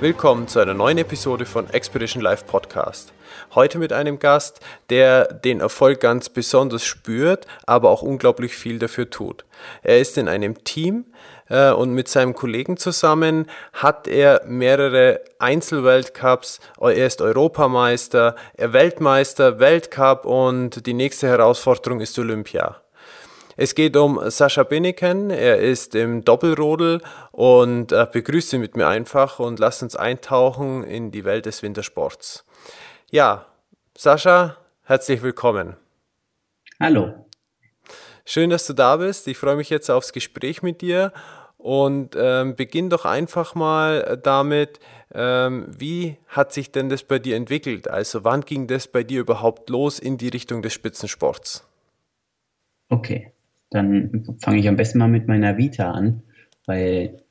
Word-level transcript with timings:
Willkommen 0.00 0.48
zu 0.48 0.60
einer 0.60 0.72
neuen 0.72 0.96
Episode 0.96 1.44
von 1.44 1.68
Expedition 1.68 2.22
Live 2.22 2.46
Podcast. 2.46 3.12
Heute 3.54 3.76
mit 3.76 3.92
einem 3.92 4.18
Gast, 4.18 4.60
der 4.88 5.26
den 5.30 5.60
Erfolg 5.60 6.00
ganz 6.00 6.30
besonders 6.30 6.86
spürt, 6.86 7.46
aber 7.66 7.90
auch 7.90 8.00
unglaublich 8.00 8.54
viel 8.54 8.78
dafür 8.78 9.10
tut. 9.10 9.44
Er 9.82 9.98
ist 9.98 10.16
in 10.16 10.26
einem 10.26 10.64
Team 10.64 11.04
äh, 11.50 11.72
und 11.72 11.92
mit 11.92 12.08
seinem 12.08 12.32
Kollegen 12.32 12.78
zusammen 12.78 13.46
hat 13.74 14.08
er 14.08 14.40
mehrere 14.46 15.20
Einzelweltcups. 15.38 16.60
Er 16.80 17.06
ist 17.06 17.20
Europameister, 17.20 18.36
er 18.54 18.72
Weltmeister, 18.72 19.60
Weltcup 19.60 20.24
und 20.24 20.86
die 20.86 20.94
nächste 20.94 21.28
Herausforderung 21.28 22.00
ist 22.00 22.18
Olympia. 22.18 22.80
Es 23.62 23.74
geht 23.74 23.94
um 23.94 24.18
Sascha 24.30 24.62
Binneken. 24.62 25.28
Er 25.28 25.58
ist 25.58 25.94
im 25.94 26.24
Doppelrodel 26.24 27.02
und 27.30 27.92
äh, 27.92 28.06
begrüße 28.10 28.56
mit 28.56 28.74
mir 28.74 28.88
einfach 28.88 29.38
und 29.38 29.58
lasst 29.58 29.82
uns 29.82 29.96
eintauchen 29.96 30.82
in 30.82 31.10
die 31.10 31.26
Welt 31.26 31.44
des 31.44 31.62
Wintersports. 31.62 32.46
Ja, 33.10 33.44
Sascha, 33.94 34.56
herzlich 34.84 35.20
willkommen. 35.20 35.76
Hallo. 36.80 37.26
Schön, 38.24 38.48
dass 38.48 38.66
du 38.66 38.72
da 38.72 38.96
bist. 38.96 39.28
Ich 39.28 39.36
freue 39.36 39.56
mich 39.56 39.68
jetzt 39.68 39.90
aufs 39.90 40.14
Gespräch 40.14 40.62
mit 40.62 40.80
dir 40.80 41.12
und 41.58 42.16
ähm, 42.18 42.56
beginn 42.56 42.88
doch 42.88 43.04
einfach 43.04 43.54
mal 43.54 44.18
damit, 44.22 44.80
ähm, 45.12 45.66
wie 45.68 46.16
hat 46.28 46.54
sich 46.54 46.72
denn 46.72 46.88
das 46.88 47.02
bei 47.02 47.18
dir 47.18 47.36
entwickelt? 47.36 47.88
Also 47.88 48.24
wann 48.24 48.40
ging 48.40 48.68
das 48.68 48.88
bei 48.88 49.02
dir 49.02 49.20
überhaupt 49.20 49.68
los 49.68 49.98
in 49.98 50.16
die 50.16 50.28
Richtung 50.28 50.62
des 50.62 50.72
Spitzensports? 50.72 51.66
Okay, 52.88 53.34
dann 53.70 54.24
fange 54.40 54.58
ich 54.58 54.68
am 54.68 54.76
besten 54.76 54.98
mal 54.98 55.08
mit 55.08 55.28
meiner 55.28 55.56
Vita 55.56 55.90
an, 55.92 56.22
weil 56.66 57.22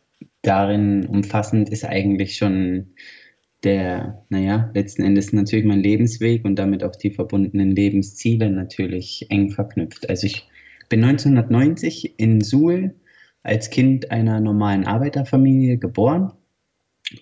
darin 0.42 1.06
umfassend 1.06 1.70
ist 1.70 1.86
eigentlich 1.86 2.38
schon 2.38 2.88
der, 3.64 4.24
naja, 4.30 4.72
letzten 4.74 5.04
Endes 5.04 5.34
natürlich 5.34 5.66
mein 5.66 5.84
Lebensweg 5.84 6.46
und 6.46 6.56
damit 6.56 6.84
auch 6.84 6.96
die 6.96 7.12
verbundenen 7.12 7.72
Lebensziele 7.76 8.50
natürlich 8.50 9.26
eng 9.30 9.52
verknüpft. 9.52 10.10
Also 10.10 10.28
ich 10.28 10.48
bin 10.88 11.04
1990 11.04 12.18
in 12.18 12.42
Suhl 12.42 12.96
als 13.44 13.70
Kind 13.70 14.12
einer 14.12 14.40
normalen 14.40 14.86
Arbeiterfamilie 14.86 15.78
geboren, 15.78 16.32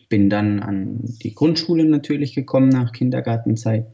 bin 0.09 0.29
dann 0.29 0.59
an 0.59 0.99
die 1.01 1.33
Grundschule 1.33 1.85
natürlich 1.85 2.35
gekommen 2.35 2.69
nach 2.69 2.91
Kindergartenzeit 2.91 3.87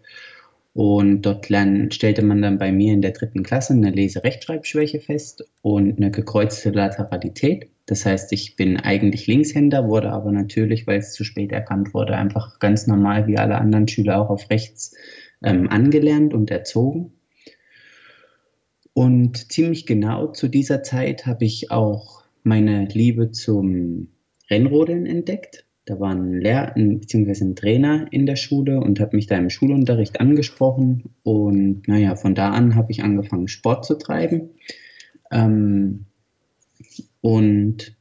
und 0.74 1.22
dort 1.22 1.50
lernen, 1.50 1.92
stellte 1.92 2.24
man 2.24 2.42
dann 2.42 2.58
bei 2.58 2.72
mir 2.72 2.94
in 2.94 3.02
der 3.02 3.12
dritten 3.12 3.44
Klasse 3.44 3.74
eine 3.74 3.92
Lese-Rechtschreibschwäche 3.92 5.00
fest 5.00 5.44
und 5.62 5.98
eine 5.98 6.10
gekreuzte 6.10 6.72
Lateralität. 6.72 7.70
Das 7.86 8.06
heißt, 8.06 8.34
ich 8.34 8.56
bin 8.56 8.78
eigentlich 8.78 9.28
Linkshänder, 9.28 9.88
wurde 9.88 10.12
aber 10.12 10.32
natürlich, 10.32 10.88
weil 10.88 11.00
es 11.00 11.14
zu 11.14 11.24
spät 11.24 11.52
erkannt 11.52 11.94
wurde, 11.94 12.16
einfach 12.16 12.60
ganz 12.60 12.88
normal 12.88 13.28
wie 13.28 13.38
alle 13.38 13.60
anderen 13.60 13.88
Schüler 13.88 14.20
auch 14.20 14.30
auf 14.30 14.50
rechts 14.50 14.96
ähm, 15.44 15.70
angelernt 15.70 16.34
und 16.34 16.50
erzogen. 16.50 17.14
Und 18.94 19.52
ziemlich 19.52 19.86
genau 19.86 20.28
zu 20.28 20.48
dieser 20.48 20.82
Zeit 20.82 21.26
habe 21.28 21.46
ich 21.46 21.72
auch 21.72 22.24
meine 22.44 22.86
Liebe 22.86 23.32
zum 23.32 24.08
Rennrodeln 24.50 25.06
entdeckt. 25.06 25.66
Da 25.86 26.00
war 26.00 26.12
ein 26.12 26.40
Lehr- 26.40 26.74
bzw. 26.76 27.44
ein 27.44 27.56
Trainer 27.56 28.08
in 28.12 28.26
der 28.26 28.38
Schule 28.38 28.80
und 28.80 29.00
hat 29.00 29.14
mich 29.14 29.28
da 29.28 29.38
im 29.38 29.50
Schulunterricht 29.50 30.22
angesprochen. 30.22 31.16
Und 31.24 31.88
naja, 31.88 32.16
von 32.16 32.36
da 32.36 32.52
an 32.52 32.76
habe 32.76 32.92
ich 32.92 33.04
angefangen, 33.04 33.48
Sport 33.50 33.86
zu 33.86 33.96
treiben. 33.96 34.52
Ähm, 35.32 36.06
und 37.22 37.96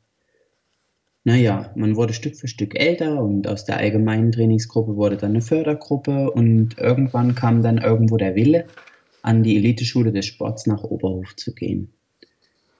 naja, 1.24 1.72
man 1.76 1.96
wurde 1.96 2.12
Stück 2.12 2.36
für 2.36 2.48
Stück 2.48 2.78
älter 2.78 3.22
und 3.22 3.46
aus 3.46 3.64
der 3.64 3.78
allgemeinen 3.78 4.32
Trainingsgruppe 4.32 4.96
wurde 4.96 5.16
dann 5.16 5.30
eine 5.30 5.40
Fördergruppe 5.40 6.30
und 6.32 6.78
irgendwann 6.78 7.34
kam 7.34 7.62
dann 7.62 7.78
irgendwo 7.78 8.16
der 8.16 8.34
Wille, 8.34 8.66
an 9.22 9.44
die 9.44 9.56
Eliteschule 9.56 10.12
des 10.12 10.26
Sports 10.26 10.66
nach 10.66 10.82
Oberhof 10.82 11.36
zu 11.36 11.54
gehen. 11.54 11.92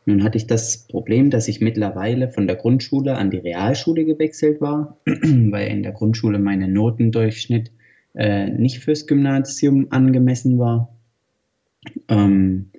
Nun 0.05 0.25
hatte 0.25 0.37
ich 0.37 0.47
das 0.47 0.87
Problem, 0.89 1.31
dass 1.31 1.49
ich 1.49 1.61
mittlerweile 1.61 2.29
von 2.29 2.47
der 2.47 2.57
Grundschule 2.57 3.17
an 3.17 3.31
die 3.31 3.39
Realschule 3.39 4.05
gewechselt 4.05 4.61
war, 4.61 4.99
weil 5.07 5.69
in 5.69 5.83
der 5.83 5.93
Grundschule 5.93 6.39
mein 6.39 6.73
Notendurchschnitt 6.73 7.71
äh, 8.15 8.51
nicht 8.51 8.79
fürs 8.79 9.07
Gymnasium 9.07 9.87
angemessen 9.91 10.59
war. 10.59 10.97
Ähm, 12.09 12.71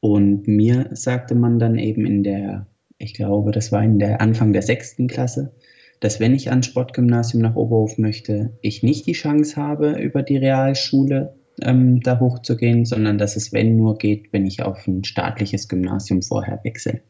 und 0.00 0.46
mir 0.48 0.90
sagte 0.92 1.34
man 1.34 1.58
dann 1.58 1.78
eben 1.78 2.06
in 2.06 2.22
der, 2.22 2.66
ich 2.98 3.14
glaube, 3.14 3.52
das 3.52 3.72
war 3.72 3.82
in 3.82 3.98
der 3.98 4.20
Anfang 4.20 4.52
der 4.52 4.62
sechsten 4.62 5.08
Klasse, 5.08 5.54
dass 6.00 6.20
wenn 6.20 6.34
ich 6.34 6.50
ans 6.50 6.66
Sportgymnasium 6.66 7.42
nach 7.42 7.54
Oberhof 7.54 7.98
möchte, 7.98 8.56
ich 8.60 8.82
nicht 8.82 9.06
die 9.06 9.12
Chance 9.12 9.56
habe, 9.56 10.00
über 10.00 10.22
die 10.22 10.36
Realschule 10.36 11.34
ähm, 11.60 12.00
da 12.00 12.18
hochzugehen, 12.20 12.84
sondern 12.84 13.18
dass 13.18 13.36
es, 13.36 13.52
wenn 13.52 13.76
nur 13.76 13.98
geht, 13.98 14.32
wenn 14.32 14.46
ich 14.46 14.62
auf 14.62 14.86
ein 14.86 15.04
staatliches 15.04 15.68
Gymnasium 15.68 16.22
vorher 16.22 16.60
wechsle. 16.64 17.02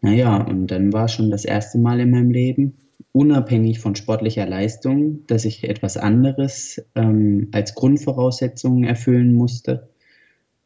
Naja, 0.00 0.36
und 0.36 0.68
dann 0.68 0.92
war 0.92 1.08
schon 1.08 1.30
das 1.30 1.44
erste 1.44 1.78
Mal 1.78 2.00
in 2.00 2.10
meinem 2.10 2.30
Leben, 2.30 2.74
unabhängig 3.12 3.80
von 3.80 3.96
sportlicher 3.96 4.46
Leistung, 4.46 5.26
dass 5.26 5.44
ich 5.44 5.68
etwas 5.68 5.96
anderes 5.96 6.84
ähm, 6.94 7.48
als 7.52 7.74
Grundvoraussetzungen 7.74 8.84
erfüllen 8.84 9.32
musste, 9.32 9.88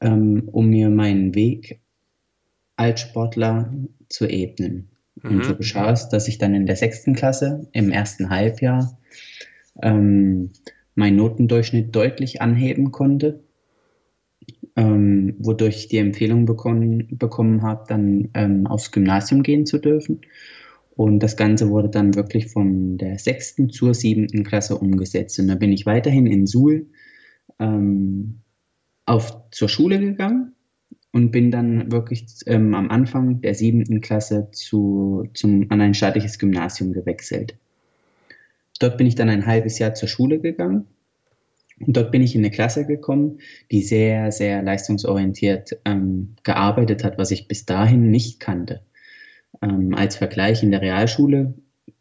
ähm, 0.00 0.48
um 0.50 0.68
mir 0.68 0.90
meinen 0.90 1.34
Weg 1.34 1.80
als 2.76 3.00
Sportler 3.02 3.72
zu 4.08 4.26
ebnen. 4.26 4.88
Mhm. 5.22 5.30
Und 5.30 5.44
so 5.44 5.56
geschah 5.56 5.92
es, 5.92 6.08
dass 6.08 6.28
ich 6.28 6.38
dann 6.38 6.54
in 6.54 6.66
der 6.66 6.76
sechsten 6.76 7.14
Klasse 7.14 7.68
im 7.72 7.90
ersten 7.90 8.30
Halbjahr 8.30 8.98
ähm, 9.82 10.50
meinen 10.94 11.16
Notendurchschnitt 11.16 11.94
deutlich 11.94 12.42
anheben 12.42 12.90
konnte, 12.90 13.42
ähm, 14.76 15.36
wodurch 15.38 15.76
ich 15.76 15.88
die 15.88 15.98
Empfehlung 15.98 16.46
bekommen, 16.46 17.08
bekommen 17.12 17.62
habe, 17.62 17.84
dann 17.88 18.30
ähm, 18.34 18.66
aufs 18.66 18.92
Gymnasium 18.92 19.42
gehen 19.42 19.66
zu 19.66 19.78
dürfen. 19.78 20.20
Und 20.96 21.20
das 21.20 21.36
Ganze 21.36 21.70
wurde 21.70 21.88
dann 21.88 22.14
wirklich 22.14 22.48
von 22.48 22.98
der 22.98 23.18
sechsten 23.18 23.70
zur 23.70 23.94
siebten 23.94 24.44
Klasse 24.44 24.76
umgesetzt. 24.76 25.38
Und 25.38 25.48
da 25.48 25.54
bin 25.54 25.72
ich 25.72 25.86
weiterhin 25.86 26.26
in 26.26 26.46
Suhl 26.46 26.88
ähm, 27.58 28.40
auf, 29.06 29.50
zur 29.50 29.68
Schule 29.68 29.98
gegangen 29.98 30.52
und 31.12 31.30
bin 31.30 31.50
dann 31.50 31.90
wirklich 31.90 32.26
ähm, 32.46 32.74
am 32.74 32.90
Anfang 32.90 33.40
der 33.40 33.54
siebten 33.54 34.00
Klasse 34.00 34.48
zu, 34.52 35.24
zum, 35.34 35.66
an 35.70 35.80
ein 35.80 35.94
staatliches 35.94 36.38
Gymnasium 36.38 36.92
gewechselt. 36.92 37.56
Dort 38.80 38.98
bin 38.98 39.06
ich 39.06 39.14
dann 39.14 39.28
ein 39.28 39.46
halbes 39.46 39.78
Jahr 39.78 39.94
zur 39.94 40.08
Schule 40.08 40.40
gegangen. 40.40 40.86
Und 41.86 41.96
dort 41.96 42.10
bin 42.10 42.22
ich 42.22 42.34
in 42.34 42.40
eine 42.40 42.50
Klasse 42.50 42.86
gekommen, 42.86 43.38
die 43.70 43.82
sehr, 43.82 44.32
sehr 44.32 44.62
leistungsorientiert 44.62 45.78
ähm, 45.84 46.34
gearbeitet 46.42 47.04
hat, 47.04 47.16
was 47.16 47.30
ich 47.30 47.46
bis 47.46 47.64
dahin 47.64 48.10
nicht 48.10 48.40
kannte. 48.40 48.82
Ähm, 49.62 49.94
als 49.94 50.16
Vergleich 50.16 50.62
in 50.62 50.72
der 50.72 50.82
Realschule 50.82 51.54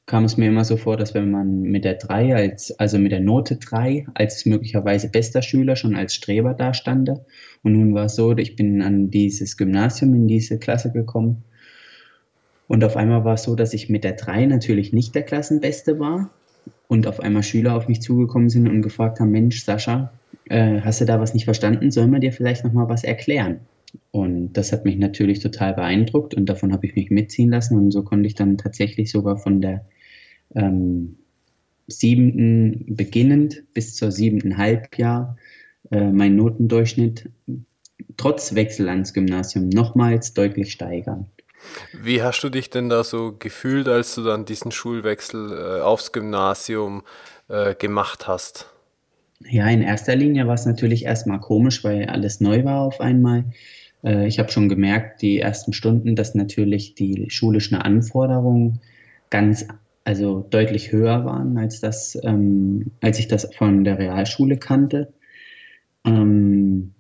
kam 0.06 0.26
es 0.26 0.38
mir 0.38 0.48
immer 0.48 0.66
so 0.66 0.76
vor, 0.76 0.98
dass 0.98 1.14
wenn 1.14 1.30
man 1.30 1.62
mit 1.62 1.86
der 1.86 1.94
3 1.94 2.36
als, 2.36 2.78
also 2.80 2.98
mit 2.98 3.12
der 3.12 3.20
Note 3.20 3.58
3 3.58 4.08
als 4.16 4.46
möglicherweise 4.46 5.10
bester 5.10 5.42
Schüler 5.42 5.76
schon 5.76 5.96
als 5.96 6.16
Streber 6.16 6.54
dastande. 6.54 7.26
Und 7.62 7.74
nun 7.74 7.94
war 7.94 8.06
es 8.06 8.16
so, 8.16 8.36
ich 8.36 8.56
bin 8.56 8.82
an 8.82 9.12
dieses 9.12 9.56
Gymnasium, 9.56 10.16
in 10.16 10.28
diese 10.28 10.60
Klasse 10.60 10.92
gekommen. 10.92 11.44
Und 12.68 12.84
auf 12.84 12.98
einmal 12.98 13.24
war 13.24 13.36
es 13.36 13.44
so, 13.44 13.56
dass 13.56 13.74
ich 13.74 13.90
mit 13.90 14.04
der 14.04 14.14
3 14.14 14.46
natürlich 14.48 14.94
nicht 14.94 15.14
der 15.14 15.24
Klassenbeste 15.24 16.00
war, 16.00 16.32
und 16.90 17.06
auf 17.06 17.20
einmal 17.20 17.44
Schüler 17.44 17.76
auf 17.76 17.88
mich 17.88 18.02
zugekommen 18.02 18.50
sind 18.50 18.68
und 18.68 18.82
gefragt 18.82 19.20
haben, 19.20 19.30
Mensch, 19.30 19.64
Sascha, 19.64 20.12
äh, 20.50 20.82
hast 20.82 21.00
du 21.00 21.06
da 21.06 21.22
was 21.22 21.36
nicht 21.36 21.46
verstanden? 21.46 21.92
Sollen 21.92 22.12
wir 22.12 22.20
dir 22.20 22.34
vielleicht 22.34 22.66
nochmal 22.66 22.90
was 22.90 23.04
erklären? 23.04 23.60
Und 24.12 24.54
das 24.54 24.72
hat 24.74 24.86
mich 24.86 24.98
natürlich 24.98 25.40
total 25.40 25.76
beeindruckt 25.76 26.34
und 26.34 26.48
davon 26.48 26.74
habe 26.74 26.88
ich 26.88 26.96
mich 26.96 27.12
mitziehen 27.12 27.52
lassen 27.52 27.78
und 27.78 27.92
so 27.92 28.04
konnte 28.04 28.28
ich 28.28 28.34
dann 28.34 28.58
tatsächlich 28.58 29.12
sogar 29.12 29.38
von 29.38 29.62
der 29.62 29.86
ähm, 30.56 31.18
siebenten 31.88 32.96
beginnend 32.96 33.64
bis 33.74 33.96
zur 33.96 34.12
siebten 34.12 34.58
Halbjahr 34.58 35.38
äh, 35.92 36.12
meinen 36.12 36.38
Notendurchschnitt 36.38 37.30
trotz 38.18 38.56
Wechsel 38.56 38.90
ans 38.90 39.14
Gymnasium 39.14 39.70
nochmals 39.70 40.34
deutlich 40.34 40.72
steigern. 40.72 41.28
Wie 41.94 42.22
hast 42.22 42.42
du 42.42 42.50
dich 42.50 42.70
denn 42.70 42.90
da 42.90 43.04
so 43.04 43.36
gefühlt, 43.38 43.88
als 43.88 44.16
du 44.16 44.24
dann 44.24 44.46
diesen 44.46 44.72
Schulwechsel 44.72 45.80
äh, 45.80 45.82
aufs 45.82 46.12
Gymnasium 46.12 47.04
äh, 47.48 47.76
gemacht 47.76 48.28
hast? 48.28 48.70
Ja, 49.48 49.68
in 49.68 49.82
erster 49.82 50.16
Linie 50.16 50.48
war 50.48 50.56
es 50.56 50.66
natürlich 50.66 51.06
erstmal 51.06 51.40
komisch, 51.40 51.84
weil 51.84 52.08
alles 52.08 52.42
neu 52.42 52.64
war 52.66 52.82
auf 52.82 53.00
einmal. 53.00 53.46
Äh, 54.04 54.28
ich 54.28 54.40
habe 54.40 54.52
schon 54.52 54.70
gemerkt, 54.70 55.22
die 55.22 55.40
ersten 55.40 55.74
Stunden, 55.74 56.16
dass 56.16 56.36
natürlich 56.36 56.96
die 56.96 57.30
schulischen 57.30 57.78
Anforderungen 57.78 58.82
ganz, 59.30 59.66
also 60.04 60.46
deutlich 60.50 60.92
höher 60.92 61.26
waren, 61.26 61.58
als 61.58 61.80
das, 61.80 62.18
ähm, 62.24 62.92
als 63.02 63.20
ich 63.20 63.28
das 63.28 63.54
von 63.56 63.84
der 63.84 63.98
Realschule 63.98 64.58
kannte. 64.58 65.14
Ähm, 66.06 66.94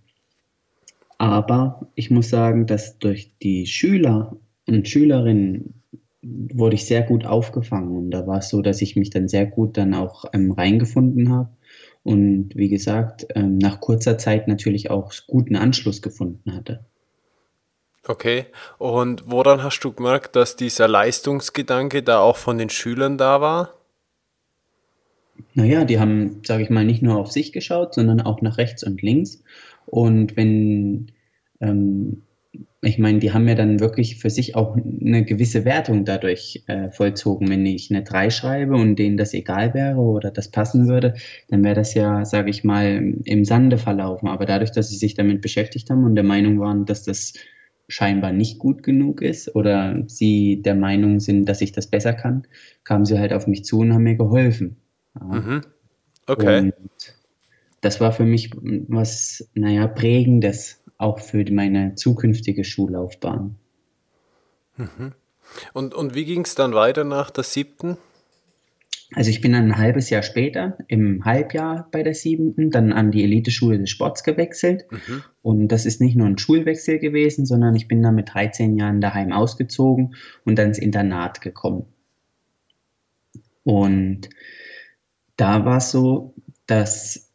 aber 1.17 1.87
ich 1.95 2.11
muss 2.11 2.29
sagen, 2.29 2.65
dass 2.65 2.97
durch 2.99 3.31
die 3.41 3.65
Schüler 3.65 4.37
und 4.69 4.87
Schülerinnen 4.87 5.83
wurde 6.21 6.75
ich 6.75 6.85
sehr 6.85 7.03
gut 7.03 7.25
aufgefangen. 7.25 7.95
Und 7.95 8.11
da 8.11 8.27
war 8.27 8.39
es 8.39 8.49
so, 8.49 8.61
dass 8.61 8.81
ich 8.81 8.95
mich 8.95 9.09
dann 9.09 9.27
sehr 9.27 9.45
gut 9.45 9.77
dann 9.77 9.93
auch 9.93 10.25
ähm, 10.33 10.51
reingefunden 10.51 11.31
habe. 11.31 11.49
Und 12.03 12.55
wie 12.55 12.69
gesagt, 12.69 13.27
ähm, 13.35 13.57
nach 13.57 13.81
kurzer 13.81 14.17
Zeit 14.17 14.47
natürlich 14.47 14.89
auch 14.89 15.13
guten 15.27 15.55
Anschluss 15.55 16.01
gefunden 16.01 16.53
hatte. 16.53 16.85
Okay, 18.07 18.45
und 18.77 19.23
woran 19.27 19.61
hast 19.61 19.81
du 19.81 19.91
gemerkt, 19.91 20.35
dass 20.35 20.55
dieser 20.55 20.87
Leistungsgedanke 20.87 22.01
da 22.01 22.19
auch 22.19 22.37
von 22.37 22.57
den 22.57 22.69
Schülern 22.69 23.17
da 23.17 23.41
war? 23.41 23.73
Naja, 25.53 25.85
die 25.85 25.99
haben, 25.99 26.41
sage 26.45 26.63
ich 26.63 26.69
mal, 26.69 26.85
nicht 26.85 27.01
nur 27.01 27.17
auf 27.17 27.31
sich 27.31 27.51
geschaut, 27.51 27.93
sondern 27.93 28.21
auch 28.21 28.41
nach 28.41 28.57
rechts 28.57 28.83
und 28.83 29.01
links. 29.01 29.43
Und 29.85 30.37
wenn 30.37 31.11
ähm, 31.59 32.23
ich 32.81 32.97
meine, 32.97 33.19
die 33.19 33.33
haben 33.33 33.47
ja 33.47 33.55
dann 33.55 33.79
wirklich 33.79 34.17
für 34.17 34.29
sich 34.29 34.55
auch 34.55 34.75
eine 34.75 35.25
gewisse 35.25 35.65
Wertung 35.65 36.05
dadurch 36.05 36.63
äh, 36.67 36.89
vollzogen. 36.89 37.49
Wenn 37.49 37.65
ich 37.65 37.91
eine 37.91 38.03
3 38.03 38.29
schreibe 38.29 38.75
und 38.75 38.97
denen 38.97 39.17
das 39.17 39.33
egal 39.33 39.73
wäre 39.73 39.97
oder 39.97 40.31
das 40.31 40.49
passen 40.49 40.87
würde, 40.87 41.13
dann 41.49 41.63
wäre 41.63 41.75
das 41.75 41.93
ja, 41.93 42.23
sage 42.23 42.49
ich 42.49 42.63
mal, 42.63 43.15
im 43.25 43.45
Sande 43.45 43.77
verlaufen. 43.77 44.29
Aber 44.29 44.45
dadurch, 44.45 44.71
dass 44.71 44.89
sie 44.89 44.97
sich 44.97 45.13
damit 45.13 45.41
beschäftigt 45.41 45.89
haben 45.89 46.05
und 46.05 46.15
der 46.15 46.23
Meinung 46.23 46.59
waren, 46.59 46.85
dass 46.85 47.03
das 47.03 47.33
scheinbar 47.89 48.31
nicht 48.31 48.59
gut 48.59 48.83
genug 48.83 49.21
ist 49.21 49.55
oder 49.55 50.03
sie 50.07 50.61
der 50.61 50.75
Meinung 50.75 51.19
sind, 51.19 51.45
dass 51.49 51.61
ich 51.61 51.71
das 51.71 51.87
besser 51.87 52.13
kann, 52.13 52.43
kamen 52.83 53.05
sie 53.05 53.19
halt 53.19 53.33
auf 53.33 53.47
mich 53.47 53.65
zu 53.65 53.79
und 53.79 53.93
haben 53.93 54.03
mir 54.03 54.15
geholfen. 54.15 54.77
Mhm. 55.19 55.61
Okay. 56.27 56.59
Und 56.59 56.73
das 57.81 57.99
war 57.99 58.11
für 58.11 58.25
mich 58.25 58.51
was, 58.87 59.49
naja, 59.53 59.87
prägendes 59.87 60.78
auch 60.99 61.19
für 61.19 61.43
meine 61.51 61.95
zukünftige 61.95 62.63
Schullaufbahn. 62.63 63.55
Mhm. 64.77 65.13
Und, 65.73 65.95
und 65.95 66.13
wie 66.13 66.25
ging 66.25 66.41
es 66.41 66.53
dann 66.53 66.75
weiter 66.75 67.03
nach 67.03 67.31
der 67.31 67.43
siebten? 67.43 67.97
Also 69.15 69.31
ich 69.31 69.41
bin 69.41 69.53
dann 69.53 69.71
ein 69.71 69.77
halbes 69.77 70.11
Jahr 70.11 70.21
später, 70.21 70.77
im 70.87 71.25
Halbjahr 71.25 71.87
bei 71.91 72.03
der 72.03 72.13
siebten, 72.13 72.69
dann 72.69 72.93
an 72.93 73.09
die 73.09 73.23
Eliteschule 73.23 73.79
des 73.79 73.89
Sports 73.89 74.23
gewechselt. 74.23 74.85
Mhm. 74.91 75.23
Und 75.41 75.67
das 75.69 75.87
ist 75.87 75.99
nicht 75.99 76.15
nur 76.15 76.27
ein 76.27 76.37
Schulwechsel 76.37 76.99
gewesen, 76.99 77.47
sondern 77.47 77.75
ich 77.75 77.87
bin 77.87 78.03
dann 78.03 78.13
mit 78.13 78.31
13 78.31 78.77
Jahren 78.77 79.01
daheim 79.01 79.31
ausgezogen 79.31 80.15
und 80.45 80.59
dann 80.59 80.67
ins 80.67 80.77
Internat 80.77 81.41
gekommen. 81.41 81.87
Und 83.63 84.29
da 85.37 85.65
war 85.65 85.77
es 85.77 85.89
so, 85.89 86.35
dass 86.67 87.31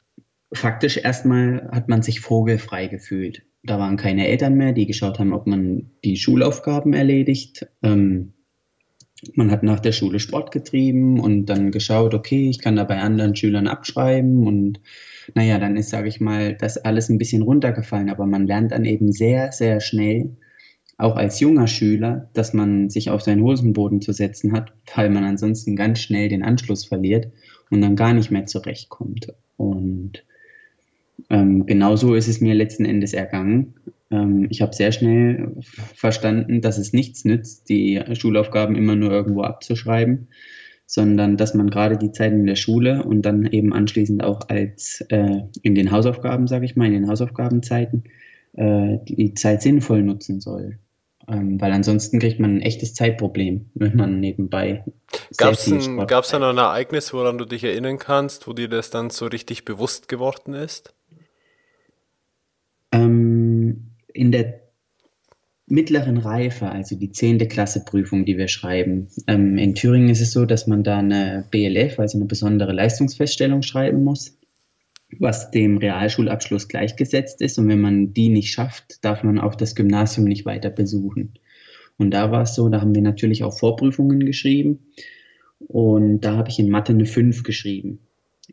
faktisch 0.53 0.99
erstmal 0.99 1.69
hat 1.73 1.89
man 1.89 2.03
sich 2.03 2.21
vogelfrei 2.21 2.87
gefühlt 2.87 3.43
da 3.65 3.79
waren 3.79 3.97
keine 3.97 4.29
Eltern 4.29 4.55
mehr, 4.55 4.73
die 4.73 4.87
geschaut 4.87 5.19
haben, 5.19 5.33
ob 5.33 5.47
man 5.47 5.91
die 6.05 6.17
Schulaufgaben 6.17 6.93
erledigt. 6.93 7.67
Ähm, 7.83 8.35
man 9.35 9.51
hat 9.51 9.63
nach 9.63 9.81
der 9.81 9.93
Schule 9.93 10.21
Sport 10.21 10.51
getrieben 10.51 11.19
und 11.19 11.47
dann 11.47 11.71
geschaut, 11.71 12.13
okay, 12.13 12.51
ich 12.51 12.59
kann 12.61 12.77
da 12.77 12.85
bei 12.85 12.99
anderen 12.99 13.35
Schülern 13.35 13.67
abschreiben 13.67 14.47
und 14.47 14.81
naja, 15.35 15.59
dann 15.59 15.79
ist, 15.79 15.89
sage 15.89 16.09
ich 16.09 16.21
mal, 16.21 16.55
das 16.55 16.77
alles 16.77 17.09
ein 17.09 17.17
bisschen 17.17 17.41
runtergefallen, 17.41 18.11
aber 18.11 18.27
man 18.27 18.47
lernt 18.47 18.73
dann 18.73 18.85
eben 18.85 19.13
sehr, 19.13 19.51
sehr 19.53 19.81
schnell, 19.81 20.37
auch 20.99 21.17
als 21.17 21.41
junger 21.41 21.67
Schüler, 21.67 22.29
dass 22.35 22.53
man 22.53 22.91
sich 22.91 23.09
auf 23.09 23.23
seinen 23.23 23.43
Hosenboden 23.43 24.03
zu 24.03 24.13
setzen 24.13 24.53
hat, 24.53 24.73
weil 24.95 25.09
man 25.09 25.25
ansonsten 25.25 25.75
ganz 25.75 26.01
schnell 26.01 26.29
den 26.29 26.43
Anschluss 26.43 26.85
verliert 26.85 27.33
und 27.71 27.81
dann 27.81 27.97
gar 27.97 28.13
nicht 28.13 28.31
mehr 28.31 28.45
zurechtkommt. 28.45 29.33
Und 29.57 30.23
ähm, 31.31 31.67
genauso 31.67 32.15
ist 32.15 32.29
es 32.29 32.41
mir 32.41 32.55
letzten 32.55 32.85
Endes 32.85 33.13
ergangen. 33.13 33.75
Ähm, 34.11 34.47
ich 34.51 34.63
habe 34.63 34.75
sehr 34.75 34.93
schnell 34.93 35.57
verstanden, 35.95 36.61
dass 36.61 36.79
es 36.79 36.93
nichts 36.93 37.25
nützt, 37.25 37.69
die 37.69 38.03
Schulaufgaben 38.13 38.77
immer 38.77 38.97
nur 38.97 39.11
irgendwo 39.11 39.43
abzuschreiben, 39.43 40.29
sondern 40.87 41.37
dass 41.37 41.55
man 41.55 41.71
gerade 41.71 41.97
die 41.97 42.13
Zeit 42.13 42.33
in 42.33 42.47
der 42.47 42.57
Schule 42.57 43.05
und 43.05 43.23
dann 43.23 43.47
eben 43.47 43.73
anschließend 43.73 44.23
auch 44.23 44.49
als 44.49 45.05
äh, 45.09 45.41
in 45.63 45.75
den 45.75 45.91
Hausaufgaben, 45.91 46.47
sage 46.47 46.67
ich 46.67 46.77
mal, 46.77 46.87
in 46.87 46.93
den 46.93 47.09
Hausaufgabenzeiten, 47.09 48.05
äh, 48.55 48.99
die 49.05 49.35
Zeit 49.35 49.63
sinnvoll 49.63 50.03
nutzen 50.03 50.41
soll. 50.41 50.79
Ähm, 51.27 51.59
weil 51.59 51.73
ansonsten 51.73 52.19
kriegt 52.19 52.39
man 52.39 52.57
ein 52.57 52.61
echtes 52.61 52.93
Zeitproblem, 52.93 53.71
wenn 53.75 53.97
man 53.97 54.21
nebenbei. 54.21 54.85
Gab 55.39 55.55
es 55.55 55.65
da 55.65 56.39
noch 56.39 56.51
ein 56.51 56.59
Ereignis, 56.59 57.15
woran 57.15 57.39
du 57.39 57.47
dich 57.47 57.65
erinnern 57.65 57.99
kannst, 57.99 58.47
wo 58.47 58.53
dir 58.53 58.69
das 58.69 58.91
dann 58.91 59.09
so 59.09 59.27
richtig 59.27 59.65
bewusst 59.65 60.09
geworden 60.09 60.53
ist? 60.53 60.93
Ähm, 62.95 63.91
in 64.13 64.31
der 64.31 64.61
mittleren 65.67 66.19
Reife, 66.19 66.71
also 66.71 66.97
die 66.97 67.11
10. 67.11 67.39
Klasse 67.49 67.85
Prüfung, 67.85 68.25
die 68.25 68.37
wir 68.37 68.49
schreiben. 68.49 69.09
Ähm, 69.27 69.59
in 69.59 69.75
Thüringen 69.75 70.11
ist 70.11 70.21
es 70.21 70.33
so, 70.33 70.45
dass 70.45 70.67
man 70.67 70.85
da 70.85 70.99
eine 70.99 71.47
BLF, 71.51 71.99
also 71.99 72.19
eine 72.19 72.27
besondere 72.27 72.73
Leistungsfeststellung 72.73 73.63
schreiben 73.63 74.05
muss, 74.05 74.39
was 75.19 75.51
dem 75.51 75.79
Realschulabschluss 75.79 76.69
gleichgesetzt 76.69 77.41
ist. 77.41 77.59
Und 77.59 77.69
wenn 77.69 77.81
man 77.81 78.13
die 78.13 78.29
nicht 78.29 78.53
schafft, 78.53 79.05
darf 79.05 79.23
man 79.25 79.39
auch 79.39 79.55
das 79.55 79.75
Gymnasium 79.75 80.27
nicht 80.27 80.45
weiter 80.45 80.71
besuchen. 80.71 81.35
Und 81.97 82.13
da 82.13 82.31
war 82.31 82.43
es 82.43 82.55
so, 82.55 82.69
da 82.69 82.81
haben 82.81 82.95
wir 82.95 83.03
natürlich 83.03 83.43
auch 83.43 83.57
Vorprüfungen 83.57 84.21
geschrieben. 84.21 84.81
Und 85.59 86.21
da 86.21 86.37
habe 86.37 86.51
ich 86.51 86.59
in 86.59 86.69
Mathe 86.69 86.93
eine 86.93 87.07
5 87.07 87.43
geschrieben. 87.43 88.01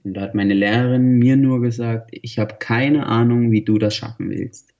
Und 0.03 0.15
da 0.15 0.21
hat 0.21 0.35
meine 0.35 0.53
Lehrerin 0.53 1.19
mir 1.19 1.35
nur 1.35 1.61
gesagt, 1.61 2.09
ich 2.13 2.39
habe 2.39 2.55
keine 2.59 3.05
Ahnung, 3.05 3.51
wie 3.51 3.63
du 3.63 3.77
das 3.77 3.95
schaffen 3.95 4.29
willst. 4.29 4.73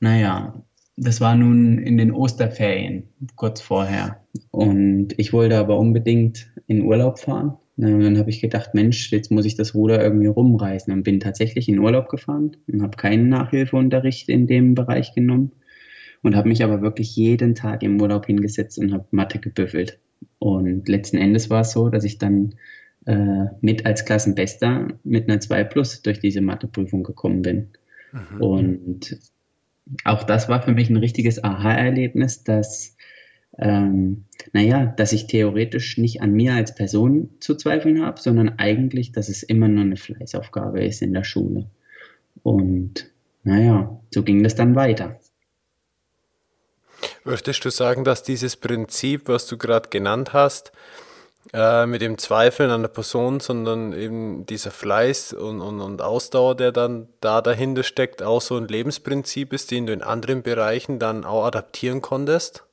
Naja, 0.00 0.62
das 0.96 1.20
war 1.20 1.34
nun 1.34 1.78
in 1.78 1.96
den 1.96 2.12
Osterferien, 2.12 3.08
kurz 3.36 3.60
vorher. 3.60 4.24
Und 4.50 5.18
ich 5.18 5.32
wollte 5.32 5.58
aber 5.58 5.78
unbedingt 5.78 6.52
in 6.66 6.82
Urlaub 6.82 7.18
fahren. 7.18 7.56
Und 7.76 8.00
dann 8.00 8.18
habe 8.18 8.30
ich 8.30 8.40
gedacht, 8.40 8.74
Mensch, 8.74 9.10
jetzt 9.10 9.32
muss 9.32 9.44
ich 9.44 9.56
das 9.56 9.74
Ruder 9.74 10.02
irgendwie 10.02 10.28
rumreißen. 10.28 10.92
Und 10.92 11.02
bin 11.02 11.20
tatsächlich 11.20 11.68
in 11.68 11.80
Urlaub 11.80 12.08
gefahren 12.08 12.56
und 12.68 12.82
habe 12.82 12.96
keinen 12.96 13.28
Nachhilfeunterricht 13.28 14.28
in 14.28 14.46
dem 14.46 14.74
Bereich 14.74 15.14
genommen. 15.14 15.52
Und 16.22 16.36
habe 16.36 16.48
mich 16.48 16.62
aber 16.62 16.80
wirklich 16.80 17.16
jeden 17.16 17.54
Tag 17.54 17.82
im 17.82 18.00
Urlaub 18.00 18.26
hingesetzt 18.26 18.78
und 18.78 18.92
habe 18.92 19.06
Mathe 19.10 19.40
gebüffelt. 19.40 19.98
Und 20.38 20.88
letzten 20.88 21.18
Endes 21.18 21.50
war 21.50 21.62
es 21.62 21.72
so, 21.72 21.90
dass 21.90 22.04
ich 22.04 22.18
dann 22.18 22.54
äh, 23.06 23.46
mit 23.60 23.86
als 23.86 24.04
Klassenbester 24.04 24.88
mit 25.02 25.28
einer 25.28 25.40
2 25.40 25.64
Plus 25.64 26.02
durch 26.02 26.20
diese 26.20 26.40
Matheprüfung 26.40 27.02
gekommen 27.02 27.42
bin. 27.42 27.68
Mhm. 28.12 28.40
Und 28.40 29.18
auch 30.04 30.22
das 30.22 30.48
war 30.48 30.62
für 30.62 30.72
mich 30.72 30.88
ein 30.90 30.96
richtiges 30.96 31.42
Aha-Erlebnis, 31.42 32.44
dass, 32.44 32.96
ähm, 33.58 34.24
naja, 34.52 34.86
dass 34.86 35.12
ich 35.12 35.26
theoretisch 35.26 35.98
nicht 35.98 36.22
an 36.22 36.32
mir 36.32 36.54
als 36.54 36.74
Person 36.74 37.30
zu 37.40 37.54
zweifeln 37.54 38.02
habe, 38.02 38.20
sondern 38.20 38.58
eigentlich, 38.58 39.12
dass 39.12 39.28
es 39.28 39.42
immer 39.42 39.68
nur 39.68 39.84
eine 39.84 39.96
Fleißaufgabe 39.96 40.82
ist 40.84 41.02
in 41.02 41.12
der 41.12 41.24
Schule. 41.24 41.66
Und 42.42 43.10
naja, 43.42 44.00
so 44.10 44.22
ging 44.22 44.42
das 44.42 44.54
dann 44.54 44.74
weiter. 44.74 45.20
Würdest 47.24 47.64
du 47.64 47.70
sagen, 47.70 48.04
dass 48.04 48.22
dieses 48.22 48.56
Prinzip, 48.56 49.28
was 49.28 49.46
du 49.46 49.58
gerade 49.58 49.90
genannt 49.90 50.32
hast, 50.32 50.72
äh, 51.52 51.86
mit 51.86 52.00
dem 52.00 52.18
Zweifeln 52.18 52.70
an 52.70 52.82
der 52.82 52.88
Person, 52.88 53.40
sondern 53.40 53.92
eben 53.92 54.46
dieser 54.46 54.70
Fleiß 54.70 55.34
und, 55.34 55.60
und, 55.60 55.80
und 55.80 56.02
Ausdauer, 56.02 56.56
der 56.56 56.72
dann 56.72 57.08
da 57.20 57.42
dahinter 57.42 57.82
steckt, 57.82 58.22
auch 58.22 58.40
so 58.40 58.56
ein 58.56 58.68
Lebensprinzip 58.68 59.52
ist, 59.52 59.70
den 59.70 59.86
du 59.86 59.92
in 59.92 60.02
anderen 60.02 60.42
Bereichen 60.42 60.98
dann 60.98 61.24
auch 61.24 61.44
adaptieren 61.44 62.00
konntest? 62.00 62.64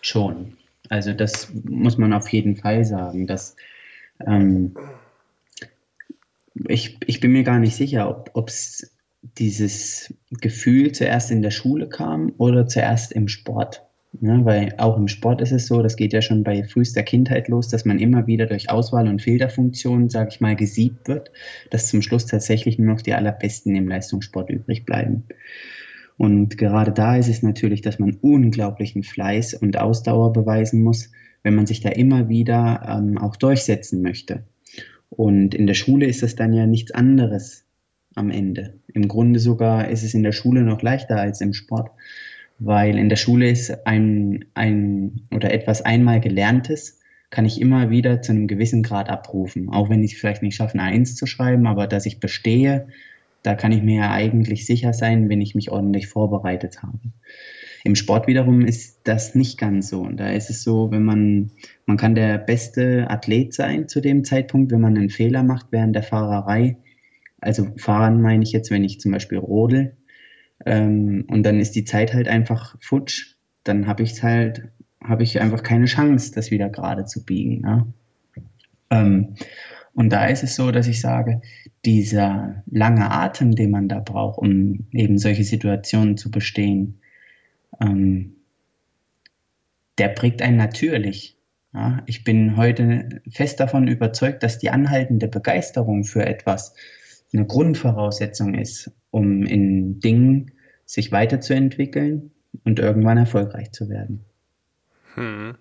Schon. 0.00 0.56
Also 0.88 1.12
das 1.12 1.48
muss 1.64 1.96
man 1.96 2.12
auf 2.12 2.28
jeden 2.28 2.56
Fall 2.56 2.84
sagen, 2.84 3.26
dass 3.26 3.56
ähm, 4.26 4.76
ich, 6.68 6.98
ich 7.06 7.20
bin 7.20 7.32
mir 7.32 7.42
gar 7.42 7.58
nicht 7.58 7.74
sicher, 7.74 8.24
ob 8.34 8.48
es 8.48 8.90
dieses 9.38 10.12
Gefühl 10.30 10.92
zuerst 10.92 11.30
in 11.30 11.42
der 11.42 11.50
Schule 11.50 11.88
kam 11.88 12.32
oder 12.38 12.66
zuerst 12.66 13.12
im 13.12 13.28
Sport. 13.28 13.82
Ne, 14.20 14.44
weil 14.44 14.72
auch 14.78 14.96
im 14.96 15.08
Sport 15.08 15.40
ist 15.40 15.50
es 15.50 15.66
so, 15.66 15.82
das 15.82 15.96
geht 15.96 16.12
ja 16.12 16.22
schon 16.22 16.44
bei 16.44 16.62
frühester 16.62 17.02
Kindheit 17.02 17.48
los, 17.48 17.68
dass 17.68 17.84
man 17.84 17.98
immer 17.98 18.28
wieder 18.28 18.46
durch 18.46 18.70
Auswahl 18.70 19.08
und 19.08 19.20
Filterfunktionen, 19.20 20.08
sage 20.08 20.28
ich 20.30 20.40
mal, 20.40 20.54
gesiebt 20.54 21.08
wird, 21.08 21.32
dass 21.70 21.88
zum 21.88 22.00
Schluss 22.00 22.26
tatsächlich 22.26 22.78
nur 22.78 22.94
noch 22.94 23.02
die 23.02 23.12
allerbesten 23.12 23.74
im 23.74 23.88
Leistungssport 23.88 24.50
übrig 24.50 24.84
bleiben. 24.84 25.24
Und 26.16 26.58
gerade 26.58 26.92
da 26.92 27.16
ist 27.16 27.28
es 27.28 27.42
natürlich, 27.42 27.80
dass 27.80 27.98
man 27.98 28.16
unglaublichen 28.20 29.02
Fleiß 29.02 29.54
und 29.54 29.76
Ausdauer 29.78 30.32
beweisen 30.32 30.84
muss, 30.84 31.10
wenn 31.42 31.56
man 31.56 31.66
sich 31.66 31.80
da 31.80 31.88
immer 31.88 32.28
wieder 32.28 32.82
ähm, 32.88 33.18
auch 33.18 33.34
durchsetzen 33.34 34.00
möchte. 34.00 34.44
Und 35.10 35.56
in 35.56 35.66
der 35.66 35.74
Schule 35.74 36.06
ist 36.06 36.22
das 36.22 36.36
dann 36.36 36.52
ja 36.52 36.66
nichts 36.66 36.92
anderes 36.92 37.64
am 38.14 38.30
Ende. 38.30 38.74
Im 38.92 39.08
Grunde 39.08 39.40
sogar 39.40 39.88
ist 39.88 40.04
es 40.04 40.14
in 40.14 40.22
der 40.22 40.32
Schule 40.32 40.62
noch 40.62 40.82
leichter 40.82 41.16
als 41.16 41.40
im 41.40 41.52
Sport, 41.52 41.90
weil 42.58 42.98
in 42.98 43.08
der 43.08 43.16
Schule 43.16 43.50
ist 43.50 43.86
ein, 43.86 44.44
ein 44.54 45.26
oder 45.34 45.52
etwas 45.52 45.82
einmal 45.82 46.20
Gelerntes, 46.20 47.00
kann 47.30 47.46
ich 47.46 47.60
immer 47.60 47.90
wieder 47.90 48.22
zu 48.22 48.32
einem 48.32 48.46
gewissen 48.46 48.82
Grad 48.82 49.08
abrufen. 49.08 49.68
Auch 49.68 49.90
wenn 49.90 50.04
ich 50.04 50.12
es 50.12 50.20
vielleicht 50.20 50.42
nicht 50.42 50.54
schaffe, 50.54 50.78
eine 50.78 50.84
Eins 50.84 51.16
zu 51.16 51.26
schreiben, 51.26 51.66
aber 51.66 51.86
dass 51.86 52.06
ich 52.06 52.20
bestehe, 52.20 52.86
da 53.42 53.54
kann 53.54 53.72
ich 53.72 53.82
mir 53.82 53.96
ja 53.96 54.10
eigentlich 54.12 54.66
sicher 54.66 54.92
sein, 54.92 55.28
wenn 55.28 55.40
ich 55.40 55.54
mich 55.54 55.70
ordentlich 55.70 56.06
vorbereitet 56.06 56.82
habe. 56.82 56.98
Im 57.82 57.96
Sport 57.96 58.26
wiederum 58.26 58.62
ist 58.62 59.00
das 59.04 59.34
nicht 59.34 59.58
ganz 59.58 59.90
so. 59.90 60.00
Und 60.00 60.18
da 60.18 60.30
ist 60.30 60.48
es 60.48 60.62
so, 60.62 60.90
wenn 60.90 61.04
man, 61.04 61.50
man 61.84 61.98
kann 61.98 62.14
der 62.14 62.38
beste 62.38 63.10
Athlet 63.10 63.52
sein 63.52 63.88
zu 63.88 64.00
dem 64.00 64.24
Zeitpunkt, 64.24 64.72
wenn 64.72 64.80
man 64.80 64.96
einen 64.96 65.10
Fehler 65.10 65.42
macht 65.42 65.66
während 65.70 65.94
der 65.94 66.02
Fahrerei. 66.02 66.78
Also 67.40 67.66
fahren 67.76 68.22
meine 68.22 68.42
ich 68.42 68.52
jetzt, 68.52 68.70
wenn 68.70 68.84
ich 68.84 69.00
zum 69.00 69.12
Beispiel 69.12 69.36
rodel. 69.36 69.96
Ähm, 70.66 71.24
und 71.28 71.42
dann 71.44 71.60
ist 71.60 71.74
die 71.74 71.84
Zeit 71.84 72.14
halt 72.14 72.28
einfach 72.28 72.76
futsch. 72.80 73.36
Dann 73.64 73.86
habe 73.86 74.02
ich 74.02 74.22
halt, 74.22 74.68
habe 75.02 75.22
ich 75.22 75.40
einfach 75.40 75.62
keine 75.62 75.86
Chance, 75.86 76.32
das 76.34 76.50
wieder 76.50 76.68
gerade 76.68 77.04
zu 77.04 77.24
biegen. 77.24 77.62
Ja? 77.62 77.86
Ähm, 78.90 79.34
und 79.94 80.10
da 80.12 80.26
ist 80.26 80.42
es 80.42 80.56
so, 80.56 80.70
dass 80.72 80.88
ich 80.88 81.00
sage, 81.00 81.40
dieser 81.84 82.62
lange 82.66 83.10
Atem, 83.10 83.54
den 83.54 83.70
man 83.70 83.88
da 83.88 84.00
braucht, 84.00 84.38
um 84.38 84.86
eben 84.92 85.18
solche 85.18 85.44
Situationen 85.44 86.16
zu 86.16 86.30
bestehen, 86.30 87.00
ähm, 87.80 88.36
der 89.98 90.08
prägt 90.08 90.42
einen 90.42 90.56
natürlich. 90.56 91.36
Ja, 91.72 92.02
ich 92.06 92.24
bin 92.24 92.56
heute 92.56 93.22
fest 93.30 93.60
davon 93.60 93.88
überzeugt, 93.88 94.42
dass 94.42 94.58
die 94.58 94.70
anhaltende 94.70 95.28
Begeisterung 95.28 96.04
für 96.04 96.24
etwas 96.24 96.74
eine 97.32 97.46
Grundvoraussetzung 97.46 98.54
ist, 98.54 98.92
um 99.10 99.44
in 99.44 99.98
Dingen 100.00 100.52
sich 100.86 101.12
weiterzuentwickeln 101.12 102.32
und 102.64 102.78
irgendwann 102.78 103.18
erfolgreich 103.18 103.72
zu 103.72 103.88
werden. 103.88 104.24
Hm. 105.14 105.56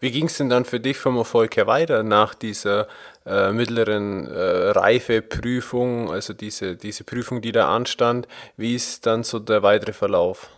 Wie 0.00 0.10
ging 0.10 0.26
es 0.26 0.36
denn 0.36 0.48
dann 0.48 0.64
für 0.64 0.80
dich 0.80 0.96
vom 0.96 1.16
Erfolg 1.16 1.56
her 1.56 1.66
weiter 1.66 2.02
nach 2.02 2.34
dieser 2.34 2.88
äh, 3.24 3.52
mittleren 3.52 4.26
äh, 4.26 4.70
Reifeprüfung, 4.70 6.10
also 6.10 6.32
diese, 6.32 6.76
diese 6.76 7.04
Prüfung, 7.04 7.40
die 7.40 7.52
da 7.52 7.74
anstand? 7.74 8.26
Wie 8.56 8.74
ist 8.74 9.06
dann 9.06 9.22
so 9.22 9.38
der 9.38 9.62
weitere 9.62 9.92
Verlauf? 9.92 10.50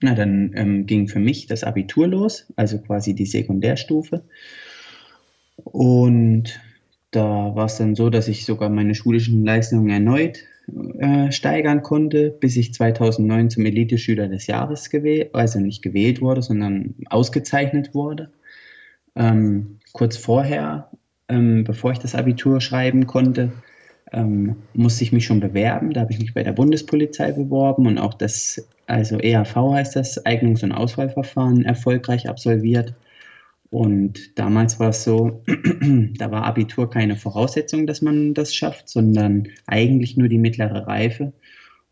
Na, 0.00 0.14
dann 0.14 0.52
ähm, 0.56 0.86
ging 0.86 1.08
für 1.08 1.20
mich 1.20 1.46
das 1.46 1.64
Abitur 1.64 2.08
los, 2.08 2.52
also 2.56 2.78
quasi 2.78 3.14
die 3.14 3.26
Sekundärstufe. 3.26 4.24
Und 5.56 6.60
da 7.12 7.54
war 7.54 7.66
es 7.66 7.78
dann 7.78 7.94
so, 7.94 8.10
dass 8.10 8.28
ich 8.28 8.44
sogar 8.44 8.68
meine 8.68 8.94
schulischen 8.94 9.44
Leistungen 9.44 9.88
erneut 9.88 10.38
äh, 10.98 11.30
steigern 11.30 11.82
konnte, 11.82 12.30
bis 12.30 12.56
ich 12.56 12.74
2009 12.74 13.50
zum 13.50 13.66
Elite-Schüler 13.66 14.28
des 14.28 14.46
Jahres 14.46 14.90
gewählt, 14.90 15.30
also 15.34 15.60
nicht 15.60 15.82
gewählt 15.82 16.20
wurde, 16.20 16.42
sondern 16.42 16.94
ausgezeichnet 17.08 17.94
wurde. 17.94 18.30
Ähm, 19.14 19.78
kurz 19.92 20.16
vorher, 20.16 20.90
ähm, 21.28 21.64
bevor 21.64 21.92
ich 21.92 21.98
das 21.98 22.14
Abitur 22.14 22.60
schreiben 22.60 23.06
konnte, 23.06 23.52
ähm, 24.12 24.56
musste 24.74 25.04
ich 25.04 25.12
mich 25.12 25.24
schon 25.24 25.40
bewerben. 25.40 25.92
Da 25.92 26.02
habe 26.02 26.12
ich 26.12 26.18
mich 26.18 26.34
bei 26.34 26.42
der 26.42 26.52
Bundespolizei 26.52 27.32
beworben 27.32 27.86
und 27.86 27.98
auch 27.98 28.14
das, 28.14 28.68
also 28.86 29.18
EAV 29.18 29.54
heißt 29.72 29.96
das, 29.96 30.24
Eignungs- 30.26 30.64
und 30.64 30.72
Auswahlverfahren 30.72 31.64
erfolgreich 31.64 32.28
absolviert. 32.28 32.94
Und 33.76 34.38
damals 34.38 34.80
war 34.80 34.88
es 34.88 35.04
so, 35.04 35.42
da 36.16 36.30
war 36.30 36.44
Abitur 36.44 36.88
keine 36.88 37.14
Voraussetzung, 37.14 37.86
dass 37.86 38.00
man 38.00 38.32
das 38.32 38.54
schafft, 38.54 38.88
sondern 38.88 39.48
eigentlich 39.66 40.16
nur 40.16 40.28
die 40.28 40.38
mittlere 40.38 40.86
Reife. 40.86 41.34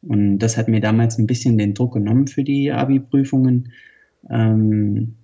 Und 0.01 0.39
das 0.39 0.57
hat 0.57 0.67
mir 0.67 0.81
damals 0.81 1.19
ein 1.19 1.27
bisschen 1.27 1.59
den 1.59 1.75
Druck 1.75 1.93
genommen 1.93 2.27
für 2.27 2.43
die 2.43 2.73
Abi-Prüfungen. 2.73 3.73
Ähm, 4.31 5.17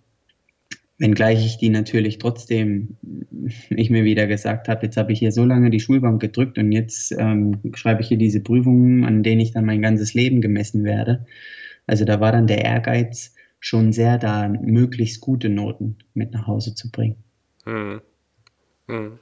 wenngleich 0.98 1.46
ich 1.46 1.56
die 1.56 1.70
natürlich 1.70 2.18
trotzdem, 2.18 2.98
ich 3.70 3.88
mir 3.88 4.04
wieder 4.04 4.26
gesagt 4.26 4.68
habe, 4.68 4.84
jetzt 4.84 4.98
habe 4.98 5.12
ich 5.12 5.18
hier 5.18 5.32
so 5.32 5.46
lange 5.46 5.70
die 5.70 5.80
Schulbank 5.80 6.20
gedrückt 6.20 6.58
und 6.58 6.72
jetzt 6.72 7.16
ähm, 7.18 7.72
schreibe 7.72 8.02
ich 8.02 8.08
hier 8.08 8.18
diese 8.18 8.40
Prüfungen, 8.40 9.06
an 9.06 9.22
denen 9.22 9.40
ich 9.40 9.52
dann 9.52 9.64
mein 9.64 9.80
ganzes 9.80 10.12
Leben 10.12 10.42
gemessen 10.42 10.84
werde. 10.84 11.24
Also 11.86 12.04
da 12.04 12.20
war 12.20 12.32
dann 12.32 12.46
der 12.46 12.62
Ehrgeiz, 12.62 13.32
schon 13.60 13.92
sehr 13.92 14.18
da, 14.18 14.48
möglichst 14.48 15.20
gute 15.20 15.48
Noten 15.48 15.98
mit 16.14 16.32
nach 16.32 16.46
Hause 16.46 16.74
zu 16.74 16.90
bringen. 16.90 17.16
Hm. 17.64 18.00
hm. 18.88 19.18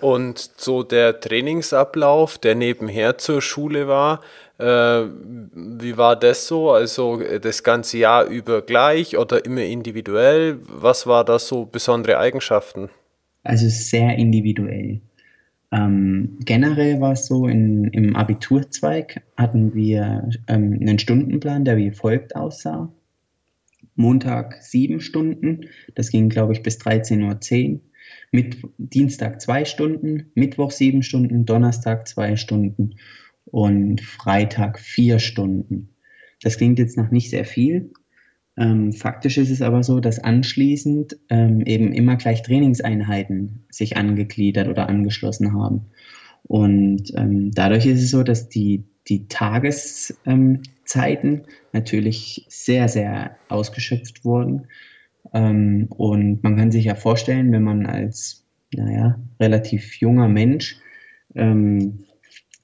Und 0.00 0.38
so 0.56 0.82
der 0.82 1.20
Trainingsablauf, 1.20 2.38
der 2.38 2.54
nebenher 2.54 3.18
zur 3.18 3.42
Schule 3.42 3.88
war, 3.88 4.20
äh, 4.58 4.64
wie 4.64 5.96
war 5.96 6.16
das 6.16 6.46
so? 6.46 6.70
Also 6.70 7.20
das 7.40 7.62
ganze 7.62 7.98
Jahr 7.98 8.26
über 8.26 8.62
gleich 8.62 9.18
oder 9.18 9.44
immer 9.44 9.62
individuell? 9.62 10.58
Was 10.62 11.06
war 11.06 11.24
da 11.24 11.38
so 11.38 11.66
besondere 11.66 12.18
Eigenschaften? 12.18 12.88
Also 13.42 13.68
sehr 13.68 14.16
individuell. 14.16 15.00
Ähm, 15.72 16.36
generell 16.44 17.00
war 17.00 17.12
es 17.12 17.26
so, 17.26 17.46
in, 17.46 17.84
im 17.84 18.16
Abiturzweig 18.16 19.22
hatten 19.36 19.74
wir 19.74 20.28
ähm, 20.48 20.78
einen 20.80 20.98
Stundenplan, 20.98 21.64
der 21.64 21.76
wie 21.76 21.92
folgt 21.92 22.34
aussah. 22.34 22.92
Montag 23.94 24.62
sieben 24.62 25.00
Stunden, 25.00 25.66
das 25.94 26.10
ging, 26.10 26.28
glaube 26.28 26.52
ich, 26.52 26.62
bis 26.62 26.78
13.10 26.78 27.72
Uhr. 27.74 27.80
Mit 28.32 28.58
Dienstag 28.78 29.40
zwei 29.40 29.64
Stunden, 29.64 30.30
Mittwoch 30.34 30.70
sieben 30.70 31.02
Stunden, 31.02 31.44
Donnerstag 31.44 32.08
zwei 32.08 32.36
Stunden 32.36 32.96
und 33.44 34.00
Freitag 34.00 34.78
vier 34.78 35.18
Stunden. 35.18 35.90
Das 36.42 36.56
klingt 36.56 36.78
jetzt 36.78 36.96
noch 36.96 37.10
nicht 37.10 37.30
sehr 37.30 37.44
viel. 37.44 37.92
Ähm, 38.56 38.92
faktisch 38.92 39.38
ist 39.38 39.50
es 39.50 39.62
aber 39.62 39.82
so, 39.82 40.00
dass 40.00 40.18
anschließend 40.18 41.18
ähm, 41.28 41.60
eben 41.62 41.92
immer 41.92 42.16
gleich 42.16 42.42
Trainingseinheiten 42.42 43.64
sich 43.70 43.96
angegliedert 43.96 44.68
oder 44.68 44.88
angeschlossen 44.88 45.52
haben. 45.52 45.86
Und 46.42 47.12
ähm, 47.16 47.52
dadurch 47.52 47.86
ist 47.86 48.02
es 48.02 48.10
so, 48.10 48.22
dass 48.22 48.48
die, 48.48 48.84
die 49.10 49.28
Tageszeiten 49.28 51.42
natürlich 51.72 52.46
sehr, 52.48 52.88
sehr 52.88 53.36
ausgeschöpft 53.48 54.24
wurden. 54.24 54.68
Ähm, 55.34 55.88
und 55.90 56.42
man 56.42 56.56
kann 56.56 56.70
sich 56.70 56.86
ja 56.86 56.94
vorstellen, 56.94 57.52
wenn 57.52 57.64
man 57.64 57.84
als, 57.86 58.46
naja, 58.74 59.20
relativ 59.38 59.96
junger 59.96 60.28
Mensch 60.28 60.76
ähm, 61.34 62.04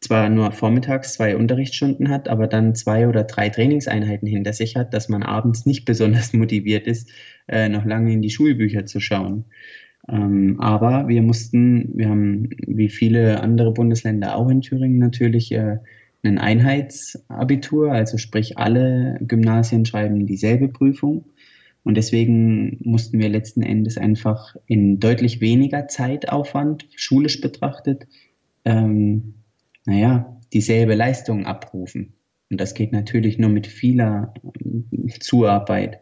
zwar 0.00 0.29
nur 0.29 0.53
vormittags 0.53 1.15
zwei 1.15 1.37
Unterrichtsstunden 1.37 2.11
hat, 2.11 2.29
aber 2.29 2.47
dann 2.47 2.75
zwei 2.75 3.09
oder 3.09 3.25
drei 3.25 3.49
Trainingseinheiten 3.49 4.29
hinter 4.29 4.53
sich 4.53 4.76
hat, 4.76 4.95
dass 4.95 5.09
man 5.09 5.23
abends 5.23 5.67
nicht 5.67 5.85
besonders 5.85 6.33
motiviert 6.33 6.87
ist, 6.87 7.11
äh, 7.49 7.69
noch 7.69 7.85
lange 7.85 8.12
in 8.12 8.23
die 8.23 8.31
Schulbücher 8.31 8.87
zu 8.87 9.00
schauen. 9.00 9.45
Ähm, 10.09 10.61
aber 10.61 11.09
wir 11.09 11.23
mussten, 11.23 11.91
wir 11.97 12.09
haben 12.09 12.50
wie 12.67 12.88
viele 12.88 13.41
andere 13.41 13.73
Bundesländer 13.73 14.37
auch 14.37 14.49
in 14.49 14.61
Thüringen 14.61 14.99
natürlich 14.99 15.50
äh, 15.53 15.79
ein 16.26 16.38
Einheitsabitur, 16.38 17.92
also 17.92 18.18
sprich 18.18 18.59
alle 18.59 19.18
Gymnasien 19.21 19.85
schreiben 19.87 20.26
dieselbe 20.26 20.68
Prüfung. 20.68 21.26
Und 21.85 21.97
deswegen 21.97 22.78
mussten 22.83 23.18
wir 23.18 23.28
letzten 23.28 23.62
Endes 23.62 23.97
einfach 23.97 24.56
in 24.66 24.99
deutlich 24.99 25.40
weniger 25.40 25.87
Zeitaufwand, 25.87 26.88
schulisch 26.97 27.40
betrachtet, 27.40 28.06
ähm, 28.64 29.35
naja, 29.85 30.37
dieselbe 30.52 30.95
Leistung 30.95 31.47
abrufen. 31.47 32.14
Und 32.50 32.61
das 32.61 32.75
geht 32.75 32.92
natürlich 32.92 33.38
nur 33.38 33.50
mit 33.50 33.66
vieler 33.66 34.35
Zuarbeit 35.21 36.00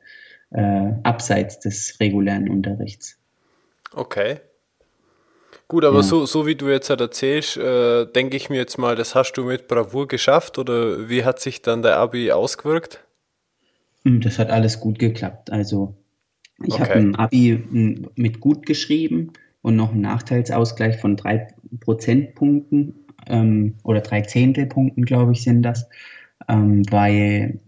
äh, 0.51 0.93
abseits 1.03 1.61
des 1.61 1.99
regulären 2.01 2.49
Unterrichts. 2.49 3.19
Okay. 3.93 4.37
Gut, 5.69 5.85
aber 5.85 5.99
ja. 5.99 6.03
so, 6.03 6.27
so 6.27 6.47
wie 6.47 6.55
du 6.55 6.69
jetzt 6.69 6.91
halt 6.91 7.01
erzählst, 7.01 7.57
äh, 7.57 8.07
denke 8.07 8.37
ich 8.37 8.51
mir 8.51 8.57
jetzt 8.57 8.79
mal, 8.79 8.97
das 8.97 9.15
hast 9.15 9.33
du 9.35 9.45
mit 9.45 9.69
Bravour 9.69 10.09
geschafft 10.09 10.59
oder 10.59 11.09
wie 11.09 11.25
hat 11.25 11.41
sich 11.41 11.63
dann 11.63 11.83
der 11.83 11.99
Abi 11.99 12.33
ausgewirkt? 12.33 13.05
Hm, 14.05 14.21
das 14.21 14.39
hat 14.39 14.51
alles 14.51 14.81
gut 14.81 14.99
geklappt. 14.99 15.51
Also 15.51 15.95
ich 16.63 16.75
okay. 16.75 16.83
habe 16.83 16.93
ein 16.95 17.15
Abi 17.17 17.65
hm, 17.71 18.11
mit 18.15 18.41
gut 18.41 18.67
geschrieben 18.67 19.33
und 19.63 19.77
noch 19.77 19.93
einen 19.93 20.03
Nachteilsausgleich 20.03 21.01
von 21.01 21.17
drei 21.17 21.49
Prozentpunkten 21.81 23.07
ähm, 23.27 23.75
oder 23.83 24.01
drei 24.01 24.21
Zehntelpunkten, 24.21 25.05
glaube 25.05 25.33
ich, 25.33 25.43
sind 25.43 25.63
das, 25.63 25.89
ähm, 26.49 26.83
weil 26.91 27.61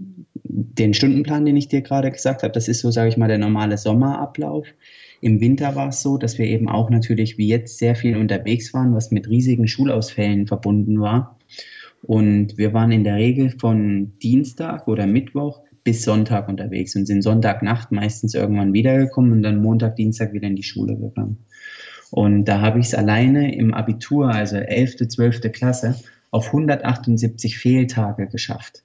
den 0.45 0.95
Stundenplan, 0.95 1.45
den 1.45 1.57
ich 1.57 1.69
dir 1.69 1.83
gerade 1.83 2.11
gesagt 2.11 2.43
habe, 2.43 2.53
das 2.53 2.69
ist 2.69 2.81
so, 2.81 2.91
sage 2.91 3.09
ich 3.09 3.17
mal, 3.17 3.29
der 3.29 3.39
normale 3.39 3.79
Sommerablauf. 3.79 4.67
Im 5.21 5.41
Winter 5.41 5.75
war 5.75 5.89
es 5.89 6.03
so, 6.03 6.19
dass 6.19 6.39
wir 6.39 6.47
eben 6.47 6.69
auch 6.69 6.91
natürlich 6.91 7.39
wie 7.39 7.49
jetzt 7.49 7.79
sehr 7.79 7.97
viel 7.97 8.17
unterwegs 8.17 8.75
waren, 8.75 8.95
was 8.95 9.11
mit 9.11 9.29
riesigen 9.29 9.67
Schulausfällen 9.67 10.47
verbunden 10.47 11.01
war. 11.01 11.39
Und 12.03 12.59
wir 12.59 12.73
waren 12.73 12.93
in 12.93 13.05
der 13.05 13.17
Regel 13.17 13.51
von 13.51 14.13
Dienstag 14.19 14.87
oder 14.87 15.07
Mittwoch 15.07 15.63
bis 15.83 16.03
Sonntag 16.03 16.49
unterwegs 16.49 16.95
und 16.97 17.07
sind 17.07 17.23
Sonntagnacht 17.23 17.93
meistens 17.93 18.35
irgendwann 18.35 18.73
wiedergekommen 18.73 19.33
und 19.33 19.43
dann 19.43 19.63
Montag, 19.63 19.97
Dienstag 19.97 20.33
wieder 20.33 20.49
in 20.49 20.57
die 20.57 20.63
Schule 20.63 20.97
gegangen. 20.97 21.39
Und 22.11 22.45
da 22.45 22.61
habe 22.61 22.79
ich 22.79 22.87
es 22.87 22.95
alleine 22.95 23.55
im 23.55 23.75
Abitur, 23.75 24.29
also 24.29 24.57
11., 24.57 25.09
12. 25.09 25.53
Klasse, 25.53 25.97
auf 26.31 26.47
178 26.49 27.59
Fehltage 27.59 28.27
geschafft. 28.27 28.83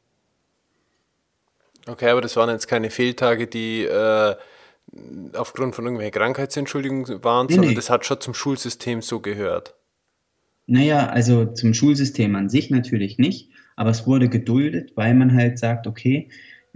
Okay, 1.88 2.10
aber 2.10 2.22
das 2.22 2.36
waren 2.36 2.50
jetzt 2.50 2.68
keine 2.68 2.90
Fehltage, 2.90 3.48
die 3.48 3.84
äh, 3.84 4.36
aufgrund 5.34 5.76
von 5.76 5.86
irgendwelchen 5.86 6.14
Krankheitsentschuldigungen 6.14 7.24
waren, 7.24 7.48
nee, 7.48 7.54
sondern 7.54 7.72
nee. 7.72 7.76
das 7.76 7.90
hat 7.90 8.06
schon 8.06 8.20
zum 8.20 8.34
Schulsystem 8.34 9.02
so 9.02 9.20
gehört. 9.20 9.76
Naja, 10.68 11.08
also 11.08 11.46
zum 11.46 11.74
Schulsystem 11.74 12.36
an 12.36 12.50
sich 12.50 12.70
natürlich 12.70 13.18
nicht, 13.18 13.50
aber 13.76 13.90
es 13.90 14.06
wurde 14.06 14.30
geduldet, 14.30 14.94
weil 14.96 15.14
man 15.14 15.34
halt 15.34 15.60
sagt, 15.60 15.88
okay, 15.88 16.30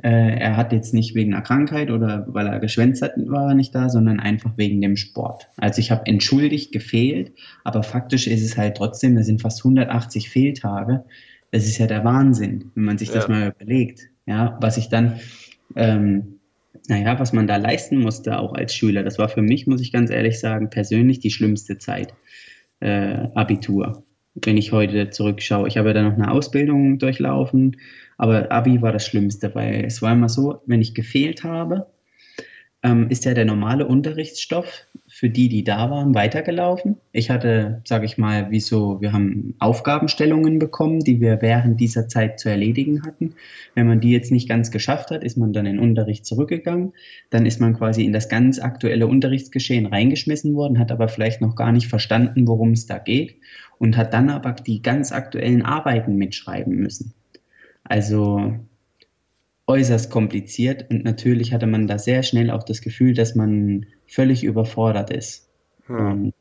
äh, 0.04 0.38
er 0.40 0.58
hat 0.58 0.74
jetzt 0.74 0.94
nicht 0.94 1.16
wegen 1.16 1.34
einer 1.34 1.44
Krankheit 1.44 1.90
oder 1.90 2.26
weil 2.28 2.48
er 2.48 2.60
geschwänzt 2.60 3.02
hat, 3.02 3.14
war 3.18 3.50
er 3.50 3.56
nicht 3.56 3.74
da, 3.74 3.90
sondern 3.90 4.20
einfach 4.20 4.58
wegen 4.58 4.82
dem 4.82 4.98
Sport. 4.98 5.48
Also 5.58 5.80
ich 5.80 5.92
habe 5.92 6.06
entschuldigt 6.06 6.72
gefehlt, 6.72 7.32
aber 7.64 7.84
faktisch 7.84 8.28
ist 8.28 8.44
es 8.44 8.58
halt 8.58 8.76
trotzdem, 8.78 9.16
da 9.16 9.24
sind 9.24 9.42
fast 9.42 9.60
180 9.60 10.30
Fehltage. 10.30 11.06
Das 11.52 11.66
ist 11.66 11.78
ja 11.78 11.88
der 11.88 12.04
Wahnsinn, 12.04 12.72
wenn 12.76 12.84
man 12.84 12.98
sich 12.98 13.10
ja. 13.10 13.16
das 13.16 13.28
mal 13.30 13.54
überlegt. 13.56 14.10
Ja, 14.26 14.58
was 14.60 14.78
ich 14.78 14.90
dann, 14.90 15.20
ähm, 15.76 16.35
naja, 16.88 17.20
was 17.20 17.34
man 17.34 17.48
da 17.48 17.58
leisten 17.58 18.00
musste, 18.00 18.40
auch 18.40 18.54
als 18.54 18.76
Schüler. 18.76 19.04
Das 19.04 19.18
war 19.18 19.30
für 19.30 19.42
mich, 19.42 19.68
muss 19.68 19.82
ich 19.82 19.92
ganz 19.92 20.10
ehrlich 20.10 20.40
sagen, 20.40 20.70
persönlich 20.70 21.20
die 21.20 21.32
schlimmste 21.32 21.78
Zeit. 21.78 22.14
Äh, 22.80 23.30
Abitur. 23.36 24.04
Wenn 24.36 24.58
ich 24.58 24.72
heute 24.72 25.10
zurückschaue. 25.10 25.68
Ich 25.68 25.78
habe 25.78 25.90
ja 25.90 25.94
dann 25.94 26.06
noch 26.06 26.14
eine 26.14 26.32
Ausbildung 26.32 27.00
durchlaufen, 27.00 27.78
aber 28.18 28.52
Abi 28.52 28.82
war 28.82 28.92
das 28.92 29.06
Schlimmste, 29.06 29.56
weil 29.56 29.86
es 29.86 30.02
war 30.02 30.12
immer 30.12 30.30
so, 30.30 30.62
wenn 30.66 30.82
ich 30.82 30.94
gefehlt 30.94 31.44
habe, 31.44 31.88
ähm, 32.84 33.10
ist 33.10 33.26
ja 33.26 33.34
der 33.34 33.46
normale 33.46 33.88
Unterrichtsstoff 33.88 34.86
für 35.18 35.30
die, 35.30 35.48
die 35.48 35.64
da 35.64 35.90
waren, 35.90 36.14
weitergelaufen. 36.14 36.98
Ich 37.14 37.30
hatte, 37.30 37.82
sage 37.86 38.04
ich 38.04 38.18
mal, 38.18 38.52
wie 38.52 38.60
so, 38.60 39.00
wir 39.00 39.14
haben 39.14 39.56
Aufgabenstellungen 39.60 40.60
bekommen, 40.60 41.00
die 41.00 41.22
wir 41.22 41.42
während 41.42 41.80
dieser 41.80 42.10
Zeit 42.10 42.38
zu 42.38 42.50
erledigen 42.50 43.04
hatten. 43.06 43.34
Wenn 43.76 43.88
man 43.88 44.02
die 44.02 44.12
jetzt 44.12 44.30
nicht 44.30 44.50
ganz 44.50 44.72
geschafft 44.72 45.12
hat, 45.12 45.24
ist 45.24 45.38
man 45.38 45.54
dann 45.54 45.68
in 45.68 45.80
Unterricht 45.80 46.26
zurückgegangen. 46.26 46.92
Dann 47.30 47.46
ist 47.46 47.62
man 47.62 47.78
quasi 47.78 48.04
in 48.04 48.12
das 48.12 48.28
ganz 48.28 48.60
aktuelle 48.60 49.08
Unterrichtsgeschehen 49.08 49.86
reingeschmissen 49.86 50.54
worden, 50.54 50.80
hat 50.80 50.92
aber 50.92 51.08
vielleicht 51.08 51.40
noch 51.40 51.56
gar 51.56 51.72
nicht 51.72 51.88
verstanden, 51.88 52.46
worum 52.46 52.72
es 52.72 52.86
da 52.86 52.98
geht 52.98 53.38
und 53.78 53.96
hat 53.96 54.14
dann 54.14 54.30
aber 54.30 54.52
die 54.52 54.82
ganz 54.82 55.14
aktuellen 55.14 55.62
Arbeiten 55.62 56.18
mitschreiben 56.18 56.76
müssen. 56.76 57.14
Also 57.86 58.54
äußerst 59.66 60.12
kompliziert 60.12 60.88
und 60.90 61.06
natürlich 61.06 61.54
hatte 61.54 61.68
man 61.68 61.88
da 61.88 62.00
sehr 62.00 62.22
schnell 62.22 62.52
auch 62.52 62.64
das 62.64 62.82
Gefühl, 62.82 63.14
dass 63.14 63.34
man 63.34 63.86
völlig 64.08 64.44
überfordert 64.44 65.10
ist. 65.10 65.50
Hm. 65.88 66.12
Und 66.12 66.34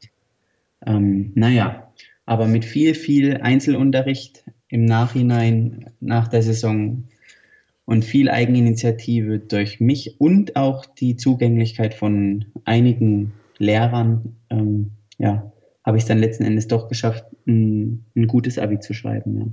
ähm, 0.86 1.32
naja, 1.34 1.92
aber 2.26 2.46
mit 2.46 2.64
viel, 2.64 2.94
viel 2.94 3.38
Einzelunterricht 3.38 4.44
im 4.68 4.84
Nachhinein, 4.84 5.90
nach 6.00 6.28
der 6.28 6.42
Saison 6.42 7.04
und 7.84 8.04
viel 8.04 8.30
Eigeninitiative 8.30 9.38
durch 9.38 9.80
mich 9.80 10.20
und 10.20 10.56
auch 10.56 10.86
die 10.86 11.16
Zugänglichkeit 11.16 11.94
von 11.94 12.46
einigen 12.64 13.34
Lehrern, 13.58 14.36
ähm, 14.50 14.92
ja, 15.18 15.52
habe 15.84 15.98
ich 15.98 16.04
es 16.04 16.08
dann 16.08 16.18
letzten 16.18 16.44
Endes 16.44 16.66
doch 16.66 16.88
geschafft, 16.88 17.24
ein, 17.46 18.04
ein 18.16 18.26
gutes 18.26 18.58
Abi 18.58 18.80
zu 18.80 18.94
schreiben. 18.94 19.38
Ja. 19.38 19.46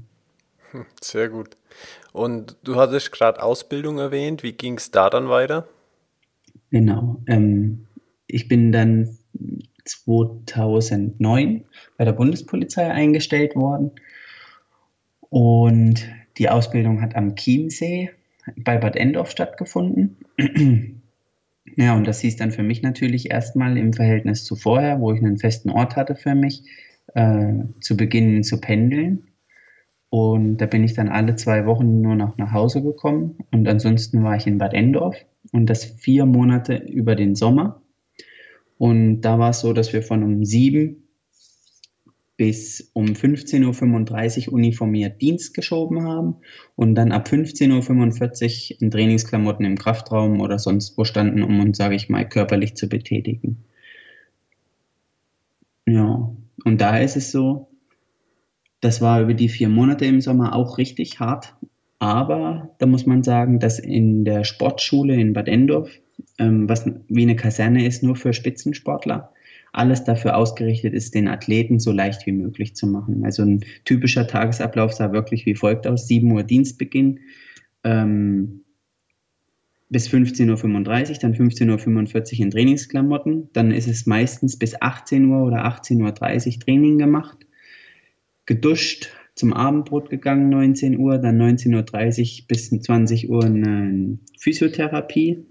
Hm, 0.72 0.86
sehr 1.02 1.30
gut. 1.30 1.58
Und 2.14 2.56
du 2.64 2.78
hattest 2.78 3.12
gerade 3.12 3.44
Ausbildung 3.44 4.00
erwähnt. 4.00 4.44
Wie 4.44 4.54
ging 4.54 4.78
es 4.78 4.92
da 4.92 5.10
dann 5.10 5.28
weiter? 5.28 5.68
Genau. 6.70 7.22
Ähm, 7.28 7.86
ich 8.32 8.48
bin 8.48 8.72
dann 8.72 9.18
2009 9.86 11.66
bei 11.98 12.06
der 12.06 12.14
Bundespolizei 12.14 12.90
eingestellt 12.92 13.56
worden. 13.56 13.92
Und 15.30 16.08
die 16.38 16.50
Ausbildung 16.50 17.02
hat 17.02 17.16
am 17.16 17.36
Chiemsee 17.36 18.12
bei 18.58 18.78
Bad 18.78 18.96
Endorf 18.96 19.32
stattgefunden. 19.32 20.18
ja, 21.76 21.96
und 21.96 22.08
das 22.08 22.22
hieß 22.22 22.36
dann 22.38 22.52
für 22.52 22.64
mich 22.64 22.82
natürlich 22.82 23.32
erstmal 23.32 23.78
im 23.78 23.94
Verhältnis 23.94 24.44
zu 24.44 24.56
vorher, 24.56 25.00
wo 25.00 25.12
ich 25.14 25.20
einen 25.20 25.38
festen 25.38 25.70
Ort 25.70 25.96
hatte 25.96 26.16
für 26.16 26.36
mich, 26.36 26.64
äh, 27.14 27.54
zu 27.80 27.98
beginnen 27.98 28.44
zu 28.44 28.60
pendeln. 28.60 29.28
Und 30.10 30.58
da 30.58 30.66
bin 30.66 30.84
ich 30.84 30.94
dann 30.94 31.08
alle 31.08 31.36
zwei 31.36 31.66
Wochen 31.66 32.02
nur 32.02 32.16
noch 32.16 32.38
nach 32.38 32.52
Hause 32.52 32.82
gekommen. 32.82 33.38
Und 33.52 33.68
ansonsten 33.68 34.24
war 34.24 34.36
ich 34.36 34.46
in 34.46 34.58
Bad 34.58 34.74
Endorf 34.74 35.16
und 35.54 35.70
das 35.70 35.86
vier 35.86 36.26
Monate 36.26 36.76
über 36.76 37.16
den 37.16 37.36
Sommer. 37.36 37.81
Und 38.82 39.22
da 39.22 39.38
war 39.38 39.52
es 39.52 39.60
so, 39.60 39.74
dass 39.74 39.94
wir 39.94 40.02
von 40.02 40.24
um 40.24 40.44
sieben 40.44 41.08
bis 42.36 42.90
um 42.94 43.06
15.35 43.06 44.48
Uhr 44.48 44.54
uniformiert 44.56 45.22
Dienst 45.22 45.54
geschoben 45.54 46.02
haben 46.02 46.38
und 46.76 46.96
dann 46.96 47.12
ab 47.12 47.28
15.45 47.28 48.74
Uhr 48.74 48.82
in 48.82 48.90
Trainingsklamotten 48.90 49.68
im 49.68 49.78
Kraftraum 49.78 50.42
oder 50.42 50.58
sonst 50.58 50.98
wo 50.98 51.04
standen, 51.04 51.44
um 51.44 51.60
uns, 51.60 51.78
sage 51.78 51.94
ich 51.94 52.10
mal, 52.10 52.28
körperlich 52.28 52.76
zu 52.76 52.90
betätigen. 52.90 53.66
Ja, 55.86 56.36
und 56.66 56.82
da 56.82 56.98
ist 56.98 57.18
es 57.18 57.32
so, 57.32 57.68
das 58.80 59.00
war 59.00 59.22
über 59.22 59.36
die 59.36 59.50
vier 59.50 59.70
Monate 59.70 60.06
im 60.06 60.22
Sommer 60.22 60.56
auch 60.56 60.80
richtig 60.80 61.20
hart. 61.20 61.56
Aber 62.00 62.74
da 62.80 62.88
muss 62.88 63.06
man 63.06 63.22
sagen, 63.22 63.60
dass 63.60 63.78
in 63.78 64.26
der 64.26 64.44
Sportschule 64.44 65.14
in 65.14 65.34
Bad 65.34 65.48
Endorf, 65.48 65.92
ähm, 66.42 66.68
was 66.68 66.86
wie 67.08 67.22
eine 67.22 67.36
Kaserne 67.36 67.86
ist, 67.86 68.04
nur 68.04 68.16
für 68.16 68.34
Spitzensportler, 68.34 69.32
alles 69.72 70.04
dafür 70.04 70.36
ausgerichtet 70.36 70.94
ist, 70.94 71.14
den 71.16 71.28
Athleten 71.28 71.80
so 71.80 71.92
leicht 71.92 72.26
wie 72.26 72.32
möglich 72.32 72.76
zu 72.76 72.88
machen. 72.88 73.24
Also 73.24 73.44
ein 73.44 73.64
typischer 73.86 74.28
Tagesablauf 74.28 74.94
sah 74.94 75.14
wirklich 75.14 75.46
wie 75.46 75.56
folgt 75.56 75.88
aus. 75.88 76.08
7 76.08 76.30
Uhr 76.32 76.44
Dienstbeginn 76.44 77.20
ähm, 77.84 78.62
bis 79.90 80.10
15.35 80.10 81.12
Uhr, 81.12 81.18
dann 81.22 81.34
15.45 81.36 82.34
Uhr 82.34 82.40
in 82.40 82.52
Trainingsklamotten. 82.52 83.50
Dann 83.54 83.72
ist 83.72 83.88
es 83.88 84.06
meistens 84.06 84.58
bis 84.58 84.82
18 84.82 85.26
Uhr 85.30 85.46
oder 85.46 85.66
18.30 85.66 86.56
Uhr 86.56 86.60
Training 86.60 86.98
gemacht 86.98 87.46
geduscht, 88.46 89.10
zum 89.36 89.54
Abendbrot 89.54 90.10
gegangen, 90.10 90.50
19 90.50 91.00
Uhr, 91.00 91.18
dann 91.18 91.42
19.30 91.42 92.42
Uhr 92.42 92.48
bis 92.48 92.70
20 92.70 93.30
Uhr 93.30 93.46
eine 93.46 94.18
Physiotherapie 94.38 95.46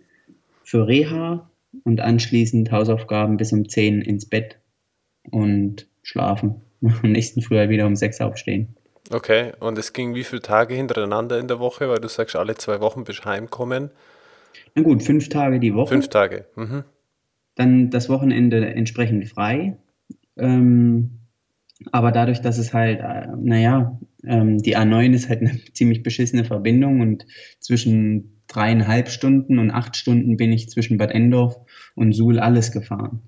für 0.71 0.87
Reha 0.87 1.51
und 1.85 2.01
anschließend 2.01 2.71
Hausaufgaben 2.71 3.37
bis 3.37 3.53
um 3.53 3.69
10 3.69 4.03
ins 4.03 4.25
Bett 4.25 4.61
und 5.31 5.89
schlafen. 6.03 6.63
Am 7.03 7.11
nächsten 7.11 7.43
Früh 7.43 7.57
halt 7.57 7.71
wieder 7.71 7.87
um 7.87 7.97
6 7.97 8.21
aufstehen. 8.21 8.77
Okay, 9.13 9.53
und 9.59 9.77
es 9.77 9.93
ging 9.93 10.15
wie 10.15 10.23
viele 10.23 10.43
Tage 10.43 10.75
hintereinander 10.75 11.41
in 11.41 11.49
der 11.49 11.59
Woche, 11.59 11.89
weil 11.89 11.99
du 11.99 12.07
sagst, 12.07 12.37
alle 12.37 12.55
zwei 12.55 12.81
Wochen 12.81 13.03
bist 13.03 13.25
heimkommen? 13.25 13.91
Na 14.77 14.83
gut, 14.83 15.03
fünf 15.03 15.29
Tage 15.29 15.59
die 15.59 15.75
Woche. 15.75 15.89
Fünf 15.89 16.09
Tage. 16.09 16.47
Mhm. 16.55 16.85
Dann 17.57 17.91
das 17.91 18.09
Wochenende 18.09 18.65
entsprechend 18.73 19.29
frei. 19.29 19.77
Ähm, 20.37 21.20
aber 21.93 22.13
dadurch, 22.13 22.41
dass 22.41 22.59
es 22.59 22.73
halt, 22.73 23.01
äh, 23.01 23.29
naja, 23.37 23.99
ähm, 24.25 24.59
die 24.59 24.77
A9 24.77 25.13
ist 25.13 25.29
halt 25.29 25.41
eine 25.41 25.59
ziemlich 25.73 26.03
beschissene 26.03 26.45
Verbindung 26.45 27.01
und 27.01 27.27
zwischen 27.59 28.43
dreieinhalb 28.49 29.09
Stunden 29.09 29.59
und 29.59 29.71
acht 29.71 29.97
Stunden 29.97 30.37
bin 30.37 30.53
ich 30.53 30.69
zwischen 30.69 30.99
Bad 30.99 31.13
Endorf 31.13 31.57
und 31.95 32.13
Suhl 32.13 32.39
alles 32.39 32.73
gefahren. 32.73 33.23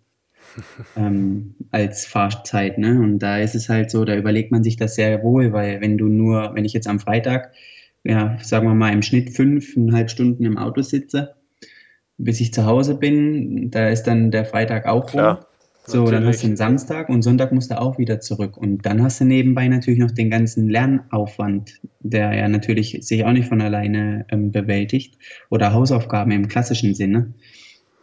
ähm, 0.97 1.55
als 1.71 2.05
Fahrzeit, 2.05 2.77
ne? 2.79 3.01
Und 3.01 3.21
da 3.21 3.39
ist 3.39 3.55
es 3.55 3.69
halt 3.69 3.91
so, 3.91 4.05
da 4.05 4.17
überlegt 4.17 4.53
man 4.53 4.63
sich 4.63 4.77
das 4.77 4.95
sehr 4.95 5.23
wohl, 5.23 5.53
weil 5.53 5.81
wenn 5.81 5.97
du 5.97 6.09
nur, 6.09 6.55
wenn 6.55 6.65
ich 6.65 6.75
jetzt 6.75 6.89
am 6.89 7.01
Freitag, 7.01 7.53
ja, 8.05 8.37
sagen 8.43 8.67
wir 8.67 8.75
mal 8.75 8.93
im 8.93 9.03
Schnitt 9.03 9.31
fünfeinhalb 9.31 10.11
Stunden 10.11 10.45
im 10.45 10.59
Auto 10.59 10.83
sitze, 10.83 11.37
bis 12.19 12.41
ich 12.41 12.53
zu 12.53 12.67
Hause 12.67 12.97
bin, 12.97 13.71
da 13.71 13.89
ist 13.89 14.05
dann 14.05 14.31
der 14.31 14.45
Freitag 14.45 14.87
auch 14.87 15.07
Klar. 15.07 15.37
rum. 15.37 15.47
So, 15.85 16.05
natürlich. 16.05 16.11
dann 16.11 16.29
hast 16.29 16.43
du 16.43 16.47
einen 16.47 16.57
Samstag 16.57 17.09
und 17.09 17.23
Sonntag 17.23 17.53
musst 17.53 17.71
du 17.73 17.81
auch 17.81 17.99
wieder 17.99 18.21
zurück. 18.21 18.57
Und 18.57 18.87
dann 18.87 19.03
hast 19.03 19.21
du 19.21 19.25
nebenbei 19.25 19.67
natürlich 19.67 19.99
noch 19.99 20.13
den 20.13 20.31
ganzen 20.31 20.69
Lernaufwand, 20.69 21.81
der 22.01 22.35
ja 22.35 22.49
natürlich 22.49 22.99
sich 23.01 23.25
auch 23.25 23.33
nicht 23.33 23.49
von 23.49 23.61
alleine 23.61 24.25
ähm, 24.31 24.53
bewältigt. 24.53 25.19
Oder 25.51 25.73
Hausaufgaben 25.73 26.31
im 26.31 26.47
klassischen 26.47 26.95
Sinne. 26.95 27.35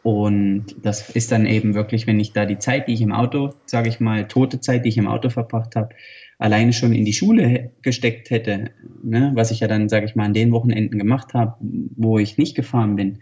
Und 0.03 0.75
das 0.81 1.09
ist 1.09 1.31
dann 1.31 1.45
eben 1.45 1.73
wirklich, 1.73 2.07
wenn 2.07 2.19
ich 2.19 2.33
da 2.33 2.45
die 2.45 2.59
Zeit, 2.59 2.87
die 2.87 2.93
ich 2.93 3.01
im 3.01 3.11
Auto, 3.11 3.53
sage 3.65 3.89
ich 3.89 3.99
mal, 3.99 4.27
tote 4.27 4.59
Zeit, 4.59 4.85
die 4.85 4.89
ich 4.89 4.97
im 4.97 5.07
Auto 5.07 5.29
verbracht 5.29 5.75
habe, 5.75 5.89
alleine 6.37 6.71
schon 6.71 6.93
in 6.93 7.03
die 7.03 7.13
Schule 7.13 7.71
gesteckt 7.81 8.29
hätte, 8.29 8.71
ne, 9.03 9.31
was 9.35 9.51
ich 9.51 9.59
ja 9.59 9.67
dann, 9.67 9.89
sage 9.89 10.05
ich 10.05 10.15
mal, 10.15 10.25
an 10.25 10.33
den 10.33 10.51
Wochenenden 10.51 10.97
gemacht 10.97 11.33
habe, 11.33 11.55
wo 11.61 12.17
ich 12.17 12.37
nicht 12.37 12.55
gefahren 12.55 12.95
bin, 12.95 13.19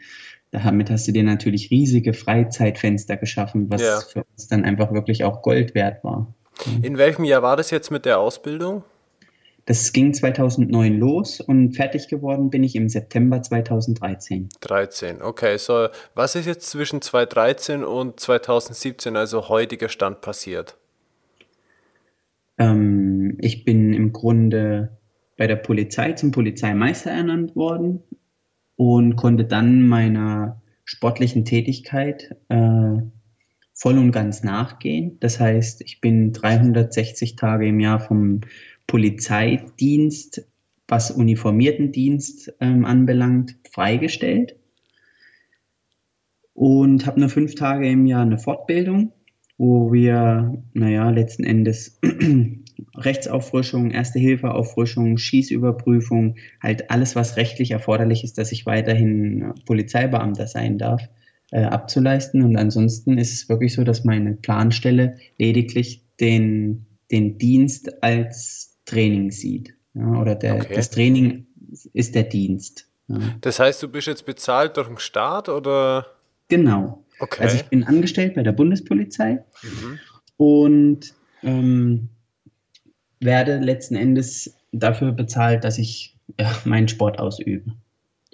damit 0.64 0.90
hast 0.90 1.08
du 1.08 1.12
dir 1.12 1.24
natürlich 1.24 1.72
riesige 1.72 2.14
Freizeitfenster 2.14 3.18
geschaffen, 3.18 3.70
was 3.70 3.82
ja. 3.82 4.00
für 4.00 4.24
uns 4.24 4.48
dann 4.48 4.66
einfach 4.66 4.92
wirklich 4.92 5.24
auch 5.24 5.42
Gold 5.42 5.76
wert 5.76 6.04
war. 6.04 6.34
In 6.82 6.98
welchem 6.98 7.24
Jahr 7.24 7.42
war 7.42 7.56
das 7.56 7.72
jetzt 7.72 7.92
mit 7.92 8.06
der 8.06 8.20
Ausbildung? 8.20 8.84
Das 9.66 9.92
ging 9.92 10.14
2009 10.14 10.98
los 10.98 11.42
und 11.42 11.74
fertig 11.74 12.08
geworden 12.08 12.50
bin 12.50 12.64
ich 12.64 12.76
im 12.76 12.88
September 12.88 13.42
2013. 13.42 14.48
13, 14.62 15.22
okay. 15.22 15.58
So, 15.58 15.90
was 16.16 16.36
ist 16.36 16.46
jetzt 16.46 16.70
zwischen 16.70 17.02
2013 17.02 17.84
und 17.84 18.18
2017, 18.18 19.18
also 19.18 19.50
heutiger 19.50 19.90
Stand, 19.90 20.22
passiert? 20.22 20.78
Ähm, 22.58 23.38
ich 23.42 23.66
bin 23.66 23.94
im 23.94 24.14
Grunde 24.14 24.98
bei 25.36 25.48
der 25.48 25.58
Polizei 25.58 26.14
zum 26.14 26.32
Polizeimeister 26.32 27.12
ernannt 27.12 27.56
worden 27.58 28.04
und 28.78 29.18
konnte 29.18 29.44
dann 29.44 29.86
meiner 29.86 30.62
sportlichen 30.86 31.44
Tätigkeit 31.44 32.36
äh, 32.48 33.02
voll 33.74 33.98
und 33.98 34.12
ganz 34.12 34.44
nachgehen. 34.44 35.18
Das 35.20 35.40
heißt, 35.40 35.82
ich 35.82 36.00
bin 36.00 36.32
360 36.32 37.36
Tage 37.36 37.68
im 37.68 37.80
Jahr 37.80 38.00
vom 38.00 38.42
Polizeidienst, 38.86 40.48
was 40.88 41.12
uniformierten 41.12 41.92
Dienst 41.92 42.54
ähm, 42.62 42.86
anbelangt, 42.86 43.58
freigestellt 43.70 44.56
und 46.54 47.06
habe 47.06 47.20
nur 47.20 47.30
fünf 47.30 47.56
Tage 47.56 47.90
im 47.90 48.06
Jahr 48.06 48.22
eine 48.22 48.40
Fortbildung, 48.40 49.12
wo 49.58 49.92
wir, 49.92 50.64
naja, 50.74 51.10
letzten 51.10 51.44
Endes 51.44 52.00
Rechtsauffrischung, 52.96 53.92
Erste-Hilfe-Auffrischung, 53.92 55.18
Schießüberprüfung, 55.18 56.36
halt 56.62 56.90
alles, 56.92 57.16
was 57.16 57.38
rechtlich 57.38 57.72
erforderlich 57.72 58.24
ist, 58.24 58.38
dass 58.38 58.52
ich 58.52 58.66
weiterhin 58.66 59.54
Polizeibeamter 59.66 60.48
sein 60.48 60.78
darf, 60.78 61.02
äh, 61.52 61.64
abzuleisten. 61.64 62.44
Und 62.44 62.58
ansonsten 62.58 63.18
ist 63.18 63.34
es 63.34 63.50
wirklich 63.50 63.74
so, 63.74 63.84
dass 63.84 64.04
meine 64.04 64.34
Planstelle 64.34 65.18
lediglich 65.38 66.04
den, 66.20 66.86
den 67.12 67.38
Dienst 67.38 68.04
als 68.04 68.78
Training 68.86 69.32
sieht. 69.32 69.74
Ja, 69.94 70.22
oder 70.22 70.36
der, 70.36 70.56
okay. 70.56 70.76
das 70.76 70.90
Training 70.90 71.48
ist 71.94 72.16
der 72.16 72.24
Dienst. 72.24 72.88
Ja. 73.08 73.20
Das 73.42 73.60
heißt, 73.60 73.82
du 73.84 73.88
bist 73.88 74.08
jetzt 74.08 74.26
bezahlt 74.26 74.78
durch 74.78 74.88
den 74.88 74.98
Staat 74.98 75.50
oder? 75.50 76.08
Genau. 76.50 77.04
Okay. 77.20 77.44
Also 77.44 77.56
ich 77.56 77.66
bin 77.66 77.84
angestellt 77.84 78.36
bei 78.36 78.44
der 78.44 78.52
Bundespolizei 78.52 79.44
mhm. 79.64 80.00
und 80.38 81.14
ähm, 81.44 82.10
werde 83.20 83.58
letzten 83.58 83.96
Endes 83.96 84.56
dafür 84.72 85.12
bezahlt, 85.12 85.64
dass 85.64 85.78
ich 85.78 86.16
ja, 86.40 86.52
meinen 86.66 86.88
Sport 86.88 87.20
ausübe. 87.20 87.74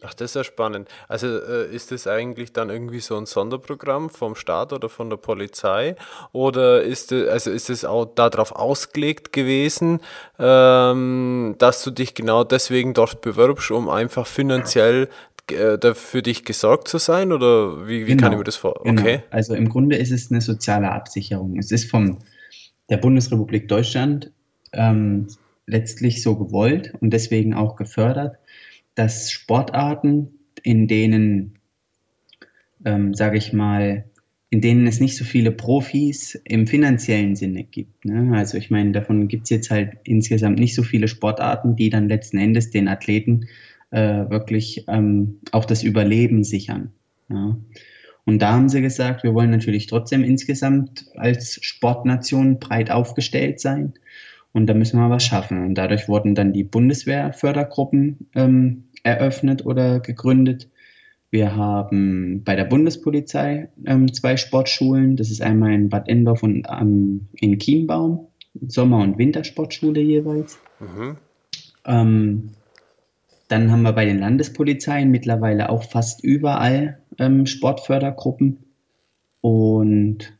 Ach, 0.06 0.14
das 0.14 0.32
ist 0.32 0.36
ja 0.36 0.44
spannend. 0.44 0.90
Also 1.08 1.28
äh, 1.28 1.74
ist 1.74 1.92
das 1.92 2.08
eigentlich 2.08 2.52
dann 2.52 2.70
irgendwie 2.70 3.00
so 3.00 3.16
ein 3.16 3.26
Sonderprogramm 3.26 4.10
vom 4.10 4.36
Staat 4.36 4.74
oder 4.74 4.90
von 4.90 5.10
der 5.10 5.16
Polizei? 5.16 5.96
Oder 6.34 6.84
ist 6.84 7.14
es, 7.14 7.30
also 7.30 7.52
ist 7.52 7.70
es 7.70 7.86
auch 7.86 8.06
darauf 8.06 8.52
ausgelegt 8.52 9.32
gewesen, 9.32 10.02
ähm, 10.40 11.56
dass 11.58 11.84
du 11.84 11.92
dich 11.92 12.16
genau 12.16 12.44
deswegen 12.44 12.94
dort 12.94 13.22
bewirbst, 13.22 13.72
um 13.72 13.88
einfach 13.88 14.28
finanziell 14.28 15.08
äh, 15.50 15.94
für 15.94 16.22
dich 16.22 16.44
gesorgt 16.44 16.90
zu 16.90 16.98
sein? 16.98 17.32
Oder 17.32 17.88
wie, 17.88 18.06
wie 18.06 18.12
genau, 18.12 18.24
kann 18.24 18.32
ich 18.34 18.38
mir 18.40 18.44
das 18.44 18.58
vorstellen? 18.58 18.98
Genau. 18.98 19.08
Okay. 19.08 19.24
Also 19.30 19.56
im 19.56 19.70
Grunde 19.70 19.96
ist 19.96 20.12
es 20.12 20.30
eine 20.30 20.42
soziale 20.42 20.92
Absicherung. 20.92 21.58
Es 21.58 21.72
ist 21.72 21.90
von 21.90 22.18
der 22.90 22.98
Bundesrepublik 22.98 23.70
Deutschland 23.70 24.33
ähm, 24.74 25.28
letztlich 25.66 26.22
so 26.22 26.36
gewollt 26.36 26.94
und 27.00 27.12
deswegen 27.12 27.54
auch 27.54 27.76
gefördert, 27.76 28.38
dass 28.96 29.32
Sportarten, 29.32 30.30
in 30.62 30.88
denen, 30.88 31.56
ähm, 32.86 33.14
sage 33.14 33.38
ich 33.38 33.54
mal, 33.54 34.06
in 34.50 34.62
denen 34.62 34.86
es 34.86 35.00
nicht 35.00 35.18
so 35.18 35.26
viele 35.26 35.52
Profis 35.52 36.40
im 36.46 36.68
finanziellen 36.68 37.36
Sinne 37.36 37.64
gibt. 37.64 38.06
Ne? 38.06 38.38
Also 38.38 38.56
ich 38.58 38.70
meine, 38.70 38.92
davon 38.92 39.28
gibt 39.28 39.46
es 39.46 39.50
jetzt 39.50 39.72
halt 39.72 39.98
insgesamt 40.04 40.60
nicht 40.60 40.76
so 40.76 40.84
viele 40.84 41.08
Sportarten, 41.08 41.76
die 41.76 41.90
dann 41.90 42.08
letzten 42.08 42.38
Endes 42.38 42.70
den 42.70 42.88
Athleten 42.88 43.48
äh, 43.90 44.30
wirklich 44.30 44.86
ähm, 44.88 45.40
auch 45.52 45.66
das 45.66 45.82
Überleben 45.82 46.44
sichern. 46.44 46.92
Ja? 47.30 47.58
Und 48.26 48.42
da 48.42 48.54
haben 48.54 48.70
sie 48.70 48.82
gesagt, 48.82 49.24
wir 49.24 49.34
wollen 49.34 49.50
natürlich 49.50 49.88
trotzdem 49.88 50.24
insgesamt 50.24 51.06
als 51.16 51.58
Sportnation 51.62 52.60
breit 52.60 52.92
aufgestellt 52.92 53.60
sein. 53.60 53.94
Und 54.54 54.68
da 54.68 54.74
müssen 54.74 55.00
wir 55.00 55.10
was 55.10 55.24
schaffen. 55.24 55.66
Und 55.66 55.76
dadurch 55.76 56.08
wurden 56.08 56.36
dann 56.36 56.54
die 56.54 56.64
Bundeswehrfördergruppen 56.64 58.30
ähm, 58.36 58.86
eröffnet 59.04 59.66
oder 59.66 60.00
gegründet. 60.00 60.70
Wir 61.32 61.56
haben 61.56 62.44
bei 62.44 62.56
der 62.56 62.66
Bundespolizei 62.66 63.70
ähm, 63.86 64.14
zwei 64.14 64.38
Sportschulen. 64.38 65.18
Das 65.18 65.32
ist 65.32 65.42
einmal 65.42 65.74
in 65.74 65.90
Bad 65.90 66.08
Endorf 66.08 66.44
und 66.44 66.68
ähm, 66.70 67.28
in 67.34 67.58
Chiembaum. 67.58 68.28
Sommer- 68.68 69.02
und 69.02 69.18
Wintersportschule 69.18 70.00
jeweils. 70.00 70.60
Mhm. 70.80 71.18
Ähm, 71.86 72.50
dann 73.48 73.72
haben 73.72 73.82
wir 73.82 73.94
bei 73.94 74.06
den 74.06 74.20
Landespolizeien 74.20 75.10
mittlerweile 75.10 75.70
auch 75.70 75.84
fast 75.84 76.24
überall 76.24 77.00
ähm, 77.18 77.46
Sportfördergruppen. 77.46 78.60
Und 79.42 80.38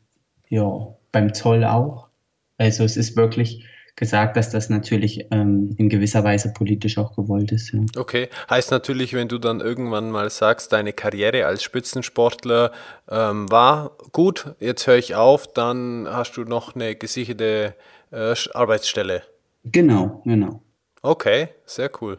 ja, 0.48 0.94
beim 1.12 1.34
Zoll 1.34 1.64
auch. 1.64 2.08
Also 2.56 2.84
es 2.84 2.96
ist 2.96 3.16
wirklich 3.16 3.64
gesagt, 3.96 4.36
dass 4.36 4.50
das 4.50 4.70
natürlich 4.70 5.26
ähm, 5.30 5.74
in 5.78 5.88
gewisser 5.88 6.24
Weise 6.24 6.52
politisch 6.52 6.98
auch 6.98 7.14
gewollt 7.14 7.52
ist. 7.52 7.72
Ja. 7.72 7.80
Okay, 7.96 8.28
heißt 8.50 8.70
natürlich, 8.70 9.14
wenn 9.14 9.28
du 9.28 9.38
dann 9.38 9.60
irgendwann 9.60 10.10
mal 10.10 10.30
sagst, 10.30 10.72
deine 10.72 10.92
Karriere 10.92 11.46
als 11.46 11.62
Spitzensportler 11.62 12.72
ähm, 13.08 13.50
war 13.50 13.92
gut, 14.12 14.54
jetzt 14.58 14.86
höre 14.86 14.96
ich 14.96 15.14
auf, 15.14 15.46
dann 15.52 16.08
hast 16.10 16.36
du 16.36 16.44
noch 16.44 16.74
eine 16.74 16.96
gesicherte 16.96 17.74
äh, 18.10 18.34
Arbeitsstelle. 18.52 19.22
Genau, 19.64 20.22
genau. 20.24 20.60
Okay, 21.02 21.48
sehr 21.64 21.90
cool. 22.00 22.18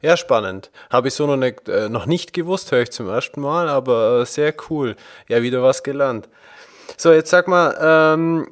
Ja, 0.00 0.16
spannend. 0.16 0.70
Habe 0.90 1.08
ich 1.08 1.14
so 1.14 1.26
noch 1.26 1.36
nicht, 1.36 1.68
äh, 1.68 1.88
noch 1.88 2.06
nicht 2.06 2.32
gewusst, 2.32 2.72
höre 2.72 2.82
ich 2.82 2.90
zum 2.90 3.08
ersten 3.08 3.40
Mal, 3.40 3.68
aber 3.68 4.20
äh, 4.20 4.26
sehr 4.26 4.54
cool. 4.70 4.96
Ja, 5.28 5.42
wieder 5.42 5.62
was 5.62 5.82
gelernt. 5.82 6.28
So, 6.96 7.12
jetzt 7.12 7.30
sag 7.30 7.48
mal, 7.48 7.76
ähm, 7.80 8.46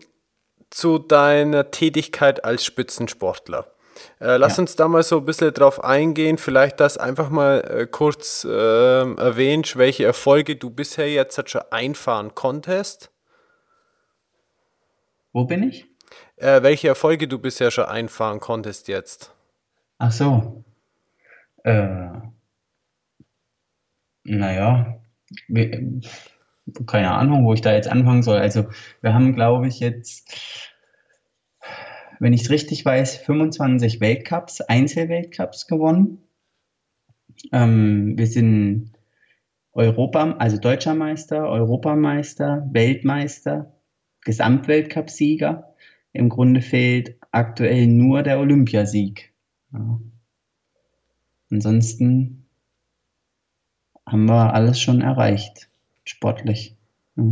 zu 0.71 0.99
deiner 0.99 1.71
Tätigkeit 1.71 2.45
als 2.45 2.65
Spitzensportler. 2.65 3.67
Äh, 4.21 4.37
lass 4.37 4.57
ja. 4.57 4.63
uns 4.63 4.77
da 4.77 4.89
mal 4.89 5.03
so 5.03 5.19
ein 5.19 5.25
bisschen 5.25 5.53
drauf 5.53 5.83
eingehen, 5.85 6.39
vielleicht 6.39 6.81
das 6.81 6.97
einfach 6.97 7.29
mal 7.29 7.61
äh, 7.61 7.87
kurz 7.87 8.45
äh, 8.45 8.49
erwähnt, 8.49 9.77
welche 9.77 10.05
Erfolge 10.05 10.57
du 10.57 10.71
bisher 10.71 11.11
jetzt 11.11 11.51
schon 11.51 11.63
einfahren 11.71 12.35
konntest. 12.35 13.11
Wo 15.33 15.45
bin 15.45 15.69
ich? 15.69 15.87
Äh, 16.37 16.63
welche 16.63 16.89
Erfolge 16.89 17.29
du 17.29 17.39
bisher 17.39 17.71
schon 17.71 17.85
einfahren 17.85 18.41
konntest 18.41 18.89
jetzt. 18.89 19.35
Ach 19.99 20.11
so. 20.11 20.65
Äh, 21.63 22.09
naja, 24.25 25.01
keine 26.87 27.13
Ahnung, 27.13 27.45
wo 27.45 27.55
ich 27.55 27.61
da 27.61 27.73
jetzt 27.73 27.89
anfangen 27.89 28.23
soll. 28.23 28.39
Also 28.39 28.67
wir 29.01 29.15
haben, 29.15 29.35
glaube 29.35 29.69
ich, 29.69 29.81
jetzt, 29.81 30.73
wenn 32.19 32.33
ich 32.33 32.43
es 32.43 32.51
richtig 32.51 32.85
weiß, 32.85 33.17
25 33.17 34.01
Weltcups, 34.01 34.61
Einzelweltcups 34.61 35.67
gewonnen. 35.67 36.19
Ähm, 37.53 38.19
wir 38.19 38.27
sind 38.27 38.93
Europa, 39.73 40.33
also 40.39 40.59
Deutscher 40.59 40.95
Meister, 40.95 41.49
Europameister, 41.49 42.69
Weltmeister, 42.73 43.73
Gesamtweltcupsieger. 44.23 45.75
Im 46.13 46.29
Grunde 46.29 46.61
fehlt 46.61 47.17
aktuell 47.31 47.87
nur 47.87 48.23
der 48.23 48.41
Olympiasieg. 48.41 49.33
Ja. 49.73 50.01
Ansonsten 51.51 52.47
haben 54.07 54.27
wir 54.27 54.55
alles 54.55 54.81
schon 54.81 55.01
erreicht 55.03 55.70
sportlich. 56.11 56.77
Ja. 57.17 57.25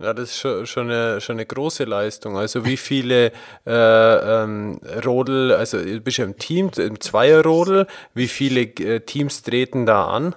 Ja, 0.00 0.14
das 0.14 0.30
ist 0.30 0.38
schon, 0.38 0.64
schon, 0.64 0.90
eine, 0.90 1.20
schon 1.20 1.36
eine 1.36 1.46
große 1.46 1.82
Leistung. 1.82 2.36
Also 2.36 2.64
wie 2.64 2.76
viele 2.76 3.32
äh, 3.66 3.72
ähm, 3.72 4.78
Rodel, 5.04 5.52
also 5.52 5.82
du 5.82 6.00
bist 6.00 6.18
ja 6.18 6.24
im 6.24 6.36
Team, 6.36 6.70
im 6.76 7.00
Zweierrodel, 7.00 7.88
wie 8.14 8.28
viele 8.28 8.60
äh, 8.60 9.00
Teams 9.00 9.42
treten 9.42 9.86
da 9.86 10.06
an? 10.06 10.36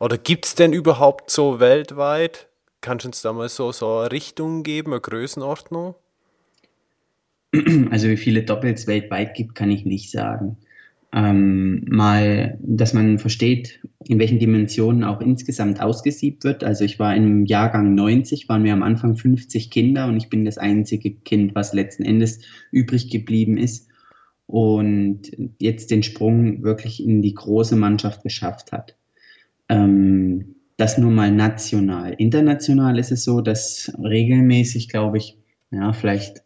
Oder 0.00 0.18
gibt 0.18 0.46
es 0.46 0.56
denn 0.56 0.72
überhaupt 0.72 1.30
so 1.30 1.60
weltweit? 1.60 2.48
Kannst 2.80 3.04
du 3.04 3.10
uns 3.10 3.22
da 3.22 3.32
mal 3.32 3.48
so, 3.48 3.70
so 3.70 3.98
eine 3.98 4.10
Richtung 4.10 4.64
geben, 4.64 4.92
eine 4.92 5.00
Größenordnung? 5.00 5.94
Also 7.92 8.08
wie 8.08 8.16
viele 8.16 8.42
Doppels 8.42 8.88
weltweit 8.88 9.34
gibt, 9.34 9.54
kann 9.54 9.70
ich 9.70 9.84
nicht 9.84 10.10
sagen 10.10 10.58
ähm, 11.16 11.84
mal, 11.88 12.58
dass 12.60 12.92
man 12.92 13.18
versteht, 13.18 13.80
in 14.08 14.18
welchen 14.18 14.38
Dimensionen 14.38 15.04
auch 15.04 15.20
insgesamt 15.20 15.80
ausgesiebt 15.80 16.44
wird. 16.44 16.62
Also 16.62 16.84
ich 16.84 16.98
war 16.98 17.14
im 17.16 17.44
Jahrgang 17.44 17.94
90, 17.94 18.48
waren 18.48 18.64
wir 18.64 18.72
am 18.72 18.82
Anfang 18.82 19.16
50 19.16 19.70
Kinder 19.70 20.06
und 20.06 20.16
ich 20.16 20.28
bin 20.28 20.44
das 20.44 20.58
einzige 20.58 21.14
Kind, 21.14 21.54
was 21.54 21.72
letzten 21.72 22.04
Endes 22.04 22.40
übrig 22.70 23.10
geblieben 23.10 23.56
ist 23.56 23.88
und 24.46 25.22
jetzt 25.58 25.90
den 25.90 26.02
Sprung 26.04 26.62
wirklich 26.62 27.02
in 27.02 27.20
die 27.20 27.34
große 27.34 27.74
Mannschaft 27.74 28.22
geschafft 28.22 28.70
hat. 28.70 28.96
Ähm, 29.68 30.54
das 30.76 30.98
nur 30.98 31.10
mal 31.10 31.32
national. 31.32 32.14
International 32.18 32.98
ist 32.98 33.10
es 33.10 33.24
so, 33.24 33.40
dass 33.40 33.92
regelmäßig, 33.98 34.88
glaube 34.88 35.18
ich, 35.18 35.38
ja, 35.70 35.92
vielleicht 35.92 36.42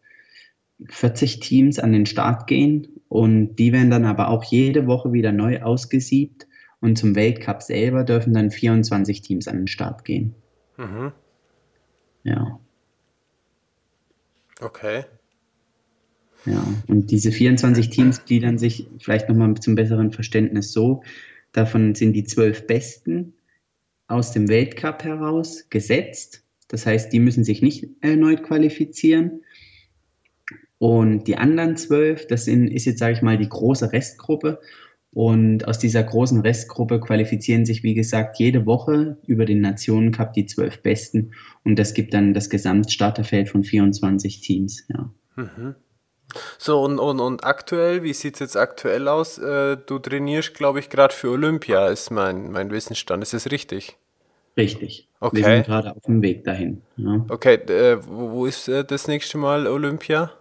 40 0.89 1.41
Teams 1.41 1.79
an 1.79 1.93
den 1.93 2.07
Start 2.07 2.47
gehen 2.47 2.89
und 3.09 3.57
die 3.57 3.73
werden 3.73 3.91
dann 3.91 4.07
aber 4.07 4.29
auch 4.29 4.45
jede 4.45 4.87
Woche 4.87 5.13
wieder 5.13 5.33
neu 5.33 5.61
ausgesiebt 5.61 6.47
und 6.81 6.97
zum 6.97 7.15
Weltcup 7.15 7.63
selber 7.63 8.05
dürfen 8.05 8.33
dann 8.35 8.51
24 8.51 9.23
Teams 9.23 9.49
an 9.49 9.59
den 9.59 9.67
Start 9.69 10.05
gehen. 10.05 10.35
Mhm. 10.77 11.13
Ja. 12.25 12.61
Okay. 14.61 15.05
Ja, 16.47 16.67
und 16.87 17.11
diese 17.11 17.33
24 17.33 17.91
Teams 17.91 18.25
gliedern 18.25 18.59
sich 18.59 18.87
vielleicht 18.99 19.29
nochmal 19.29 19.55
zum 19.57 19.75
besseren 19.75 20.11
Verständnis 20.11 20.73
so. 20.73 21.03
Davon 21.53 21.95
sind 21.95 22.15
die 22.15 22.25
zwölf 22.25 22.67
Besten 22.67 23.35
aus 24.07 24.33
dem 24.33 24.49
Weltcup 24.49 25.05
heraus 25.05 25.67
gesetzt. 25.69 26.43
Das 26.69 26.87
heißt, 26.87 27.13
die 27.13 27.21
müssen 27.21 27.45
sich 27.45 27.63
nicht 27.63 27.89
erneut 28.01 28.43
qualifizieren. 28.43 29.43
Und 30.79 31.25
die 31.25 31.37
anderen 31.37 31.77
zwölf, 31.77 32.27
das 32.27 32.47
sind, 32.47 32.69
ist 32.69 32.87
jetzt, 32.87 33.01
sage 33.01 33.13
ich 33.13 33.23
mal, 33.23 33.37
die 33.37 33.49
große 33.49 33.93
Restgruppe. 33.93 34.61
Und 35.13 35.67
aus 35.67 35.79
dieser 35.79 36.05
großen 36.05 36.41
Restgruppe 36.41 37.01
qualifizieren 37.01 37.67
sich, 37.67 37.83
wie 37.83 37.95
gesagt, 37.95 38.39
jede 38.39 38.65
Woche 38.65 39.17
über 39.27 39.45
den 39.45 39.61
Nationencup 39.61 40.33
die 40.35 40.47
zwölf 40.47 40.83
Besten. 40.83 41.33
Und 41.65 41.79
das 41.79 41.95
gibt 41.95 42.15
dann 42.15 42.33
das 42.33 42.49
Gesamtstarterfeld 42.49 43.49
von 43.49 43.65
24 43.65 44.41
Teams. 44.41 44.87
Ja. 44.89 45.11
Mhm. 45.35 45.75
So, 46.59 46.81
und, 46.83 47.01
und, 47.01 47.19
und 47.19 47.45
aktuell, 47.45 48.05
wie 48.05 48.13
sieht 48.13 48.35
es 48.35 48.41
jetzt 48.41 48.57
aktuell 48.57 49.09
aus? 49.09 49.39
Äh, 49.39 49.79
du 49.85 49.99
trainierst, 49.99 50.55
glaube 50.55 50.79
ich, 50.79 50.89
gerade 50.89 51.13
für 51.13 51.31
Olympia, 51.31 51.89
ist 51.89 52.11
mein, 52.11 52.53
mein 52.53 52.71
Wissensstand. 52.71 53.23
Ist 53.25 53.33
das 53.33 53.51
richtig? 53.51 53.97
Richtig. 54.57 55.09
Okay. 55.19 55.39
Wir 55.39 55.45
sind 55.45 55.67
gerade 55.67 55.91
auf 55.91 56.03
dem 56.03 56.23
Weg 56.23 56.45
dahin. 56.45 56.83
Ja. 56.97 57.25
Okay, 57.29 57.55
äh, 57.55 57.99
wo, 58.07 58.31
wo 58.31 58.47
ist 58.47 58.69
äh, 58.69 58.85
das 58.85 59.09
nächste 59.09 59.39
Mal 59.39 59.67
Olympia? 59.67 60.33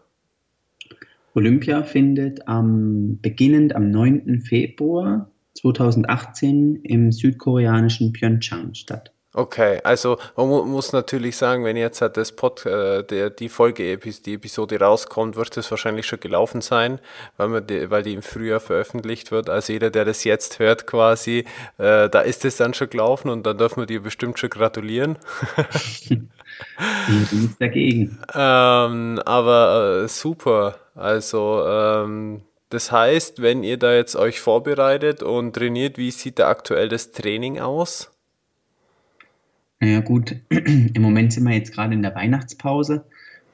Olympia 1.36 1.84
findet 1.84 2.48
am, 2.48 3.20
beginnend 3.22 3.76
am 3.76 3.92
9. 3.92 4.42
Februar 4.42 5.32
2018 5.56 6.78
im 6.84 7.12
südkoreanischen 7.12 8.14
Pyeongchang 8.14 8.74
statt. 8.74 9.14
Okay, 9.32 9.80
also 9.84 10.18
man 10.36 10.48
muss 10.48 10.92
natürlich 10.92 11.38
sagen, 11.38 11.64
wenn 11.64 11.78
jetzt 11.78 12.02
halt 12.02 12.18
das 12.18 12.32
Pod, 12.32 12.66
äh, 12.66 13.04
der, 13.04 13.30
die 13.30 13.50
Folge, 13.50 13.96
die 13.98 14.34
Episode 14.34 14.80
rauskommt, 14.80 15.36
wird 15.36 15.56
es 15.56 15.70
wahrscheinlich 15.70 16.08
schon 16.08 16.20
gelaufen 16.20 16.62
sein, 16.62 17.00
weil, 17.38 17.48
man 17.50 17.68
die, 17.68 17.92
weil 17.92 18.02
die 18.02 18.14
im 18.14 18.24
Frühjahr 18.24 18.60
veröffentlicht 18.60 19.32
wird. 19.32 19.48
Also 19.48 19.72
jeder, 19.72 19.92
der 19.92 20.06
das 20.06 20.24
jetzt 20.24 20.58
hört 20.58 20.88
quasi, 20.88 21.46
äh, 21.78 22.10
da 22.10 22.22
ist 22.22 22.44
es 22.44 22.58
dann 22.58 22.74
schon 22.74 22.90
gelaufen 22.90 23.30
und 23.30 23.46
dann 23.46 23.60
dürfen 23.60 23.82
wir 23.84 23.86
dir 23.86 24.02
bestimmt 24.02 24.40
schon 24.40 24.50
gratulieren. 24.50 25.20
Nichts 27.08 27.58
dagegen. 27.60 28.18
ähm, 28.34 29.22
aber 29.26 30.04
äh, 30.06 30.08
super. 30.08 30.80
Also 30.96 31.64
ähm, 31.68 32.42
das 32.70 32.92
heißt, 32.92 33.44
wenn 33.44 33.62
ihr 33.64 33.78
da 33.78 33.94
jetzt 33.94 34.16
euch 34.16 34.40
vorbereitet 34.40 35.22
und 35.22 35.54
trainiert, 35.54 36.00
wie 36.00 36.10
sieht 36.10 36.40
da 36.40 36.50
aktuell 36.50 36.90
das 36.90 37.12
Training 37.12 37.60
aus? 37.60 38.10
Naja 39.80 40.02
gut, 40.02 40.36
im 40.50 41.02
Moment 41.02 41.34
sind 41.34 41.46
wir 41.46 41.54
jetzt 41.56 41.74
gerade 41.74 41.94
in 41.94 42.02
der 42.02 42.16
Weihnachtspause, 42.16 43.06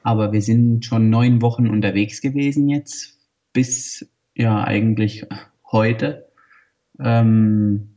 aber 0.02 0.32
wir 0.32 0.42
sind 0.42 0.84
schon 0.84 1.08
neun 1.08 1.40
Wochen 1.40 1.68
unterwegs 1.68 2.20
gewesen 2.20 2.68
jetzt, 2.68 3.18
bis 3.52 4.08
ja 4.34 4.64
eigentlich 4.64 5.24
heute. 5.70 6.28
Ähm, 6.98 7.96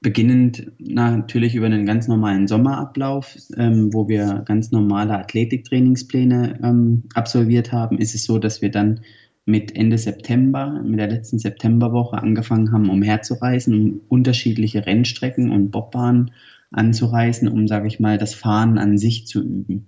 beginnend 0.00 0.72
natürlich 0.78 1.54
über 1.54 1.66
einen 1.66 1.84
ganz 1.84 2.08
normalen 2.08 2.46
Sommerablauf, 2.46 3.36
ähm, 3.56 3.92
wo 3.92 4.08
wir 4.08 4.42
ganz 4.46 4.70
normale 4.70 5.18
Athletiktrainingspläne 5.18 6.60
ähm, 6.62 7.04
absolviert 7.14 7.72
haben, 7.72 7.98
ist 7.98 8.14
es 8.14 8.24
so, 8.24 8.38
dass 8.38 8.62
wir 8.62 8.70
dann 8.70 9.00
mit 9.46 9.74
Ende 9.74 9.98
September, 9.98 10.82
mit 10.84 10.98
der 11.00 11.08
letzten 11.08 11.38
Septemberwoche 11.38 12.18
angefangen 12.18 12.72
haben, 12.72 12.90
umherzureisen, 12.90 13.74
um 13.74 14.00
unterschiedliche 14.08 14.86
Rennstrecken 14.86 15.50
und 15.50 15.70
Bobbahnen 15.70 16.30
anzureisen, 16.70 17.48
um, 17.48 17.66
sage 17.66 17.88
ich 17.88 18.00
mal, 18.00 18.18
das 18.18 18.34
Fahren 18.34 18.78
an 18.78 18.98
sich 18.98 19.26
zu 19.26 19.42
üben. 19.42 19.86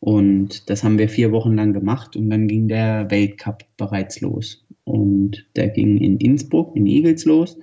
Und 0.00 0.68
das 0.68 0.82
haben 0.82 0.98
wir 0.98 1.08
vier 1.08 1.30
Wochen 1.30 1.54
lang 1.54 1.72
gemacht 1.72 2.16
und 2.16 2.28
dann 2.28 2.48
ging 2.48 2.66
der 2.66 3.08
Weltcup 3.10 3.64
bereits 3.76 4.20
los. 4.20 4.64
Und 4.84 5.46
der 5.54 5.68
ging 5.68 5.98
in 5.98 6.16
Innsbruck, 6.16 6.74
in 6.74 6.86
Igels 6.86 7.24
los. 7.24 7.56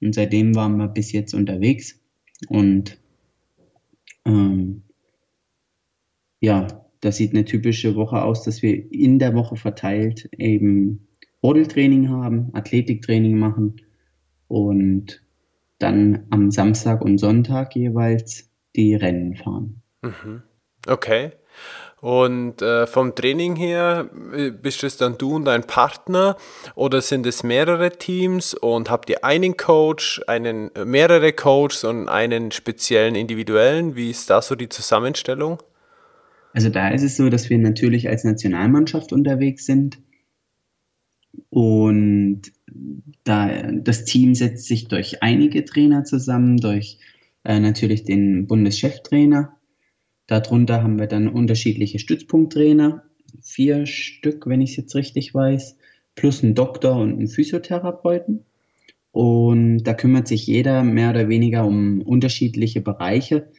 Und 0.00 0.14
seitdem 0.14 0.54
waren 0.54 0.76
wir 0.76 0.86
bis 0.86 1.10
jetzt 1.10 1.34
unterwegs. 1.34 1.98
Und 2.48 2.96
ähm, 4.24 4.82
ja, 6.40 6.68
das 7.00 7.16
sieht 7.16 7.32
eine 7.32 7.44
typische 7.44 7.96
Woche 7.96 8.22
aus, 8.22 8.42
dass 8.42 8.62
wir 8.62 8.92
in 8.92 9.18
der 9.18 9.34
Woche 9.34 9.56
verteilt 9.56 10.28
eben 10.36 11.08
Rodeltraining 11.42 12.10
haben, 12.10 12.50
Athletiktraining 12.52 13.38
machen 13.38 13.76
und 14.48 15.22
dann 15.78 16.26
am 16.30 16.50
Samstag 16.50 17.02
und 17.02 17.18
Sonntag 17.18 17.74
jeweils 17.74 18.50
die 18.76 18.94
Rennen 18.94 19.36
fahren. 19.36 19.82
Mhm. 20.02 20.42
Okay. 20.86 21.32
Und 22.00 22.62
äh, 22.62 22.86
vom 22.86 23.14
Training 23.14 23.56
her, 23.56 24.08
äh, 24.34 24.50
bist 24.50 24.82
es 24.84 24.96
dann 24.96 25.18
du 25.18 25.36
und 25.36 25.44
dein 25.44 25.64
Partner 25.64 26.36
oder 26.74 27.02
sind 27.02 27.26
es 27.26 27.42
mehrere 27.42 27.90
Teams 27.90 28.54
und 28.54 28.90
habt 28.90 29.10
ihr 29.10 29.22
einen 29.22 29.58
Coach, 29.58 30.22
einen, 30.26 30.74
äh, 30.74 30.86
mehrere 30.86 31.32
Coaches 31.34 31.84
und 31.84 32.08
einen 32.08 32.52
speziellen 32.52 33.14
individuellen? 33.14 33.96
Wie 33.96 34.10
ist 34.10 34.30
da 34.30 34.40
so 34.40 34.54
die 34.54 34.70
Zusammenstellung? 34.70 35.62
Also 36.52 36.68
da 36.68 36.88
ist 36.88 37.02
es 37.02 37.16
so, 37.16 37.28
dass 37.28 37.50
wir 37.50 37.58
natürlich 37.58 38.08
als 38.08 38.24
Nationalmannschaft 38.24 39.12
unterwegs 39.12 39.66
sind. 39.66 40.00
Und 41.48 42.42
da, 43.24 43.70
das 43.72 44.04
Team 44.04 44.34
setzt 44.34 44.66
sich 44.66 44.88
durch 44.88 45.22
einige 45.22 45.64
Trainer 45.64 46.04
zusammen, 46.04 46.56
durch 46.56 46.98
äh, 47.44 47.60
natürlich 47.60 48.04
den 48.04 48.46
Bundescheftrainer. 48.46 49.56
Darunter 50.26 50.82
haben 50.82 50.98
wir 50.98 51.06
dann 51.06 51.28
unterschiedliche 51.28 51.98
Stützpunkttrainer, 51.98 53.04
vier 53.40 53.86
Stück, 53.86 54.46
wenn 54.46 54.60
ich 54.60 54.70
es 54.70 54.76
jetzt 54.76 54.94
richtig 54.94 55.34
weiß, 55.34 55.76
plus 56.14 56.42
einen 56.42 56.54
Doktor 56.54 56.96
und 56.96 57.14
einen 57.14 57.28
Physiotherapeuten. 57.28 58.44
Und 59.12 59.82
da 59.84 59.94
kümmert 59.94 60.28
sich 60.28 60.46
jeder 60.46 60.84
mehr 60.84 61.10
oder 61.10 61.28
weniger 61.28 61.66
um 61.66 62.00
unterschiedliche 62.02 62.80
Bereiche. 62.80 63.50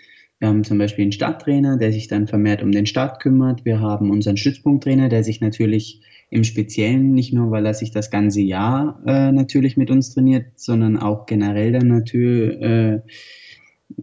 Wir 0.42 0.48
haben 0.48 0.64
zum 0.64 0.80
Beispiel 0.80 1.04
einen 1.04 1.12
Starttrainer, 1.12 1.78
der 1.78 1.94
sich 1.94 2.08
dann 2.08 2.26
vermehrt 2.26 2.64
um 2.64 2.72
den 2.72 2.88
Start 2.88 3.22
kümmert. 3.22 3.64
Wir 3.64 3.80
haben 3.80 4.10
unseren 4.10 4.38
Stützpunkttrainer, 4.38 5.08
der 5.08 5.24
sich 5.24 5.40
natürlich 5.40 6.02
im 6.32 6.44
Speziellen, 6.44 7.14
nicht 7.14 7.32
nur 7.32 7.52
weil 7.52 7.64
er 7.64 7.76
sich 7.76 7.92
das 7.92 8.10
ganze 8.10 8.42
Jahr 8.42 9.04
äh, 9.06 9.32
natürlich 9.32 9.78
mit 9.78 9.92
uns 9.92 10.16
trainiert, 10.16 10.48
sondern 10.56 10.98
auch 10.98 11.28
generell 11.28 11.74
dann 11.74 11.88
natürlich, 11.90 12.60
äh, 12.60 13.02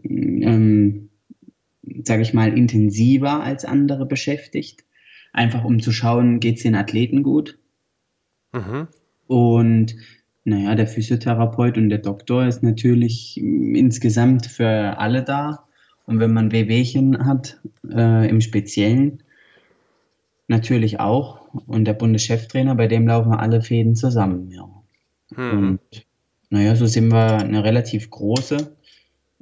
ähm, 0.04 1.08
sage 2.04 2.22
ich 2.22 2.32
mal, 2.32 2.56
intensiver 2.56 3.42
als 3.42 3.64
andere 3.64 4.06
beschäftigt. 4.06 4.84
Einfach 5.32 5.64
um 5.64 5.80
zu 5.80 5.90
schauen, 5.90 6.38
geht 6.38 6.58
es 6.58 6.62
den 6.62 6.76
Athleten 6.76 7.24
gut. 7.24 7.58
Mhm. 8.52 8.86
Und 9.26 9.96
naja, 10.44 10.76
der 10.76 10.86
Physiotherapeut 10.86 11.76
und 11.78 11.88
der 11.88 11.98
Doktor 11.98 12.46
ist 12.46 12.62
natürlich 12.62 13.38
insgesamt 13.38 14.46
für 14.46 15.00
alle 15.00 15.24
da 15.24 15.64
und 16.08 16.20
wenn 16.20 16.32
man 16.32 16.52
Wehwehchen 16.52 17.26
hat, 17.26 17.60
äh, 17.86 18.26
im 18.30 18.40
Speziellen, 18.40 19.22
natürlich 20.46 21.00
auch. 21.00 21.42
Und 21.66 21.84
der 21.84 21.92
Bundescheftrainer, 21.92 22.74
bei 22.76 22.86
dem 22.86 23.06
laufen 23.06 23.34
alle 23.34 23.60
Fäden 23.60 23.94
zusammen, 23.94 24.50
ja. 24.50 24.66
Hm. 25.34 25.58
Und 25.58 26.06
naja, 26.48 26.76
so 26.76 26.86
sind 26.86 27.12
wir 27.12 27.36
eine 27.36 27.62
relativ 27.62 28.08
große, 28.08 28.74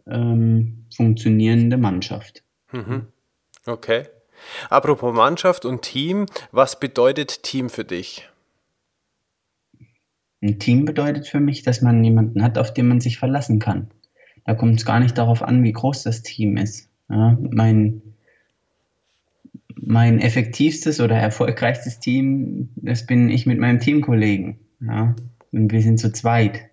ähm, 0.09 0.87
funktionierende 0.92 1.76
Mannschaft. 1.76 2.42
Mhm. 2.72 3.07
Okay. 3.64 4.02
Apropos 4.68 5.14
Mannschaft 5.14 5.64
und 5.64 5.83
Team, 5.83 6.26
was 6.50 6.81
bedeutet 6.81 7.44
Team 7.44 7.70
für 7.70 7.85
dich? 7.85 8.29
Ein 10.42 10.59
Team 10.59 10.85
bedeutet 10.85 11.29
für 11.29 11.40
mich, 11.40 11.62
dass 11.62 11.81
man 11.81 12.02
jemanden 12.02 12.42
hat, 12.42 12.59
auf 12.59 12.74
den 12.74 12.88
man 12.88 13.00
sich 13.00 13.18
verlassen 13.18 13.61
kann. 13.61 13.88
Da 14.47 14.55
kommt 14.55 14.79
es 14.79 14.87
gar 14.87 15.01
nicht 15.01 15.19
darauf 15.19 15.43
an, 15.43 15.65
wie 15.65 15.73
groß 15.73 16.05
das 16.05 16.23
Team 16.23 16.57
ist. 16.57 16.89
Ja, 17.09 17.37
mein, 17.41 18.03
mein 19.75 20.21
effektivstes 20.21 21.01
oder 21.01 21.17
erfolgreichstes 21.17 21.99
Team, 21.99 22.71
das 22.77 23.07
bin 23.07 23.29
ich 23.29 23.47
mit 23.47 23.59
meinem 23.59 23.81
Teamkollegen. 23.81 24.59
Ja, 24.81 25.15
und 25.53 25.73
wir 25.73 25.83
sind 25.83 25.99
zu 25.99 26.13
zweit. 26.13 26.71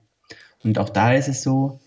Und 0.64 0.78
auch 0.80 0.90
da 0.90 1.14
ist 1.14 1.28
es 1.28 1.42
so, 1.44 1.80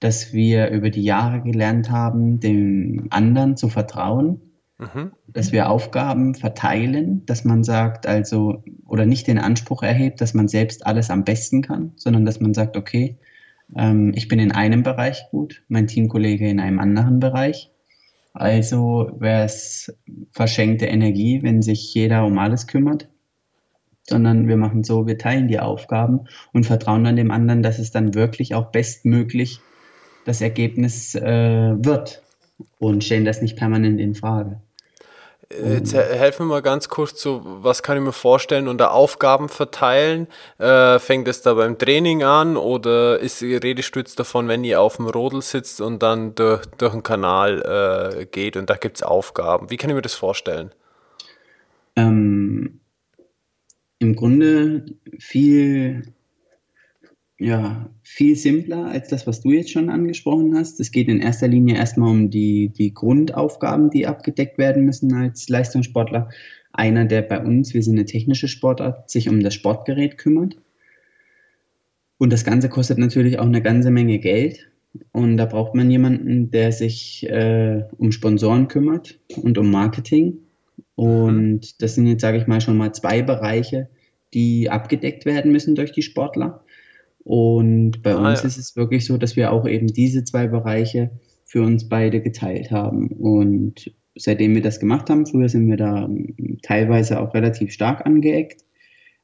dass 0.00 0.32
wir 0.32 0.70
über 0.70 0.90
die 0.90 1.02
Jahre 1.02 1.42
gelernt 1.42 1.90
haben, 1.90 2.40
dem 2.40 3.08
anderen 3.10 3.56
zu 3.56 3.68
vertrauen, 3.68 4.40
mhm. 4.78 5.12
dass 5.26 5.52
wir 5.52 5.68
Aufgaben 5.68 6.34
verteilen, 6.34 7.26
dass 7.26 7.44
man 7.44 7.64
sagt, 7.64 8.06
also, 8.06 8.62
oder 8.86 9.06
nicht 9.06 9.26
den 9.26 9.38
Anspruch 9.38 9.82
erhebt, 9.82 10.20
dass 10.20 10.34
man 10.34 10.48
selbst 10.48 10.86
alles 10.86 11.10
am 11.10 11.24
besten 11.24 11.62
kann, 11.62 11.92
sondern 11.96 12.24
dass 12.24 12.40
man 12.40 12.54
sagt, 12.54 12.76
okay, 12.76 13.18
ähm, 13.76 14.12
ich 14.14 14.28
bin 14.28 14.38
in 14.38 14.52
einem 14.52 14.82
Bereich 14.82 15.24
gut, 15.30 15.62
mein 15.68 15.86
Teamkollege 15.86 16.48
in 16.48 16.60
einem 16.60 16.78
anderen 16.78 17.20
Bereich. 17.20 17.70
Also 18.32 19.10
wäre 19.18 19.44
es 19.44 19.92
verschenkte 20.30 20.86
Energie, 20.86 21.42
wenn 21.42 21.62
sich 21.62 21.92
jeder 21.94 22.24
um 22.24 22.38
alles 22.38 22.66
kümmert, 22.66 23.08
sondern 24.08 24.46
wir 24.46 24.56
machen 24.56 24.84
so, 24.84 25.06
wir 25.06 25.18
teilen 25.18 25.48
die 25.48 25.58
Aufgaben 25.58 26.20
und 26.52 26.64
vertrauen 26.64 27.04
dann 27.04 27.16
dem 27.16 27.30
anderen, 27.30 27.62
dass 27.62 27.78
es 27.78 27.90
dann 27.90 28.14
wirklich 28.14 28.54
auch 28.54 28.70
bestmöglich 28.70 29.60
das 30.24 30.40
Ergebnis 30.40 31.14
äh, 31.14 31.74
wird 31.78 32.22
und 32.78 33.02
stellen 33.02 33.24
das 33.24 33.42
nicht 33.42 33.56
permanent 33.56 34.00
in 34.00 34.14
Frage. 34.14 34.60
Jetzt 35.50 35.94
helfen 35.94 36.46
wir 36.46 36.56
mal 36.56 36.62
ganz 36.62 36.90
kurz 36.90 37.14
zu, 37.14 37.40
was 37.42 37.82
kann 37.82 37.96
ich 37.96 38.02
mir 38.02 38.12
vorstellen 38.12 38.68
unter 38.68 38.92
Aufgaben 38.92 39.48
verteilen? 39.48 40.26
Äh, 40.58 40.98
fängt 40.98 41.26
es 41.26 41.40
da 41.40 41.54
beim 41.54 41.78
Training 41.78 42.22
an 42.22 42.58
oder 42.58 43.18
ist 43.18 43.42
redest 43.42 43.94
du 43.94 44.00
jetzt 44.00 44.20
davon, 44.20 44.46
wenn 44.48 44.62
ihr 44.62 44.82
auf 44.82 44.96
dem 44.96 45.06
Rodel 45.06 45.40
sitzt 45.40 45.80
und 45.80 46.02
dann 46.02 46.34
durch, 46.34 46.66
durch 46.76 46.92
einen 46.92 47.02
Kanal 47.02 48.18
äh, 48.20 48.26
geht 48.26 48.58
und 48.58 48.68
da 48.68 48.74
gibt 48.76 48.98
es 48.98 49.02
Aufgaben? 49.02 49.70
Wie 49.70 49.78
kann 49.78 49.88
ich 49.88 49.96
mir 49.96 50.02
das 50.02 50.12
vorstellen? 50.12 50.70
Ähm, 51.96 52.80
Im 54.00 54.16
Grunde 54.16 54.84
viel 55.18 56.12
ja, 57.40 57.88
viel 58.02 58.34
simpler 58.34 58.86
als 58.86 59.08
das, 59.08 59.26
was 59.26 59.40
du 59.40 59.52
jetzt 59.52 59.70
schon 59.70 59.90
angesprochen 59.90 60.56
hast. 60.56 60.80
Es 60.80 60.90
geht 60.90 61.08
in 61.08 61.20
erster 61.20 61.46
Linie 61.46 61.76
erstmal 61.76 62.10
um 62.10 62.30
die, 62.30 62.70
die 62.70 62.92
Grundaufgaben, 62.92 63.90
die 63.90 64.06
abgedeckt 64.06 64.58
werden 64.58 64.84
müssen 64.84 65.14
als 65.14 65.48
Leistungssportler. 65.48 66.30
Einer, 66.72 67.04
der 67.04 67.22
bei 67.22 67.40
uns, 67.40 67.74
wir 67.74 67.82
sind 67.82 67.94
eine 67.94 68.06
technische 68.06 68.48
Sportart, 68.48 69.08
sich 69.08 69.28
um 69.28 69.40
das 69.40 69.54
Sportgerät 69.54 70.18
kümmert. 70.18 70.56
Und 72.18 72.32
das 72.32 72.44
Ganze 72.44 72.68
kostet 72.68 72.98
natürlich 72.98 73.38
auch 73.38 73.46
eine 73.46 73.62
ganze 73.62 73.92
Menge 73.92 74.18
Geld. 74.18 74.68
Und 75.12 75.36
da 75.36 75.44
braucht 75.44 75.76
man 75.76 75.90
jemanden, 75.90 76.50
der 76.50 76.72
sich 76.72 77.24
äh, 77.28 77.84
um 77.98 78.10
Sponsoren 78.10 78.66
kümmert 78.66 79.20
und 79.36 79.58
um 79.58 79.70
Marketing. 79.70 80.38
Und 80.96 81.80
das 81.80 81.94
sind 81.94 82.08
jetzt, 82.08 82.22
sage 82.22 82.38
ich 82.38 82.48
mal, 82.48 82.60
schon 82.60 82.76
mal 82.76 82.92
zwei 82.92 83.22
Bereiche, 83.22 83.88
die 84.34 84.68
abgedeckt 84.70 85.24
werden 85.24 85.52
müssen 85.52 85.76
durch 85.76 85.92
die 85.92 86.02
Sportler. 86.02 86.64
Und 87.28 88.02
bei 88.02 88.14
ah, 88.14 88.30
uns 88.30 88.40
ja. 88.40 88.46
ist 88.46 88.56
es 88.56 88.74
wirklich 88.74 89.04
so, 89.04 89.18
dass 89.18 89.36
wir 89.36 89.52
auch 89.52 89.68
eben 89.68 89.88
diese 89.88 90.24
zwei 90.24 90.46
Bereiche 90.46 91.10
für 91.44 91.60
uns 91.60 91.86
beide 91.86 92.22
geteilt 92.22 92.70
haben. 92.70 93.08
Und 93.08 93.92
seitdem 94.16 94.54
wir 94.54 94.62
das 94.62 94.80
gemacht 94.80 95.10
haben, 95.10 95.26
früher 95.26 95.50
sind 95.50 95.68
wir 95.68 95.76
da 95.76 96.06
ähm, 96.06 96.58
teilweise 96.62 97.20
auch 97.20 97.34
relativ 97.34 97.70
stark 97.70 98.06
angeeckt. 98.06 98.64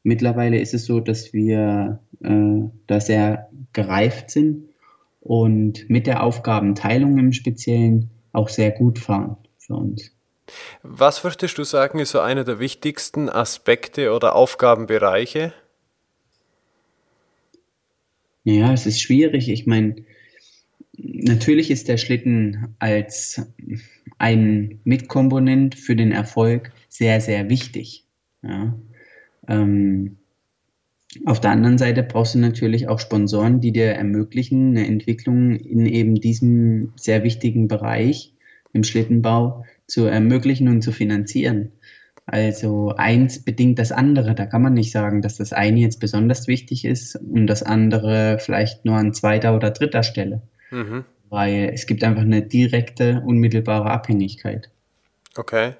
Mittlerweile 0.02 0.58
ist 0.58 0.74
es 0.74 0.84
so, 0.84 1.00
dass 1.00 1.32
wir 1.32 2.00
äh, 2.22 2.68
da 2.86 3.00
sehr 3.00 3.48
gereift 3.72 4.30
sind 4.30 4.68
und 5.20 5.88
mit 5.88 6.06
der 6.06 6.24
Aufgabenteilung 6.24 7.16
im 7.16 7.32
Speziellen 7.32 8.10
auch 8.32 8.50
sehr 8.50 8.72
gut 8.72 8.98
fahren 8.98 9.38
für 9.56 9.76
uns. 9.76 10.10
Was 10.82 11.24
würdest 11.24 11.56
du 11.56 11.64
sagen, 11.64 12.00
ist 12.00 12.10
so 12.10 12.20
einer 12.20 12.44
der 12.44 12.58
wichtigsten 12.58 13.30
Aspekte 13.30 14.12
oder 14.12 14.34
Aufgabenbereiche? 14.34 15.54
Ja, 18.44 18.72
es 18.72 18.86
ist 18.86 19.00
schwierig. 19.00 19.48
Ich 19.48 19.66
meine, 19.66 19.96
natürlich 20.96 21.70
ist 21.70 21.88
der 21.88 21.96
Schlitten 21.96 22.74
als 22.78 23.46
ein 24.18 24.80
Mitkomponent 24.84 25.74
für 25.74 25.96
den 25.96 26.12
Erfolg 26.12 26.72
sehr, 26.88 27.20
sehr 27.20 27.48
wichtig. 27.48 28.04
Ja. 28.42 28.78
Ähm, 29.48 30.18
auf 31.24 31.40
der 31.40 31.52
anderen 31.52 31.78
Seite 31.78 32.02
brauchst 32.02 32.34
du 32.34 32.38
natürlich 32.38 32.88
auch 32.88 32.98
Sponsoren, 32.98 33.60
die 33.60 33.72
dir 33.72 33.86
ermöglichen, 33.86 34.70
eine 34.70 34.86
Entwicklung 34.86 35.56
in 35.56 35.86
eben 35.86 36.16
diesem 36.16 36.92
sehr 36.96 37.22
wichtigen 37.22 37.68
Bereich 37.68 38.34
im 38.72 38.82
Schlittenbau 38.82 39.64
zu 39.86 40.06
ermöglichen 40.06 40.68
und 40.68 40.82
zu 40.82 40.92
finanzieren. 40.92 41.72
Also 42.26 42.94
eins 42.96 43.44
bedingt 43.44 43.78
das 43.78 43.92
andere. 43.92 44.34
Da 44.34 44.46
kann 44.46 44.62
man 44.62 44.74
nicht 44.74 44.92
sagen, 44.92 45.20
dass 45.20 45.36
das 45.36 45.52
eine 45.52 45.80
jetzt 45.80 46.00
besonders 46.00 46.48
wichtig 46.48 46.84
ist 46.84 47.16
und 47.16 47.46
das 47.46 47.62
andere 47.62 48.38
vielleicht 48.40 48.84
nur 48.84 48.96
an 48.96 49.12
zweiter 49.12 49.54
oder 49.54 49.70
dritter 49.70 50.02
Stelle. 50.02 50.42
Mhm. 50.70 51.04
Weil 51.28 51.70
es 51.74 51.86
gibt 51.86 52.02
einfach 52.02 52.22
eine 52.22 52.42
direkte, 52.42 53.22
unmittelbare 53.26 53.90
Abhängigkeit. 53.90 54.70
Okay. 55.36 55.74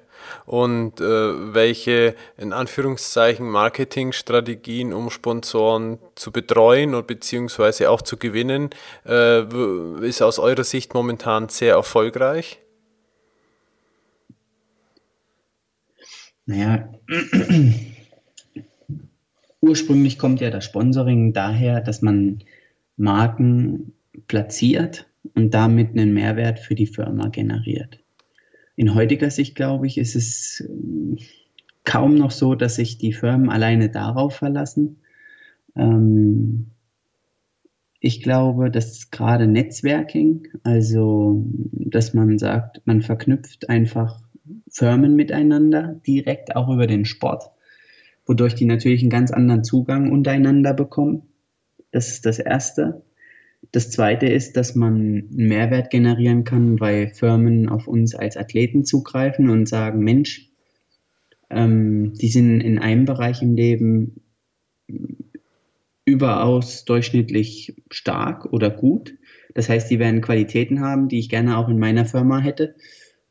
Und 0.45 1.01
äh, 1.01 1.53
welche 1.53 2.15
in 2.37 2.53
Anführungszeichen 2.53 3.47
Marketingstrategien, 3.47 4.93
um 4.93 5.09
Sponsoren 5.09 5.99
zu 6.15 6.31
betreuen 6.31 6.95
und 6.95 7.07
beziehungsweise 7.07 7.89
auch 7.89 8.01
zu 8.01 8.17
gewinnen, 8.17 8.69
äh, 9.05 9.43
ist 10.05 10.21
aus 10.21 10.39
eurer 10.39 10.63
Sicht 10.63 10.93
momentan 10.93 11.49
sehr 11.49 11.73
erfolgreich? 11.73 12.59
Naja, 16.45 16.89
ursprünglich 19.61 20.19
kommt 20.19 20.41
ja 20.41 20.51
das 20.51 20.65
Sponsoring 20.65 21.33
daher, 21.33 21.81
dass 21.81 22.01
man 22.01 22.43
Marken 22.97 23.93
platziert 24.27 25.07
und 25.33 25.53
damit 25.53 25.91
einen 25.91 26.13
Mehrwert 26.13 26.59
für 26.59 26.75
die 26.75 26.87
Firma 26.87 27.29
generiert. 27.29 27.99
In 28.75 28.93
heutiger 28.93 29.31
Sicht, 29.31 29.55
glaube 29.55 29.87
ich, 29.87 29.97
ist 29.97 30.15
es 30.15 30.61
äh, 30.61 31.17
kaum 31.83 32.15
noch 32.15 32.31
so, 32.31 32.55
dass 32.55 32.75
sich 32.75 32.97
die 32.97 33.13
Firmen 33.13 33.49
alleine 33.49 33.89
darauf 33.89 34.35
verlassen. 34.35 34.97
Ähm, 35.75 36.67
ich 37.99 38.21
glaube, 38.21 38.69
dass 38.69 39.09
gerade 39.09 39.47
Netzwerking, 39.47 40.47
also 40.63 41.43
dass 41.71 42.13
man 42.13 42.37
sagt, 42.37 42.85
man 42.85 43.01
verknüpft 43.01 43.69
einfach 43.69 44.24
Firmen 44.75 45.15
miteinander, 45.15 46.01
direkt 46.05 46.57
auch 46.57 46.67
über 46.67 46.85
den 46.85 47.05
Sport, 47.05 47.49
wodurch 48.25 48.55
die 48.55 48.65
natürlich 48.65 49.01
einen 49.01 49.09
ganz 49.09 49.31
anderen 49.31 49.63
Zugang 49.63 50.11
untereinander 50.11 50.73
bekommen. 50.73 51.21
Das 51.91 52.09
ist 52.09 52.25
das 52.25 52.39
Erste. 52.39 53.01
Das 53.71 53.89
Zweite 53.89 54.25
ist, 54.25 54.57
dass 54.57 54.75
man 54.75 54.95
einen 54.95 55.47
Mehrwert 55.47 55.91
generieren 55.91 56.43
kann, 56.43 56.77
weil 56.81 57.07
Firmen 57.07 57.69
auf 57.69 57.87
uns 57.87 58.15
als 58.15 58.35
Athleten 58.35 58.83
zugreifen 58.83 59.49
und 59.49 59.69
sagen, 59.69 59.99
Mensch, 59.99 60.49
ähm, 61.49 62.13
die 62.13 62.27
sind 62.27 62.59
in 62.59 62.77
einem 62.77 63.05
Bereich 63.05 63.41
im 63.41 63.55
Leben 63.55 64.21
überaus 66.03 66.83
durchschnittlich 66.83 67.81
stark 67.89 68.51
oder 68.51 68.69
gut. 68.69 69.15
Das 69.53 69.69
heißt, 69.69 69.89
die 69.89 69.99
werden 69.99 70.19
Qualitäten 70.19 70.81
haben, 70.81 71.07
die 71.07 71.19
ich 71.19 71.29
gerne 71.29 71.57
auch 71.57 71.69
in 71.69 71.79
meiner 71.79 72.03
Firma 72.03 72.39
hätte 72.39 72.75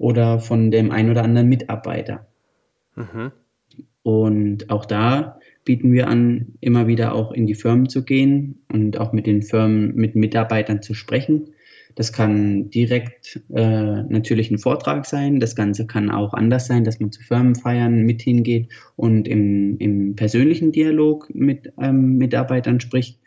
oder 0.05 0.39
von 0.39 0.71
dem 0.71 0.91
einen 0.91 1.11
oder 1.11 1.25
anderen 1.25 1.49
Mitarbeiter. 1.49 2.27
Mhm. 2.95 3.33
Und 4.03 4.69
auch 4.69 4.85
da 4.85 5.41
bieten 5.65 5.95
wir 5.95 6.09
an, 6.09 6.59
immer 6.61 6.87
wieder 6.87 7.15
auch 7.15 7.33
in 7.33 7.47
die 7.47 7.55
Firmen 7.55 7.89
zu 7.89 8.05
gehen 8.05 8.61
und 8.71 9.01
auch 9.01 9.15
mit 9.15 9.27
den 9.27 9.41
Firmen, 9.41 9.95
mit 9.95 10.15
Mitarbeitern 10.15 10.83
zu 10.83 10.93
sprechen. 10.93 11.55
Das 11.95 12.13
kann 12.13 12.69
direkt 12.69 13.41
äh, 13.55 14.03
natürlich 14.03 14.51
ein 14.51 14.59
Vortrag 14.59 15.07
sein. 15.07 15.41
Das 15.41 15.57
Ganze 15.57 15.87
kann 15.87 16.11
auch 16.11 16.35
anders 16.35 16.67
sein, 16.67 16.85
dass 16.85 17.01
man 17.01 17.11
zu 17.11 17.23
Firmenfeiern 17.23 18.03
mit 18.03 18.21
hingeht 18.21 18.69
und 18.97 19.27
im, 19.27 19.79
im 19.79 20.17
persönlichen 20.17 20.71
Dialog 20.71 21.35
mit 21.35 21.73
ähm, 21.81 22.19
Mitarbeitern 22.19 22.79
spricht. 22.79 23.21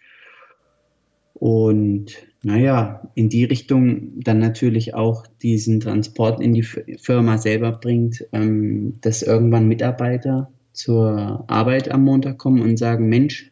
Und 1.34 2.27
naja, 2.44 3.02
in 3.16 3.30
die 3.30 3.46
Richtung 3.46 4.22
dann 4.22 4.40
natürlich 4.40 4.94
auch 4.94 5.26
diesen 5.42 5.80
Transport 5.80 6.40
in 6.40 6.54
die 6.54 6.64
Firma 6.64 7.38
selber 7.38 7.72
bringt, 7.72 8.26
ähm, 8.32 9.00
dass 9.02 9.24
irgendwann 9.24 9.68
Mitarbeiter 9.68 10.52
zur 10.74 11.44
Arbeit 11.48 11.90
am 11.90 12.04
Montag 12.04 12.38
kommen 12.38 12.62
und 12.62 12.78
sagen, 12.78 13.10
Mensch, 13.10 13.52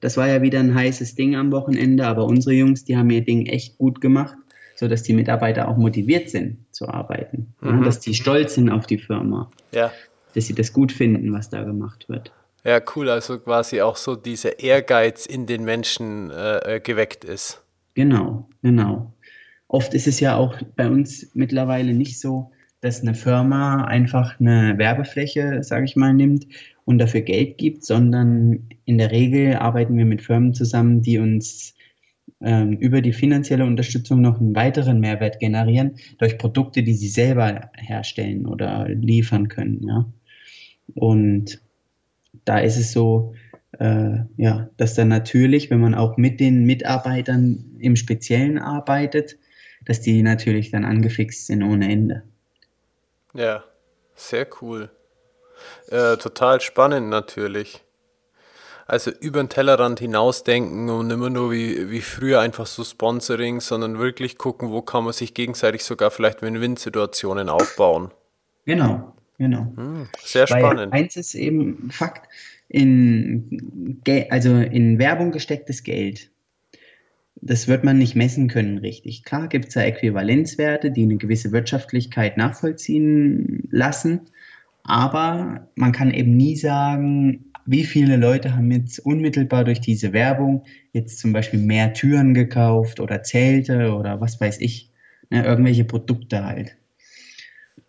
das 0.00 0.16
war 0.16 0.28
ja 0.28 0.42
wieder 0.42 0.60
ein 0.60 0.74
heißes 0.74 1.14
Ding 1.14 1.34
am 1.34 1.52
Wochenende, 1.52 2.06
aber 2.06 2.24
unsere 2.24 2.54
Jungs, 2.54 2.84
die 2.84 2.96
haben 2.96 3.10
ihr 3.10 3.22
Ding 3.22 3.46
echt 3.46 3.78
gut 3.78 4.00
gemacht, 4.00 4.36
sodass 4.76 5.02
die 5.02 5.14
Mitarbeiter 5.14 5.68
auch 5.68 5.76
motiviert 5.76 6.30
sind 6.30 6.58
zu 6.70 6.88
arbeiten, 6.88 7.54
mhm. 7.60 7.68
ja, 7.68 7.80
dass 7.84 8.00
die 8.00 8.14
stolz 8.14 8.54
sind 8.54 8.70
auf 8.70 8.86
die 8.86 8.98
Firma, 8.98 9.50
ja. 9.72 9.90
dass 10.34 10.46
sie 10.46 10.54
das 10.54 10.72
gut 10.72 10.92
finden, 10.92 11.32
was 11.32 11.50
da 11.50 11.62
gemacht 11.64 12.08
wird. 12.08 12.32
Ja, 12.64 12.80
cool, 12.94 13.08
also 13.08 13.38
quasi 13.38 13.80
auch 13.80 13.96
so 13.96 14.16
dieser 14.16 14.60
Ehrgeiz 14.60 15.24
in 15.24 15.46
den 15.46 15.64
Menschen 15.64 16.30
äh, 16.30 16.76
äh 16.76 16.80
geweckt 16.80 17.24
ist. 17.24 17.62
Genau, 17.94 18.48
genau. 18.62 19.14
Oft 19.68 19.94
ist 19.94 20.06
es 20.06 20.20
ja 20.20 20.36
auch 20.36 20.60
bei 20.76 20.88
uns 20.90 21.30
mittlerweile 21.34 21.94
nicht 21.94 22.18
so, 22.18 22.50
dass 22.80 23.02
eine 23.02 23.14
Firma 23.14 23.84
einfach 23.84 24.40
eine 24.40 24.78
Werbefläche, 24.78 25.62
sage 25.62 25.84
ich 25.84 25.96
mal, 25.96 26.14
nimmt 26.14 26.46
und 26.84 26.98
dafür 26.98 27.20
Geld 27.20 27.58
gibt, 27.58 27.84
sondern 27.84 28.68
in 28.84 28.98
der 28.98 29.10
Regel 29.10 29.56
arbeiten 29.56 29.96
wir 29.96 30.06
mit 30.06 30.22
Firmen 30.22 30.54
zusammen, 30.54 31.02
die 31.02 31.18
uns 31.18 31.74
ähm, 32.40 32.78
über 32.78 33.02
die 33.02 33.12
finanzielle 33.12 33.66
Unterstützung 33.66 34.22
noch 34.22 34.40
einen 34.40 34.54
weiteren 34.54 34.98
Mehrwert 34.98 35.38
generieren 35.40 35.96
durch 36.18 36.38
Produkte, 36.38 36.82
die 36.82 36.94
sie 36.94 37.08
selber 37.08 37.70
herstellen 37.76 38.46
oder 38.46 38.88
liefern 38.88 39.48
können. 39.48 39.86
Ja? 39.86 40.06
Und 40.94 41.60
da 42.44 42.58
ist 42.58 42.78
es 42.78 42.92
so, 42.92 43.34
äh, 43.78 44.18
ja, 44.36 44.68
dass 44.76 44.94
dann 44.94 45.08
natürlich, 45.08 45.70
wenn 45.70 45.80
man 45.80 45.94
auch 45.94 46.16
mit 46.16 46.40
den 46.40 46.64
Mitarbeitern 46.64 47.76
im 47.78 47.96
Speziellen 47.96 48.58
arbeitet, 48.58 49.38
dass 49.84 50.00
die 50.00 50.22
natürlich 50.22 50.70
dann 50.70 50.84
angefixt 50.84 51.46
sind 51.46 51.62
ohne 51.62 51.90
Ende. 51.90 52.22
Ja, 53.34 53.64
sehr 54.14 54.46
cool. 54.60 54.90
Äh, 55.88 56.16
total 56.16 56.60
spannend 56.60 57.08
natürlich. 57.08 57.82
Also 58.86 59.12
über 59.12 59.40
den 59.40 59.48
Tellerrand 59.48 60.00
hinausdenken 60.00 60.90
und 60.90 61.10
immer 61.10 61.30
nur 61.30 61.52
wie, 61.52 61.90
wie 61.90 62.00
früher 62.00 62.40
einfach 62.40 62.66
so 62.66 62.82
Sponsoring, 62.82 63.60
sondern 63.60 64.00
wirklich 64.00 64.36
gucken, 64.36 64.70
wo 64.72 64.82
kann 64.82 65.04
man 65.04 65.12
sich 65.12 65.32
gegenseitig 65.32 65.84
sogar 65.84 66.10
vielleicht 66.10 66.42
Win-Win-Situationen 66.42 67.48
aufbauen. 67.48 68.10
Genau, 68.64 69.14
genau. 69.38 69.72
Hm, 69.76 70.08
sehr 70.18 70.48
spannend. 70.48 70.92
Weil 70.92 71.02
eins 71.02 71.14
ist 71.14 71.34
eben 71.34 71.88
Fakt, 71.92 72.28
in, 72.70 74.00
also 74.30 74.56
in 74.56 74.98
Werbung 74.98 75.30
gestecktes 75.30 75.82
Geld 75.82 76.30
das 77.42 77.68
wird 77.68 77.84
man 77.84 77.98
nicht 77.98 78.16
messen 78.16 78.48
können 78.48 78.78
richtig. 78.78 79.24
Klar 79.24 79.48
gibt 79.48 79.68
es 79.68 79.74
da 79.74 79.82
Äquivalenzwerte, 79.82 80.90
die 80.90 81.02
eine 81.02 81.16
gewisse 81.16 81.52
Wirtschaftlichkeit 81.52 82.36
nachvollziehen 82.36 83.68
lassen, 83.70 84.20
aber 84.82 85.68
man 85.74 85.92
kann 85.92 86.10
eben 86.10 86.36
nie 86.36 86.56
sagen, 86.56 87.52
wie 87.66 87.84
viele 87.84 88.16
Leute 88.16 88.56
haben 88.56 88.70
jetzt 88.70 88.98
unmittelbar 88.98 89.64
durch 89.64 89.80
diese 89.80 90.12
Werbung 90.12 90.64
jetzt 90.92 91.18
zum 91.18 91.32
Beispiel 91.32 91.60
mehr 91.60 91.92
Türen 91.92 92.34
gekauft 92.34 93.00
oder 93.00 93.22
Zelte 93.22 93.94
oder 93.94 94.20
was 94.20 94.40
weiß 94.40 94.60
ich, 94.60 94.90
ne, 95.30 95.44
irgendwelche 95.44 95.84
Produkte 95.84 96.44
halt. 96.44 96.76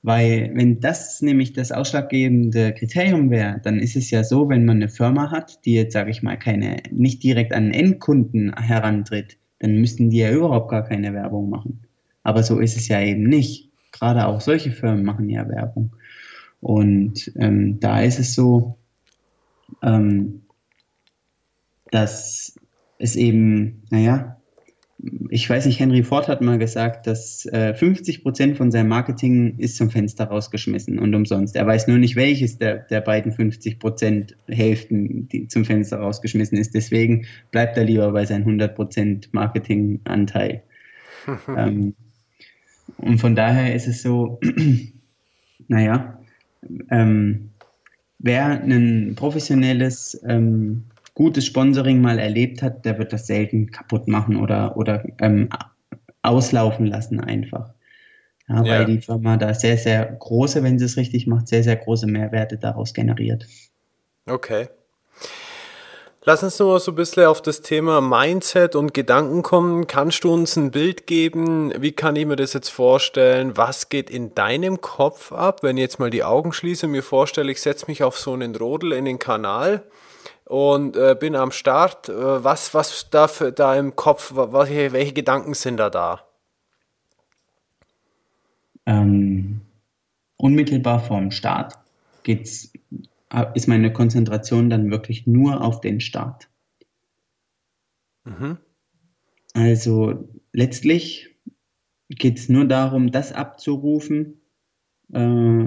Weil 0.03 0.49
wenn 0.55 0.79
das 0.79 1.21
nämlich 1.21 1.53
das 1.53 1.71
ausschlaggebende 1.71 2.73
Kriterium 2.73 3.29
wäre, 3.29 3.59
dann 3.63 3.79
ist 3.79 3.95
es 3.95 4.09
ja 4.09 4.23
so, 4.23 4.49
wenn 4.49 4.65
man 4.65 4.77
eine 4.77 4.89
Firma 4.89 5.29
hat, 5.29 5.63
die 5.65 5.75
jetzt, 5.75 5.93
sage 5.93 6.09
ich 6.09 6.23
mal, 6.23 6.37
keine, 6.37 6.77
nicht 6.89 7.21
direkt 7.21 7.53
an 7.53 7.71
Endkunden 7.71 8.55
herantritt, 8.55 9.37
dann 9.59 9.75
müssten 9.75 10.09
die 10.09 10.17
ja 10.17 10.31
überhaupt 10.31 10.71
gar 10.71 10.83
keine 10.83 11.13
Werbung 11.13 11.49
machen. 11.49 11.81
Aber 12.23 12.41
so 12.41 12.59
ist 12.59 12.77
es 12.77 12.87
ja 12.87 12.99
eben 12.99 13.23
nicht. 13.23 13.69
Gerade 13.91 14.25
auch 14.25 14.41
solche 14.41 14.71
Firmen 14.71 15.03
machen 15.03 15.29
ja 15.29 15.47
Werbung. 15.47 15.95
Und 16.61 17.31
ähm, 17.35 17.79
da 17.79 18.01
ist 18.01 18.19
es 18.19 18.33
so, 18.33 18.77
ähm, 19.83 20.41
dass 21.91 22.55
es 22.97 23.15
eben, 23.15 23.83
naja, 23.91 24.40
ich 25.29 25.49
weiß 25.49 25.65
nicht, 25.65 25.79
Henry 25.79 26.03
Ford 26.03 26.27
hat 26.27 26.41
mal 26.41 26.59
gesagt, 26.59 27.07
dass 27.07 27.45
äh, 27.47 27.73
50 27.73 28.21
Prozent 28.21 28.57
von 28.57 28.71
seinem 28.71 28.89
Marketing 28.89 29.57
ist 29.57 29.77
zum 29.77 29.89
Fenster 29.89 30.25
rausgeschmissen 30.25 30.99
und 30.99 31.15
umsonst. 31.15 31.55
Er 31.55 31.65
weiß 31.65 31.87
nur 31.87 31.97
nicht, 31.97 32.15
welches 32.15 32.57
der, 32.57 32.79
der 32.79 33.01
beiden 33.01 33.31
50 33.31 33.79
Prozent 33.79 34.35
Hälften 34.47 35.27
die 35.29 35.47
zum 35.47 35.65
Fenster 35.65 35.97
rausgeschmissen 35.97 36.57
ist. 36.57 36.75
Deswegen 36.75 37.25
bleibt 37.49 37.77
er 37.77 37.85
lieber 37.85 38.11
bei 38.11 38.25
seinem 38.25 38.41
100 38.41 38.75
Prozent 38.75 39.33
Marketinganteil. 39.33 40.61
ähm, 41.57 41.95
und 42.97 43.17
von 43.17 43.35
daher 43.35 43.73
ist 43.73 43.87
es 43.87 44.03
so, 44.03 44.39
naja, 45.67 46.19
ähm, 46.91 47.49
wer 48.19 48.61
ein 48.61 49.13
professionelles 49.15 50.21
ähm, 50.27 50.83
gutes 51.13 51.45
Sponsoring 51.45 52.01
mal 52.01 52.19
erlebt 52.19 52.61
hat, 52.61 52.85
der 52.85 52.97
wird 52.97 53.13
das 53.13 53.27
selten 53.27 53.71
kaputt 53.71 54.07
machen 54.07 54.37
oder, 54.37 54.77
oder 54.77 55.03
ähm, 55.19 55.49
auslaufen 56.21 56.85
lassen 56.85 57.19
einfach. 57.19 57.73
Ja, 58.47 58.63
ja. 58.63 58.79
Weil 58.79 58.85
die 58.85 59.01
Firma 59.01 59.37
da 59.37 59.53
sehr, 59.53 59.77
sehr 59.77 60.05
große, 60.05 60.63
wenn 60.63 60.79
sie 60.79 60.85
es 60.85 60.97
richtig 60.97 61.27
macht, 61.27 61.47
sehr, 61.47 61.63
sehr 61.63 61.75
große 61.75 62.07
Mehrwerte 62.07 62.57
daraus 62.57 62.93
generiert. 62.93 63.47
Okay. 64.25 64.67
Lass 66.23 66.43
uns 66.43 66.59
nur 66.59 66.79
so 66.79 66.91
ein 66.91 66.95
bisschen 66.95 67.25
auf 67.25 67.41
das 67.41 67.61
Thema 67.61 67.99
Mindset 67.99 68.75
und 68.75 68.93
Gedanken 68.93 69.41
kommen. 69.41 69.87
Kannst 69.87 70.23
du 70.23 70.31
uns 70.31 70.55
ein 70.55 70.69
Bild 70.69 71.07
geben? 71.07 71.73
Wie 71.81 71.93
kann 71.93 72.15
ich 72.15 72.27
mir 72.27 72.35
das 72.35 72.53
jetzt 72.53 72.69
vorstellen? 72.69 73.57
Was 73.57 73.89
geht 73.89 74.11
in 74.11 74.35
deinem 74.35 74.81
Kopf 74.81 75.31
ab, 75.31 75.63
wenn 75.63 75.77
ich 75.77 75.81
jetzt 75.81 75.99
mal 75.99 76.11
die 76.11 76.23
Augen 76.23 76.53
schließe 76.53 76.85
und 76.85 76.91
mir 76.91 77.01
vorstelle, 77.01 77.51
ich 77.51 77.59
setze 77.59 77.87
mich 77.87 78.03
auf 78.03 78.19
so 78.19 78.33
einen 78.33 78.55
Rodel 78.55 78.91
in 78.91 79.05
den 79.05 79.17
Kanal 79.17 79.83
und 80.51 80.97
äh, 80.97 81.15
bin 81.17 81.33
am 81.37 81.51
Start. 81.51 82.09
Äh, 82.09 82.43
was, 82.43 82.73
was 82.73 83.09
da, 83.09 83.29
für, 83.29 83.53
da 83.53 83.73
im 83.77 83.95
Kopf, 83.95 84.33
welche, 84.35 84.91
welche 84.91 85.13
Gedanken 85.13 85.53
sind 85.53 85.77
da 85.77 85.89
da? 85.89 86.27
Ähm, 88.85 89.61
unmittelbar 90.35 90.99
vorm 90.99 91.31
Start 91.31 91.75
geht's, 92.23 92.73
ist 93.53 93.69
meine 93.69 93.93
Konzentration 93.93 94.69
dann 94.69 94.91
wirklich 94.91 95.25
nur 95.25 95.61
auf 95.61 95.79
den 95.79 96.01
Start. 96.01 96.49
Mhm. 98.25 98.57
Also 99.53 100.27
letztlich 100.51 101.29
geht 102.09 102.39
es 102.39 102.49
nur 102.49 102.65
darum, 102.65 103.11
das 103.13 103.31
abzurufen, 103.31 104.41
äh, 105.13 105.65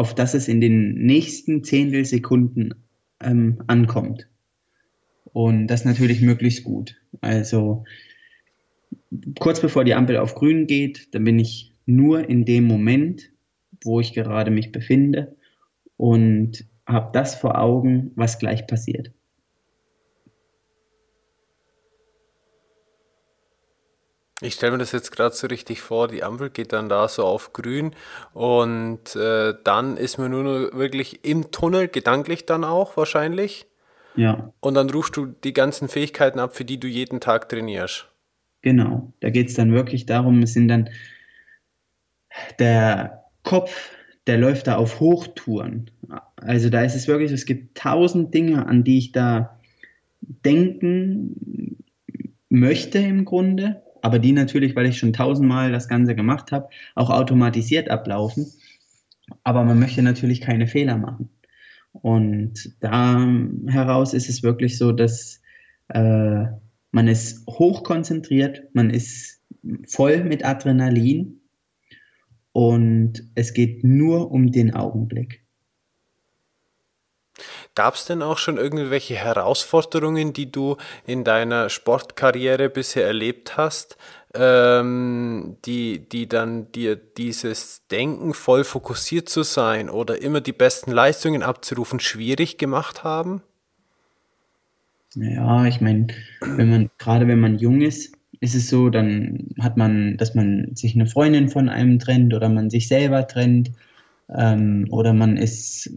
auf 0.00 0.14
das 0.14 0.32
es 0.32 0.48
in 0.48 0.62
den 0.62 0.94
nächsten 0.94 1.62
Zehntelsekunden 1.62 2.74
ähm, 3.22 3.62
ankommt. 3.66 4.28
Und 5.24 5.66
das 5.66 5.84
natürlich 5.84 6.22
möglichst 6.22 6.64
gut. 6.64 6.96
Also 7.20 7.84
kurz 9.38 9.60
bevor 9.60 9.84
die 9.84 9.92
Ampel 9.92 10.16
auf 10.16 10.34
grün 10.34 10.66
geht, 10.66 11.14
dann 11.14 11.24
bin 11.24 11.38
ich 11.38 11.74
nur 11.84 12.26
in 12.30 12.46
dem 12.46 12.64
Moment, 12.64 13.30
wo 13.84 14.00
ich 14.00 14.14
gerade 14.14 14.50
mich 14.50 14.72
befinde 14.72 15.36
und 15.98 16.64
habe 16.86 17.10
das 17.12 17.34
vor 17.34 17.58
Augen, 17.58 18.12
was 18.14 18.38
gleich 18.38 18.66
passiert. 18.66 19.12
Ich 24.42 24.54
stelle 24.54 24.72
mir 24.72 24.78
das 24.78 24.92
jetzt 24.92 25.12
gerade 25.12 25.34
so 25.34 25.46
richtig 25.46 25.82
vor, 25.82 26.08
die 26.08 26.22
Ampel 26.22 26.48
geht 26.48 26.72
dann 26.72 26.88
da 26.88 27.08
so 27.08 27.24
auf 27.24 27.52
grün 27.52 27.90
und 28.32 29.14
äh, 29.14 29.54
dann 29.64 29.98
ist 29.98 30.18
man 30.18 30.30
nur 30.30 30.42
noch 30.42 30.78
wirklich 30.78 31.24
im 31.24 31.50
Tunnel, 31.50 31.88
gedanklich 31.88 32.46
dann 32.46 32.64
auch 32.64 32.96
wahrscheinlich. 32.96 33.66
Ja. 34.16 34.52
Und 34.60 34.74
dann 34.74 34.88
rufst 34.90 35.16
du 35.16 35.26
die 35.26 35.52
ganzen 35.52 35.88
Fähigkeiten 35.88 36.38
ab, 36.38 36.56
für 36.56 36.64
die 36.64 36.80
du 36.80 36.88
jeden 36.88 37.20
Tag 37.20 37.48
trainierst. 37.48 38.08
Genau, 38.62 39.12
da 39.20 39.30
geht 39.30 39.48
es 39.48 39.54
dann 39.54 39.72
wirklich 39.72 40.06
darum, 40.06 40.42
es 40.42 40.54
sind 40.54 40.68
dann 40.68 40.88
der 42.58 43.24
Kopf, 43.42 43.90
der 44.26 44.38
läuft 44.38 44.66
da 44.66 44.76
auf 44.76 45.00
Hochtouren. 45.00 45.90
Also 46.36 46.70
da 46.70 46.82
ist 46.82 46.94
es 46.94 47.08
wirklich, 47.08 47.30
es 47.32 47.46
gibt 47.46 47.76
tausend 47.76 48.32
Dinge, 48.34 48.66
an 48.66 48.84
die 48.84 48.98
ich 48.98 49.12
da 49.12 49.58
denken 50.20 51.76
möchte 52.48 52.98
im 52.98 53.24
Grunde 53.24 53.82
aber 54.02 54.18
die 54.18 54.32
natürlich, 54.32 54.76
weil 54.76 54.86
ich 54.86 54.98
schon 54.98 55.12
tausendmal 55.12 55.72
das 55.72 55.88
Ganze 55.88 56.14
gemacht 56.14 56.52
habe, 56.52 56.68
auch 56.94 57.10
automatisiert 57.10 57.88
ablaufen. 57.90 58.46
Aber 59.44 59.64
man 59.64 59.78
möchte 59.78 60.02
natürlich 60.02 60.40
keine 60.40 60.66
Fehler 60.66 60.96
machen. 60.96 61.30
Und 61.92 62.74
da 62.80 63.26
heraus 63.66 64.14
ist 64.14 64.28
es 64.28 64.42
wirklich 64.42 64.78
so, 64.78 64.92
dass 64.92 65.40
äh, 65.88 66.44
man 66.92 67.08
ist 67.08 67.46
hochkonzentriert, 67.46 68.74
man 68.74 68.90
ist 68.90 69.40
voll 69.86 70.24
mit 70.24 70.44
Adrenalin 70.44 71.40
und 72.52 73.24
es 73.34 73.52
geht 73.54 73.84
nur 73.84 74.30
um 74.30 74.50
den 74.50 74.74
Augenblick. 74.74 75.44
Gab 77.74 77.94
es 77.94 78.04
denn 78.04 78.22
auch 78.22 78.38
schon 78.38 78.56
irgendwelche 78.56 79.14
Herausforderungen, 79.14 80.32
die 80.32 80.50
du 80.50 80.76
in 81.06 81.22
deiner 81.22 81.70
Sportkarriere 81.70 82.68
bisher 82.68 83.06
erlebt 83.06 83.56
hast, 83.56 83.96
ähm, 84.34 85.56
die, 85.64 86.08
die 86.08 86.28
dann 86.28 86.70
dir 86.72 86.96
dieses 86.96 87.86
Denken, 87.88 88.34
voll 88.34 88.64
fokussiert 88.64 89.28
zu 89.28 89.42
sein 89.44 89.88
oder 89.88 90.20
immer 90.20 90.40
die 90.40 90.52
besten 90.52 90.90
Leistungen 90.90 91.42
abzurufen, 91.42 92.00
schwierig 92.00 92.58
gemacht 92.58 93.04
haben? 93.04 93.42
Ja, 95.14 95.64
ich 95.64 95.80
meine, 95.80 96.08
wenn 96.40 96.70
man, 96.70 96.90
gerade 96.98 97.26
wenn 97.26 97.40
man 97.40 97.58
jung 97.58 97.80
ist, 97.80 98.14
ist 98.40 98.54
es 98.54 98.68
so, 98.68 98.88
dann 98.90 99.48
hat 99.60 99.76
man, 99.76 100.16
dass 100.16 100.34
man 100.34 100.74
sich 100.74 100.94
eine 100.94 101.06
Freundin 101.06 101.48
von 101.48 101.68
einem 101.68 101.98
trennt 101.98 102.32
oder 102.32 102.48
man 102.48 102.70
sich 102.70 102.88
selber 102.88 103.26
trennt 103.26 103.72
ähm, 104.36 104.86
oder 104.90 105.12
man 105.12 105.36
ist, 105.36 105.90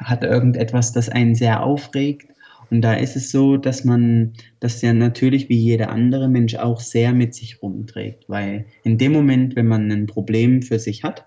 hat 0.00 0.24
irgendetwas, 0.24 0.92
das 0.92 1.08
einen 1.08 1.34
sehr 1.34 1.62
aufregt. 1.62 2.28
Und 2.70 2.80
da 2.80 2.94
ist 2.94 3.14
es 3.14 3.30
so, 3.30 3.56
dass 3.56 3.84
man 3.84 4.32
das 4.60 4.80
ja 4.80 4.92
natürlich 4.92 5.48
wie 5.48 5.58
jeder 5.58 5.90
andere 5.90 6.28
Mensch 6.28 6.54
auch 6.56 6.80
sehr 6.80 7.12
mit 7.12 7.34
sich 7.34 7.62
rumträgt, 7.62 8.24
weil 8.28 8.66
in 8.82 8.96
dem 8.98 9.12
Moment, 9.12 9.54
wenn 9.54 9.66
man 9.66 9.90
ein 9.92 10.06
Problem 10.06 10.62
für 10.62 10.78
sich 10.78 11.04
hat, 11.04 11.26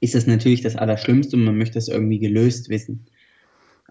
ist 0.00 0.14
das 0.14 0.26
natürlich 0.26 0.60
das 0.60 0.76
Allerschlimmste 0.76 1.36
und 1.36 1.44
man 1.44 1.58
möchte 1.58 1.78
es 1.78 1.88
irgendwie 1.88 2.18
gelöst 2.18 2.68
wissen. 2.68 3.06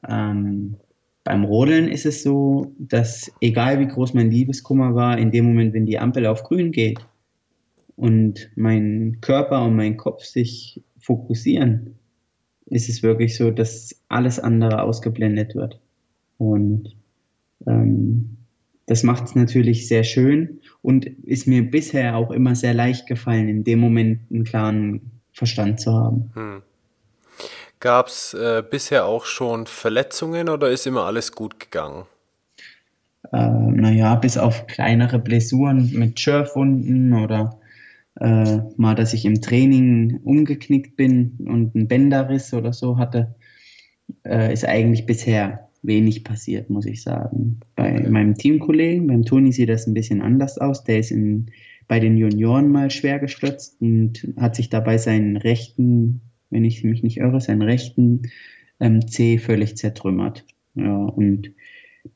Ähm, 0.07 0.77
beim 1.23 1.43
Rodeln 1.43 1.87
ist 1.89 2.05
es 2.05 2.23
so, 2.23 2.73
dass 2.77 3.31
egal 3.41 3.79
wie 3.79 3.87
groß 3.87 4.13
mein 4.13 4.29
Liebeskummer 4.29 4.93
war, 4.95 5.17
in 5.17 5.31
dem 5.31 5.45
Moment, 5.45 5.73
wenn 5.73 5.87
die 5.87 5.99
Ampel 5.99 6.27
auf 6.27 6.43
grün 6.43 6.71
geht 6.71 6.99
und 7.95 8.51
mein 8.55 9.17
Körper 9.21 9.63
und 9.63 9.75
mein 9.75 9.97
Kopf 9.97 10.23
sich 10.23 10.83
fokussieren, 11.05 11.95
ist 12.65 12.89
es 12.89 13.03
wirklich 13.03 13.37
so, 13.37 13.51
dass 13.51 13.95
alles 14.09 14.39
andere 14.39 14.81
ausgeblendet 14.81 15.55
wird. 15.55 15.79
Und 16.37 16.95
ähm, 17.67 18.37
das 18.87 19.03
macht 19.03 19.25
es 19.25 19.35
natürlich 19.35 19.87
sehr 19.87 20.03
schön 20.03 20.61
und 20.81 21.05
ist 21.05 21.47
mir 21.47 21.69
bisher 21.69 22.15
auch 22.15 22.31
immer 22.31 22.55
sehr 22.55 22.73
leicht 22.73 23.07
gefallen, 23.07 23.49
in 23.49 23.63
dem 23.63 23.79
Moment 23.79 24.21
einen 24.31 24.43
klaren 24.43 25.11
Verstand 25.31 25.79
zu 25.79 25.93
haben. 25.93 26.31
Hm. 26.33 26.61
Gab 27.79 28.07
es 28.07 28.33
äh, 28.33 28.63
bisher 28.67 29.05
auch 29.05 29.25
schon 29.25 29.67
Verletzungen 29.67 30.49
oder 30.49 30.69
ist 30.69 30.87
immer 30.87 31.05
alles 31.05 31.31
gut 31.33 31.59
gegangen? 31.59 32.05
Äh, 33.31 33.37
naja, 33.37 34.15
bis 34.15 34.37
auf 34.37 34.65
kleinere 34.67 35.19
Blessuren 35.19 35.91
mit 35.93 36.19
Schürfwunden 36.19 37.13
oder 37.13 37.59
äh, 38.19 38.59
mal, 38.77 38.95
dass 38.95 39.13
ich 39.13 39.25
im 39.25 39.41
Training 39.41 40.19
umgeknickt 40.23 40.95
bin 40.95 41.37
und 41.39 41.75
einen 41.75 41.87
Bänderriss 41.87 42.53
oder 42.53 42.73
so 42.73 42.97
hatte, 42.97 43.35
äh, 44.23 44.53
ist 44.53 44.65
eigentlich 44.65 45.05
bisher 45.05 45.69
wenig 45.83 46.23
passiert, 46.23 46.69
muss 46.69 46.85
ich 46.85 47.01
sagen. 47.01 47.59
Bei 47.75 47.93
okay. 47.93 48.09
meinem 48.09 48.35
Teamkollegen, 48.35 49.07
beim 49.07 49.23
Toni, 49.23 49.51
sieht 49.51 49.69
das 49.69 49.87
ein 49.87 49.93
bisschen 49.93 50.21
anders 50.21 50.57
aus. 50.57 50.83
Der 50.83 50.99
ist 50.99 51.11
in, 51.11 51.47
bei 51.87 51.99
den 51.99 52.17
Junioren 52.17 52.71
mal 52.71 52.89
schwer 52.89 53.19
gestürzt 53.19 53.79
und 53.81 54.27
hat 54.37 54.55
sich 54.55 54.69
dabei 54.69 54.97
seinen 54.97 55.37
rechten, 55.37 56.21
wenn 56.49 56.65
ich 56.65 56.83
mich 56.83 57.03
nicht 57.03 57.17
irre, 57.17 57.41
seinen 57.41 57.61
rechten 57.61 58.23
ähm, 58.79 59.07
C 59.07 59.37
völlig 59.37 59.77
zertrümmert. 59.77 60.45
Ja, 60.75 60.95
und 61.05 61.51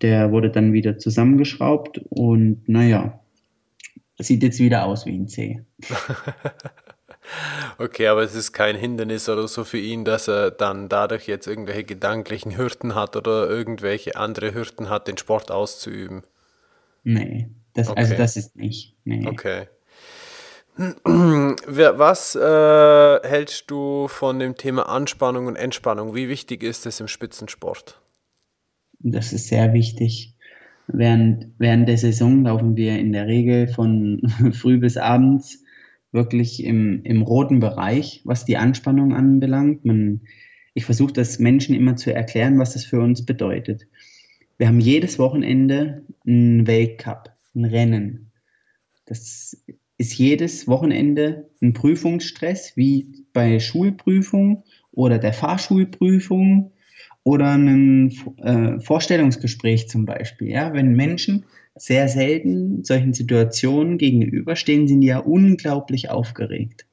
der 0.02 0.32
wurde 0.32 0.50
dann 0.50 0.74
wieder 0.74 0.97
zusammengeschraubt 0.97 2.00
und 2.10 2.68
naja, 2.68 3.18
sieht 4.28 4.43
jetzt 4.43 4.59
wieder 4.59 4.86
aus 4.86 5.05
wie 5.05 5.17
ein 5.17 5.28
C. 5.28 5.63
okay, 7.78 8.07
aber 8.07 8.24
es 8.24 8.36
ist 8.36 8.51
kein 8.51 8.76
Hindernis 8.76 9.30
oder 9.30 9.47
so 9.47 9.63
für 9.63 9.78
ihn, 9.78 10.05
dass 10.05 10.28
er 10.28 10.51
dann 10.51 10.89
dadurch 10.89 11.28
jetzt 11.28 11.47
irgendwelche 11.47 11.84
gedanklichen 11.84 12.57
Hürden 12.57 12.95
hat 12.95 13.15
oder 13.15 13.49
irgendwelche 13.49 14.15
andere 14.15 14.53
Hürden 14.53 14.89
hat, 14.89 15.07
den 15.07 15.17
Sport 15.17 15.51
auszuüben. 15.51 16.24
Nee, 17.03 17.49
das, 17.74 17.88
also 17.88 17.91
okay. 17.91 18.01
also 18.01 18.15
das 18.15 18.36
ist 18.36 18.55
nicht. 18.55 18.95
Nee. 19.05 19.26
Okay. 19.28 19.67
Was 20.78 22.36
äh, 22.36 23.28
hältst 23.28 23.70
du 23.70 24.07
von 24.07 24.39
dem 24.39 24.55
Thema 24.55 24.88
Anspannung 24.88 25.47
und 25.47 25.55
Entspannung? 25.57 26.15
Wie 26.15 26.30
wichtig 26.30 26.63
ist 26.63 26.86
es 26.86 26.99
im 26.99 27.07
Spitzensport? 27.07 28.01
Das 28.99 29.34
ist 29.34 29.47
sehr 29.47 29.74
wichtig. 29.74 30.36
Während, 30.92 31.48
während 31.60 31.88
der 31.88 31.98
Saison 31.98 32.44
laufen 32.44 32.76
wir 32.76 32.98
in 32.98 33.12
der 33.12 33.28
Regel 33.28 33.68
von 33.68 34.22
früh 34.54 34.80
bis 34.80 34.98
abends 34.98 35.64
wirklich 36.12 36.64
im, 36.64 37.04
im 37.04 37.22
roten 37.22 37.60
Bereich, 37.60 38.22
was 38.26 38.46
die 38.46 38.58
Anspannung 38.58 39.14
anbelangt. 39.14 39.86
Man, 39.86 40.22
ich 40.74 40.86
versuche 40.86 41.14
das 41.14 41.38
Menschen 41.38 41.76
immer 41.76 41.96
zu 41.96 42.14
erklären, 42.14 42.58
was 42.58 42.74
das 42.74 42.86
für 42.86 43.00
uns 43.00 43.24
bedeutet. 43.24 43.88
Wir 44.58 44.68
haben 44.68 44.80
jedes 44.80 45.20
Wochenende 45.20 46.04
einen 46.26 46.66
Weltcup, 46.66 47.34
ein 47.54 47.66
Rennen. 47.66 48.32
Das 49.06 49.56
ist 49.98 50.18
jedes 50.18 50.68
Wochenende 50.68 51.50
ein 51.62 51.74
Prüfungsstress, 51.74 52.76
wie 52.76 53.26
bei 53.32 53.60
Schulprüfung 53.60 54.64
oder 54.92 55.20
der 55.20 55.34
Fahrschulprüfung 55.34 56.72
oder 57.24 57.53
ein 57.53 58.13
äh, 58.38 58.80
Vorstellungsgespräch 58.80 59.89
zum 59.89 60.05
Beispiel. 60.05 60.49
Ja? 60.49 60.74
Wenn 60.74 60.93
Menschen 60.93 61.45
sehr 61.76 62.07
selten 62.07 62.84
solchen 62.84 63.13
Situationen 63.13 63.97
gegenüberstehen, 63.97 64.88
sind 64.88 65.01
die 65.01 65.07
ja 65.07 65.20
unglaublich 65.20 66.09
aufgeregt. 66.09 66.86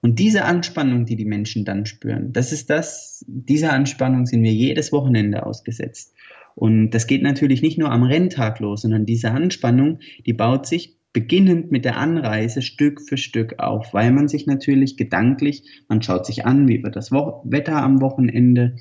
Und 0.00 0.18
diese 0.18 0.44
Anspannung, 0.44 1.06
die 1.06 1.16
die 1.16 1.24
Menschen 1.24 1.64
dann 1.64 1.86
spüren, 1.86 2.32
das 2.32 2.52
ist 2.52 2.70
das, 2.70 3.24
dieser 3.26 3.72
Anspannung 3.72 4.26
sind 4.26 4.42
wir 4.42 4.52
jedes 4.52 4.92
Wochenende 4.92 5.44
ausgesetzt. 5.44 6.14
Und 6.54 6.90
das 6.90 7.06
geht 7.06 7.22
natürlich 7.22 7.62
nicht 7.62 7.78
nur 7.78 7.90
am 7.90 8.04
Renntag 8.04 8.60
los, 8.60 8.82
sondern 8.82 9.06
diese 9.06 9.30
Anspannung, 9.32 9.98
die 10.24 10.32
baut 10.32 10.66
sich 10.66 10.96
beginnend 11.12 11.70
mit 11.70 11.84
der 11.84 11.96
Anreise 11.96 12.60
Stück 12.60 13.00
für 13.00 13.16
Stück 13.16 13.58
auf, 13.58 13.94
weil 13.94 14.12
man 14.12 14.28
sich 14.28 14.46
natürlich 14.46 14.96
gedanklich, 14.96 15.62
man 15.88 16.02
schaut 16.02 16.26
sich 16.26 16.44
an, 16.44 16.68
wie 16.68 16.82
wird 16.82 16.96
das 16.96 17.10
Wetter 17.10 17.76
am 17.76 18.00
Wochenende, 18.00 18.76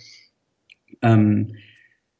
ähm, 1.03 1.55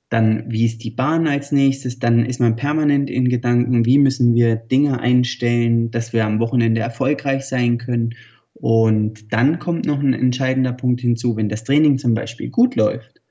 dann, 0.09 0.43
wie 0.47 0.65
ist 0.65 0.83
die 0.83 0.91
Bahn 0.91 1.27
als 1.27 1.51
nächstes? 1.51 1.97
Dann 1.97 2.23
ist 2.25 2.39
man 2.39 2.55
permanent 2.55 3.09
in 3.09 3.29
Gedanken, 3.29 3.85
wie 3.85 3.97
müssen 3.97 4.35
wir 4.35 4.55
Dinge 4.55 4.99
einstellen, 4.99 5.89
dass 5.89 6.13
wir 6.13 6.25
am 6.25 6.39
Wochenende 6.39 6.81
erfolgreich 6.81 7.45
sein 7.45 7.79
können. 7.79 8.13
Und 8.53 9.33
dann 9.33 9.57
kommt 9.57 9.87
noch 9.87 9.99
ein 9.99 10.13
entscheidender 10.13 10.73
Punkt 10.73 11.01
hinzu, 11.01 11.35
wenn 11.35 11.49
das 11.49 11.63
Training 11.63 11.97
zum 11.97 12.13
Beispiel 12.13 12.49
gut 12.49 12.75
läuft 12.75 13.23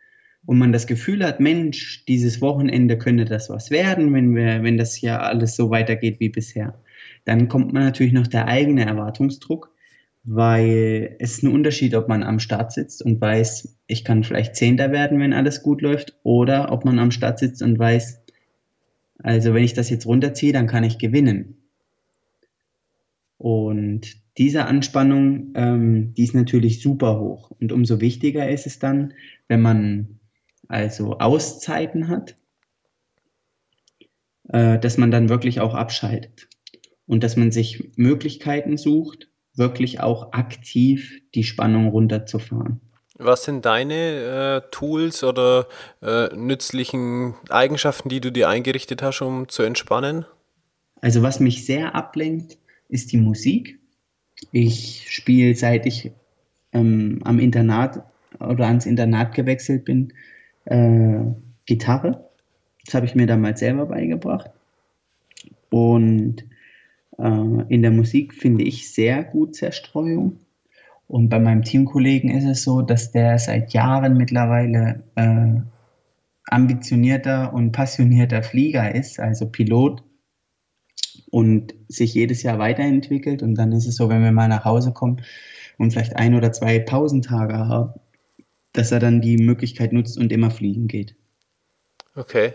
und 0.44 0.58
man 0.58 0.72
das 0.72 0.88
Gefühl 0.88 1.24
hat, 1.24 1.38
Mensch, 1.38 2.04
dieses 2.06 2.40
Wochenende 2.40 2.98
könnte 2.98 3.26
das 3.26 3.48
was 3.48 3.70
werden, 3.70 4.12
wenn 4.12 4.34
wir, 4.34 4.64
wenn 4.64 4.76
das 4.76 5.00
ja 5.00 5.20
alles 5.20 5.54
so 5.54 5.70
weitergeht 5.70 6.18
wie 6.18 6.30
bisher. 6.30 6.82
Dann 7.24 7.48
kommt 7.48 7.72
man 7.72 7.84
natürlich 7.84 8.12
noch 8.12 8.26
der 8.26 8.48
eigene 8.48 8.84
Erwartungsdruck, 8.84 9.71
weil 10.24 11.16
es 11.18 11.32
ist 11.32 11.42
ein 11.42 11.52
Unterschied, 11.52 11.94
ob 11.94 12.08
man 12.08 12.22
am 12.22 12.38
Start 12.38 12.72
sitzt 12.72 13.02
und 13.02 13.20
weiß, 13.20 13.76
ich 13.86 14.04
kann 14.04 14.22
vielleicht 14.22 14.54
Zehnter 14.54 14.92
werden, 14.92 15.18
wenn 15.18 15.32
alles 15.32 15.62
gut 15.62 15.82
läuft, 15.82 16.16
oder 16.22 16.70
ob 16.70 16.84
man 16.84 16.98
am 16.98 17.10
Start 17.10 17.38
sitzt 17.38 17.62
und 17.62 17.78
weiß, 17.78 18.22
also 19.18 19.54
wenn 19.54 19.64
ich 19.64 19.74
das 19.74 19.90
jetzt 19.90 20.06
runterziehe, 20.06 20.52
dann 20.52 20.66
kann 20.66 20.84
ich 20.84 20.98
gewinnen. 20.98 21.56
Und 23.38 24.16
diese 24.38 24.66
Anspannung, 24.66 25.52
ähm, 25.54 26.14
die 26.14 26.24
ist 26.24 26.34
natürlich 26.34 26.80
super 26.80 27.18
hoch. 27.18 27.50
Und 27.60 27.72
umso 27.72 28.00
wichtiger 28.00 28.48
ist 28.48 28.66
es 28.66 28.78
dann, 28.78 29.14
wenn 29.48 29.60
man 29.60 30.20
also 30.68 31.18
Auszeiten 31.18 32.08
hat, 32.08 32.36
äh, 34.48 34.78
dass 34.78 34.98
man 34.98 35.10
dann 35.10 35.28
wirklich 35.28 35.60
auch 35.60 35.74
abschaltet 35.74 36.48
und 37.06 37.24
dass 37.24 37.36
man 37.36 37.50
sich 37.50 37.90
Möglichkeiten 37.96 38.76
sucht, 38.76 39.28
wirklich 39.54 40.00
auch 40.00 40.32
aktiv 40.32 41.20
die 41.34 41.44
Spannung 41.44 41.88
runterzufahren. 41.88 42.80
Was 43.18 43.44
sind 43.44 43.64
deine 43.64 43.94
äh, 44.64 44.70
Tools 44.70 45.22
oder 45.22 45.68
äh, 46.02 46.34
nützlichen 46.34 47.34
Eigenschaften, 47.50 48.08
die 48.08 48.20
du 48.20 48.32
dir 48.32 48.48
eingerichtet 48.48 49.02
hast, 49.02 49.20
um 49.20 49.48
zu 49.48 49.62
entspannen? 49.62 50.24
Also 51.00 51.22
was 51.22 51.40
mich 51.40 51.66
sehr 51.66 51.94
ablenkt, 51.94 52.58
ist 52.88 53.12
die 53.12 53.18
Musik. 53.18 53.78
Ich 54.50 55.06
spiele, 55.08 55.54
seit 55.54 55.86
ich 55.86 56.12
ähm, 56.72 57.20
am 57.24 57.38
Internat 57.38 58.02
oder 58.40 58.66
ans 58.66 58.86
Internat 58.86 59.34
gewechselt 59.34 59.84
bin, 59.84 60.12
äh, 60.64 61.20
Gitarre. 61.66 62.28
Das 62.84 62.94
habe 62.94 63.06
ich 63.06 63.14
mir 63.14 63.26
damals 63.26 63.60
selber 63.60 63.86
beigebracht. 63.86 64.50
Und 65.70 66.44
äh, 67.18 67.64
in 67.68 67.82
der 67.82 67.90
Musik 67.90 68.34
finde 68.34 68.64
ich 68.64 68.92
sehr 68.92 69.24
gut 69.24 69.54
Zerstreuung. 69.56 70.38
Und 71.08 71.28
bei 71.28 71.38
meinem 71.38 71.62
Teamkollegen 71.62 72.30
ist 72.30 72.44
es 72.44 72.62
so, 72.62 72.80
dass 72.80 73.12
der 73.12 73.38
seit 73.38 73.72
Jahren 73.72 74.16
mittlerweile 74.16 75.02
äh, 75.14 75.60
ambitionierter 76.46 77.52
und 77.52 77.72
passionierter 77.72 78.42
Flieger 78.42 78.94
ist, 78.94 79.20
also 79.20 79.46
Pilot 79.46 80.02
und 81.30 81.74
sich 81.88 82.14
jedes 82.14 82.42
Jahr 82.42 82.58
weiterentwickelt. 82.58 83.42
Und 83.42 83.56
dann 83.56 83.72
ist 83.72 83.86
es 83.86 83.96
so, 83.96 84.08
wenn 84.08 84.22
wir 84.22 84.32
mal 84.32 84.48
nach 84.48 84.64
Hause 84.64 84.92
kommen 84.92 85.22
und 85.76 85.92
vielleicht 85.92 86.16
ein 86.16 86.34
oder 86.34 86.52
zwei 86.52 86.78
Pausentage 86.78 87.58
haben, 87.58 87.92
dass 88.72 88.90
er 88.90 89.00
dann 89.00 89.20
die 89.20 89.36
Möglichkeit 89.36 89.92
nutzt 89.92 90.16
und 90.16 90.32
immer 90.32 90.50
fliegen 90.50 90.88
geht. 90.88 91.14
Okay. 92.14 92.54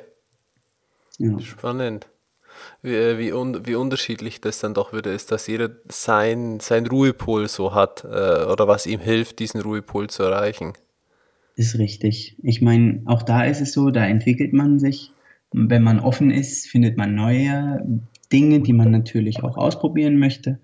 Ja. 1.19 1.39
Spannend 1.39 2.07
wie, 2.81 2.93
äh, 2.93 3.17
wie, 3.17 3.33
un, 3.33 3.65
wie 3.65 3.75
unterschiedlich 3.75 4.41
das 4.41 4.59
dann 4.59 4.73
doch 4.73 4.93
wieder 4.93 5.13
ist, 5.13 5.31
dass 5.31 5.47
jeder 5.47 5.69
sein, 5.89 6.59
sein 6.59 6.85
Ruhepol 6.85 7.47
so 7.47 7.73
hat 7.73 8.03
äh, 8.03 8.45
oder 8.45 8.67
was 8.67 8.85
ihm 8.85 8.99
hilft, 8.99 9.39
diesen 9.39 9.61
Ruhepol 9.61 10.09
zu 10.09 10.23
erreichen. 10.23 10.73
Ist 11.55 11.77
richtig. 11.79 12.37
Ich 12.43 12.61
meine, 12.61 13.01
auch 13.05 13.23
da 13.23 13.43
ist 13.43 13.61
es 13.61 13.73
so, 13.73 13.89
da 13.89 14.05
entwickelt 14.05 14.53
man 14.53 14.79
sich. 14.79 15.11
Wenn 15.51 15.81
man 15.81 15.99
offen 15.99 16.29
ist, 16.29 16.67
findet 16.67 16.97
man 16.97 17.15
neue 17.15 17.83
Dinge, 18.31 18.59
die 18.59 18.73
man 18.73 18.91
natürlich 18.91 19.43
auch 19.43 19.57
ausprobieren 19.57 20.19
möchte. 20.19 20.59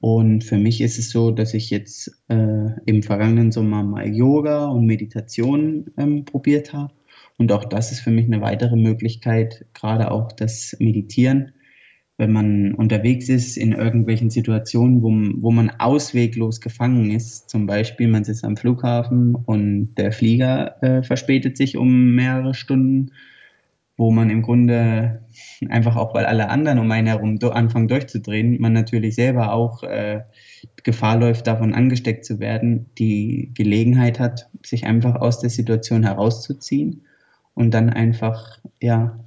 Und 0.00 0.44
für 0.44 0.58
mich 0.58 0.80
ist 0.80 0.98
es 0.98 1.10
so, 1.10 1.30
dass 1.30 1.54
ich 1.54 1.70
jetzt 1.70 2.12
äh, 2.28 2.70
im 2.84 3.02
vergangenen 3.02 3.52
Sommer 3.52 3.82
mal 3.82 4.06
Yoga 4.06 4.66
und 4.66 4.86
Meditation 4.86 5.86
ähm, 5.96 6.24
probiert 6.24 6.72
habe. 6.72 6.92
Und 7.38 7.52
auch 7.52 7.64
das 7.64 7.92
ist 7.92 8.00
für 8.00 8.10
mich 8.10 8.26
eine 8.26 8.40
weitere 8.40 8.76
Möglichkeit, 8.76 9.64
gerade 9.72 10.10
auch 10.10 10.32
das 10.32 10.76
Meditieren, 10.80 11.52
wenn 12.16 12.32
man 12.32 12.74
unterwegs 12.74 13.28
ist 13.28 13.56
in 13.56 13.72
irgendwelchen 13.72 14.28
Situationen, 14.28 15.02
wo, 15.02 15.10
wo 15.40 15.52
man 15.52 15.70
ausweglos 15.70 16.60
gefangen 16.60 17.12
ist. 17.12 17.48
Zum 17.48 17.66
Beispiel, 17.66 18.08
man 18.08 18.24
sitzt 18.24 18.44
am 18.44 18.56
Flughafen 18.56 19.36
und 19.36 19.94
der 19.94 20.10
Flieger 20.10 20.82
äh, 20.82 21.04
verspätet 21.04 21.56
sich 21.56 21.76
um 21.76 22.16
mehrere 22.16 22.54
Stunden, 22.54 23.12
wo 23.96 24.10
man 24.10 24.30
im 24.30 24.42
Grunde 24.42 25.22
einfach 25.68 25.94
auch, 25.94 26.14
weil 26.14 26.26
alle 26.26 26.50
anderen 26.50 26.80
um 26.80 26.90
einen 26.90 27.06
herum 27.06 27.38
anfangen 27.52 27.86
durchzudrehen, 27.86 28.60
man 28.60 28.72
natürlich 28.72 29.14
selber 29.14 29.52
auch 29.52 29.84
äh, 29.84 30.22
Gefahr 30.82 31.18
läuft, 31.18 31.46
davon 31.46 31.72
angesteckt 31.72 32.24
zu 32.24 32.40
werden, 32.40 32.86
die 32.98 33.52
Gelegenheit 33.54 34.18
hat, 34.18 34.50
sich 34.64 34.86
einfach 34.86 35.14
aus 35.14 35.38
der 35.38 35.50
Situation 35.50 36.02
herauszuziehen 36.02 37.04
und 37.58 37.72
dann 37.72 37.90
einfach, 37.90 38.60
ja, 38.80 39.18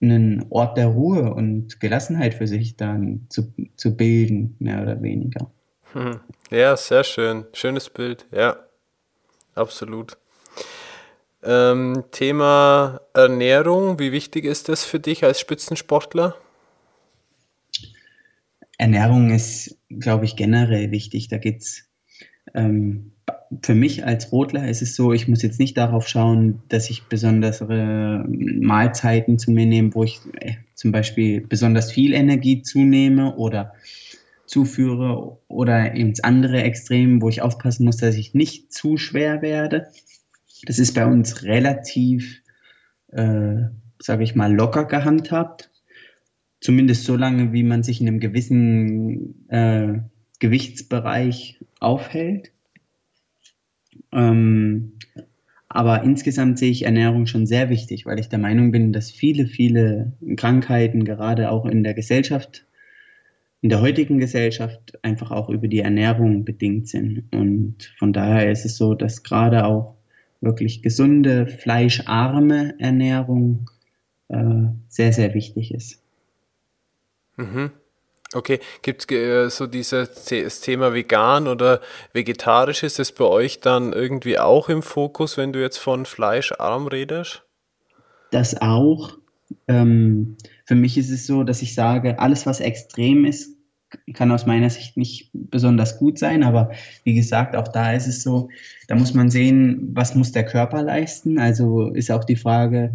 einen 0.00 0.46
Ort 0.50 0.78
der 0.78 0.86
Ruhe 0.86 1.34
und 1.34 1.80
Gelassenheit 1.80 2.34
für 2.34 2.46
sich 2.46 2.76
dann 2.76 3.26
zu, 3.30 3.52
zu 3.74 3.96
bilden, 3.96 4.54
mehr 4.60 4.80
oder 4.82 5.02
weniger. 5.02 5.50
Hm. 5.92 6.20
Ja, 6.52 6.76
sehr 6.76 7.02
schön. 7.02 7.46
Schönes 7.52 7.90
Bild, 7.90 8.26
ja. 8.30 8.58
Absolut. 9.56 10.18
Ähm, 11.42 12.04
Thema 12.12 13.00
Ernährung, 13.12 13.98
wie 13.98 14.12
wichtig 14.12 14.44
ist 14.44 14.68
das 14.68 14.84
für 14.84 15.00
dich 15.00 15.24
als 15.24 15.40
Spitzensportler? 15.40 16.36
Ernährung 18.78 19.30
ist, 19.30 19.76
glaube 19.88 20.26
ich, 20.26 20.36
generell 20.36 20.92
wichtig. 20.92 21.26
Da 21.26 21.38
geht's 21.38 21.88
ähm, 22.54 23.14
für 23.62 23.74
mich 23.74 24.04
als 24.04 24.30
Rotler 24.32 24.68
ist 24.68 24.82
es 24.82 24.94
so, 24.94 25.12
ich 25.12 25.28
muss 25.28 25.42
jetzt 25.42 25.58
nicht 25.58 25.76
darauf 25.76 26.08
schauen, 26.08 26.62
dass 26.68 26.90
ich 26.90 27.04
besondere 27.04 28.24
Mahlzeiten 28.28 29.38
zu 29.38 29.50
mir 29.50 29.66
nehme, 29.66 29.94
wo 29.94 30.04
ich 30.04 30.20
äh, 30.40 30.54
zum 30.74 30.92
Beispiel 30.92 31.40
besonders 31.40 31.90
viel 31.90 32.12
Energie 32.12 32.62
zunehme 32.62 33.36
oder 33.36 33.72
zuführe 34.46 35.38
oder 35.48 35.92
ins 35.92 36.20
andere 36.20 36.62
Extrem, 36.62 37.22
wo 37.22 37.28
ich 37.28 37.42
aufpassen 37.42 37.84
muss, 37.84 37.98
dass 37.98 38.16
ich 38.16 38.34
nicht 38.34 38.72
zu 38.72 38.96
schwer 38.96 39.42
werde. 39.42 39.88
Das 40.64 40.78
ist 40.78 40.94
bei 40.94 41.06
uns 41.06 41.42
relativ, 41.44 42.42
äh, 43.12 43.56
sage 43.98 44.24
ich 44.24 44.34
mal, 44.34 44.52
locker 44.52 44.84
gehandhabt. 44.84 45.70
Zumindest 46.60 47.04
so 47.04 47.16
lange, 47.16 47.52
wie 47.52 47.62
man 47.62 47.82
sich 47.82 48.00
in 48.00 48.08
einem 48.08 48.20
gewissen 48.20 49.48
äh, 49.48 50.00
Gewichtsbereich 50.40 51.64
aufhält. 51.78 52.52
Ähm, 54.12 54.92
aber 55.68 56.02
insgesamt 56.02 56.58
sehe 56.58 56.70
ich 56.70 56.84
Ernährung 56.84 57.26
schon 57.26 57.46
sehr 57.46 57.68
wichtig, 57.68 58.06
weil 58.06 58.18
ich 58.18 58.28
der 58.28 58.38
Meinung 58.38 58.72
bin, 58.72 58.92
dass 58.92 59.10
viele, 59.10 59.46
viele 59.46 60.12
Krankheiten 60.36 61.04
gerade 61.04 61.50
auch 61.50 61.66
in 61.66 61.82
der 61.84 61.94
Gesellschaft, 61.94 62.64
in 63.60 63.68
der 63.68 63.82
heutigen 63.82 64.18
Gesellschaft 64.18 64.98
einfach 65.02 65.30
auch 65.30 65.50
über 65.50 65.68
die 65.68 65.80
Ernährung 65.80 66.44
bedingt 66.44 66.88
sind. 66.88 67.24
Und 67.32 67.92
von 67.98 68.12
daher 68.12 68.50
ist 68.50 68.64
es 68.64 68.76
so, 68.76 68.94
dass 68.94 69.22
gerade 69.22 69.66
auch 69.66 69.96
wirklich 70.40 70.82
gesunde, 70.82 71.46
fleischarme 71.46 72.74
Ernährung 72.78 73.70
äh, 74.28 74.68
sehr, 74.88 75.12
sehr 75.12 75.34
wichtig 75.34 75.74
ist. 75.74 76.02
Mhm. 77.36 77.72
Okay, 78.34 78.60
gibt 78.82 79.10
es 79.10 79.16
äh, 79.16 79.48
so 79.48 79.66
dieses 79.66 80.60
Thema 80.60 80.92
vegan 80.92 81.48
oder 81.48 81.80
vegetarisch, 82.12 82.82
ist 82.82 82.98
es 82.98 83.12
bei 83.12 83.24
euch 83.24 83.60
dann 83.60 83.92
irgendwie 83.94 84.38
auch 84.38 84.68
im 84.68 84.82
Fokus, 84.82 85.38
wenn 85.38 85.52
du 85.52 85.60
jetzt 85.60 85.78
von 85.78 86.04
fleischarm 86.04 86.88
redest? 86.88 87.44
Das 88.30 88.60
auch. 88.60 89.16
Ähm, 89.66 90.36
für 90.66 90.74
mich 90.74 90.98
ist 90.98 91.10
es 91.10 91.26
so, 91.26 91.42
dass 91.42 91.62
ich 91.62 91.74
sage, 91.74 92.18
alles, 92.18 92.44
was 92.44 92.60
extrem 92.60 93.24
ist, 93.24 93.56
kann 94.12 94.30
aus 94.30 94.44
meiner 94.44 94.68
Sicht 94.68 94.98
nicht 94.98 95.30
besonders 95.32 95.98
gut 95.98 96.18
sein, 96.18 96.42
aber 96.42 96.70
wie 97.04 97.14
gesagt, 97.14 97.56
auch 97.56 97.68
da 97.68 97.92
ist 97.92 98.06
es 98.06 98.22
so, 98.22 98.50
da 98.86 98.94
muss 98.94 99.14
man 99.14 99.30
sehen, 99.30 99.90
was 99.94 100.14
muss 100.14 100.32
der 100.32 100.44
Körper 100.44 100.82
leisten. 100.82 101.38
Also 101.38 101.88
ist 101.88 102.10
auch 102.10 102.24
die 102.24 102.36
Frage, 102.36 102.94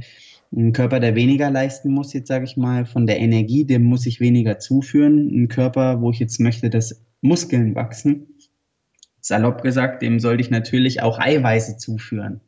ein 0.56 0.74
Körper, 0.74 1.00
der 1.00 1.16
weniger 1.16 1.50
leisten 1.50 1.92
muss, 1.92 2.14
jetzt 2.14 2.28
sage 2.28 2.46
ich 2.46 2.58
mal, 2.58 2.86
von 2.86 3.08
der 3.08 3.20
Energie, 3.20 3.66
dem 3.66 3.84
muss 3.84 4.06
ich 4.06 4.20
weniger 4.20 4.60
zuführen. 4.60 5.30
Ein 5.30 5.48
Körper, 5.48 6.02
wo 6.02 6.12
ich 6.12 6.20
jetzt 6.20 6.40
möchte, 6.40 6.70
dass 6.70 7.04
Muskeln 7.22 7.76
wachsen, 7.76 8.28
salopp 9.20 9.64
gesagt, 9.64 10.02
dem 10.02 10.20
sollte 10.20 10.42
ich 10.42 10.52
natürlich 10.52 11.02
auch 11.02 11.20
Eiweiße 11.20 11.78
zuführen. 11.78 12.42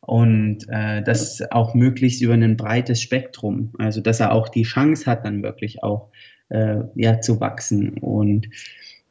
Und 0.00 0.66
äh, 0.68 1.02
das 1.02 1.42
auch 1.50 1.74
möglichst 1.74 2.22
über 2.22 2.34
ein 2.34 2.56
breites 2.56 3.00
Spektrum, 3.00 3.72
also 3.78 4.00
dass 4.00 4.20
er 4.20 4.32
auch 4.32 4.48
die 4.48 4.64
Chance 4.64 5.06
hat, 5.06 5.24
dann 5.24 5.42
wirklich 5.42 5.82
auch 5.82 6.10
äh, 6.50 6.80
ja, 6.94 7.20
zu 7.20 7.40
wachsen. 7.40 7.98
Und 7.98 8.48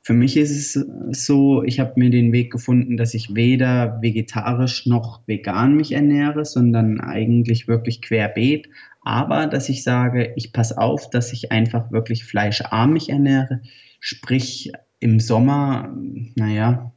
für 0.04 0.14
mich 0.14 0.36
ist 0.36 0.76
es 0.76 1.26
so, 1.26 1.64
ich 1.64 1.80
habe 1.80 1.94
mir 1.96 2.10
den 2.10 2.34
Weg 2.34 2.52
gefunden, 2.52 2.98
dass 2.98 3.14
ich 3.14 3.36
weder 3.36 4.02
vegetarisch 4.02 4.86
noch 4.86 5.26
vegan 5.28 5.78
mich 5.78 5.94
ernähre, 5.94 6.44
sondern 6.44 7.00
eigentlich 7.00 7.70
wirklich 7.70 8.02
querbeet. 8.02 8.68
Aber 9.02 9.48
dass 9.48 9.70
ich 9.70 9.82
sage, 9.82 10.34
ich 10.36 10.52
passe 10.52 10.78
auf, 10.78 11.10
dass 11.10 11.32
ich 11.32 11.54
einfach 11.54 11.90
wirklich 11.92 12.26
fleischarm 12.26 12.92
mich 12.92 13.10
ernähre. 13.10 13.62
Sprich, 14.02 14.74
im 15.00 15.22
Sommer, 15.22 15.96
naja, 16.36 16.94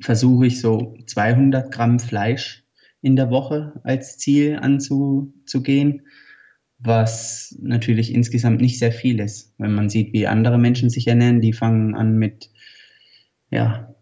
versuche 0.00 0.46
ich 0.46 0.60
so 0.60 0.96
200 1.06 1.72
Gramm 1.72 1.98
Fleisch 1.98 2.64
in 3.02 3.16
der 3.16 3.30
Woche 3.30 3.80
als 3.82 4.16
Ziel 4.16 4.58
anzugehen 4.60 6.02
was 6.78 7.56
natürlich 7.60 8.12
insgesamt 8.14 8.60
nicht 8.60 8.78
sehr 8.78 8.92
viel 8.92 9.20
ist. 9.20 9.54
Wenn 9.58 9.74
man 9.74 9.88
sieht, 9.88 10.12
wie 10.12 10.26
andere 10.26 10.58
Menschen 10.58 10.90
sich 10.90 11.06
ernähren, 11.06 11.40
die 11.40 11.52
fangen 11.52 11.94
an 11.94 12.16
mit, 12.18 12.50
ja, 13.50 13.94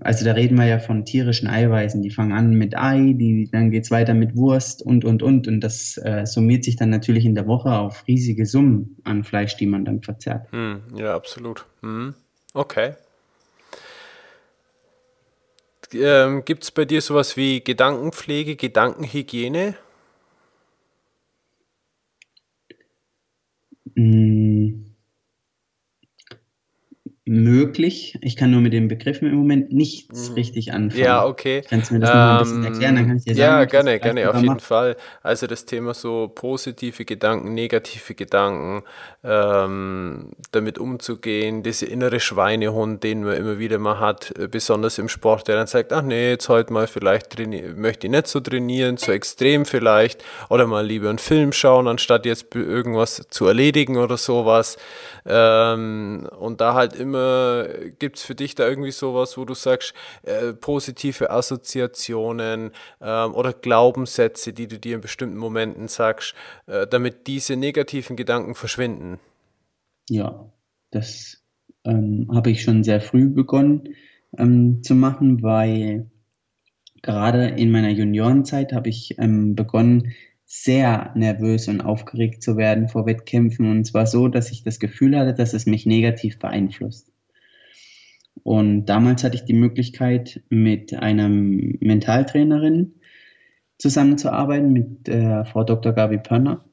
also 0.00 0.24
da 0.24 0.32
reden 0.32 0.56
wir 0.58 0.66
ja 0.66 0.78
von 0.78 1.04
tierischen 1.04 1.48
Eiweißen, 1.48 2.02
die 2.02 2.10
fangen 2.10 2.32
an 2.32 2.54
mit 2.54 2.76
Ei, 2.76 3.14
die, 3.14 3.48
dann 3.50 3.70
geht's 3.70 3.90
weiter 3.90 4.14
mit 4.14 4.36
Wurst 4.36 4.82
und, 4.82 5.04
und, 5.04 5.22
und. 5.22 5.48
Und 5.48 5.60
das 5.60 5.98
äh, 5.98 6.26
summiert 6.26 6.64
sich 6.64 6.76
dann 6.76 6.90
natürlich 6.90 7.24
in 7.24 7.34
der 7.34 7.46
Woche 7.46 7.72
auf 7.72 8.06
riesige 8.06 8.46
Summen 8.46 8.96
an 9.04 9.24
Fleisch, 9.24 9.56
die 9.56 9.66
man 9.66 9.84
dann 9.84 10.02
verzehrt. 10.02 10.50
Hm, 10.52 10.82
ja, 10.94 11.14
absolut. 11.14 11.66
Hm. 11.82 12.14
Okay. 12.54 12.94
Ähm, 15.94 16.44
Gibt 16.44 16.64
es 16.64 16.70
bei 16.70 16.86
dir 16.86 17.02
sowas 17.02 17.36
wie 17.36 17.62
Gedankenpflege, 17.62 18.56
Gedankenhygiene? 18.56 19.74
Mm, 23.96 24.91
möglich. 27.32 28.18
Ich 28.20 28.36
kann 28.36 28.50
nur 28.50 28.60
mit 28.60 28.74
den 28.74 28.88
Begriffen 28.88 29.26
im 29.26 29.36
Moment 29.36 29.72
nichts 29.72 30.28
mhm. 30.28 30.34
richtig 30.34 30.74
anfangen. 30.74 31.02
Ja, 31.02 31.24
okay. 31.24 31.62
Kannst 31.66 31.90
du 31.90 31.94
mir 31.94 32.00
das 32.00 32.10
ähm, 32.10 32.16
noch 32.16 32.32
ein 32.32 32.38
bisschen 32.40 32.64
erklären? 32.64 32.96
Dann 32.96 33.06
kann 33.06 33.16
ich 33.16 33.24
dir 33.24 33.34
sagen, 33.34 33.40
ja, 33.40 33.64
gerne, 33.64 33.98
gerne, 33.98 34.30
auf 34.30 34.42
jeden 34.42 34.60
Fall. 34.60 34.96
Also 35.22 35.46
das 35.46 35.64
Thema 35.64 35.94
so 35.94 36.30
positive 36.34 37.06
Gedanken, 37.06 37.54
negative 37.54 38.14
Gedanken, 38.14 38.82
ähm, 39.24 40.32
damit 40.50 40.78
umzugehen, 40.78 41.62
diese 41.62 41.86
innere 41.86 42.20
Schweinehund, 42.20 43.02
den 43.02 43.24
man 43.24 43.36
immer 43.36 43.58
wieder 43.58 43.78
mal 43.78 43.98
hat, 43.98 44.34
äh, 44.38 44.46
besonders 44.48 44.98
im 44.98 45.08
Sport, 45.08 45.48
der 45.48 45.56
dann 45.56 45.66
sagt, 45.66 45.92
ach 45.94 46.02
nee, 46.02 46.30
jetzt 46.30 46.50
heute 46.50 46.70
mal 46.70 46.86
vielleicht 46.86 47.38
möchte 47.76 48.08
ich 48.08 48.10
nicht 48.10 48.26
so 48.26 48.40
trainieren, 48.40 48.98
zu 48.98 49.10
extrem 49.10 49.64
vielleicht, 49.64 50.22
oder 50.50 50.66
mal 50.66 50.84
lieber 50.84 51.08
einen 51.08 51.18
Film 51.18 51.52
schauen, 51.52 51.88
anstatt 51.88 52.26
jetzt 52.26 52.54
irgendwas 52.54 53.26
zu 53.30 53.46
erledigen 53.46 53.96
oder 53.96 54.18
sowas. 54.18 54.76
Ähm, 55.24 56.28
und 56.38 56.60
da 56.60 56.74
halt 56.74 56.94
immer, 56.94 57.21
gibt 57.98 58.16
es 58.16 58.22
für 58.22 58.34
dich 58.34 58.54
da 58.54 58.68
irgendwie 58.68 58.90
sowas, 58.90 59.36
wo 59.36 59.44
du 59.44 59.54
sagst, 59.54 59.94
äh, 60.22 60.52
positive 60.52 61.30
Assoziationen 61.30 62.70
ähm, 63.00 63.34
oder 63.34 63.52
Glaubenssätze, 63.52 64.52
die 64.52 64.66
du 64.66 64.78
dir 64.78 64.96
in 64.96 65.00
bestimmten 65.00 65.36
Momenten 65.36 65.88
sagst, 65.88 66.34
äh, 66.66 66.86
damit 66.86 67.26
diese 67.26 67.56
negativen 67.56 68.16
Gedanken 68.16 68.54
verschwinden? 68.54 69.18
Ja, 70.08 70.52
das 70.90 71.42
ähm, 71.84 72.28
habe 72.32 72.50
ich 72.50 72.62
schon 72.62 72.84
sehr 72.84 73.00
früh 73.00 73.28
begonnen 73.28 73.94
ähm, 74.36 74.82
zu 74.82 74.94
machen, 74.94 75.42
weil 75.42 76.10
gerade 77.02 77.48
in 77.48 77.70
meiner 77.70 77.90
Juniorenzeit 77.90 78.72
habe 78.72 78.88
ich 78.88 79.18
ähm, 79.18 79.54
begonnen, 79.54 80.12
sehr 80.44 81.12
nervös 81.14 81.68
und 81.68 81.80
aufgeregt 81.80 82.42
zu 82.42 82.56
werden 82.56 82.88
vor 82.88 83.06
Wettkämpfen. 83.06 83.70
Und 83.70 83.84
zwar 83.84 84.06
so, 84.06 84.28
dass 84.28 84.50
ich 84.50 84.62
das 84.62 84.78
Gefühl 84.78 85.16
hatte, 85.18 85.32
dass 85.34 85.54
es 85.54 85.64
mich 85.66 85.86
negativ 85.86 86.38
beeinflusst. 86.38 87.11
Und 88.42 88.86
damals 88.86 89.22
hatte 89.24 89.36
ich 89.36 89.44
die 89.44 89.52
Möglichkeit, 89.52 90.42
mit 90.48 90.94
einer 90.94 91.28
Mentaltrainerin 91.28 92.94
zusammenzuarbeiten, 93.78 94.72
mit 94.72 95.08
äh, 95.08 95.44
Frau 95.44 95.64
Dr. 95.64 95.92
Gabi 95.92 96.18
Pörner. 96.18 96.64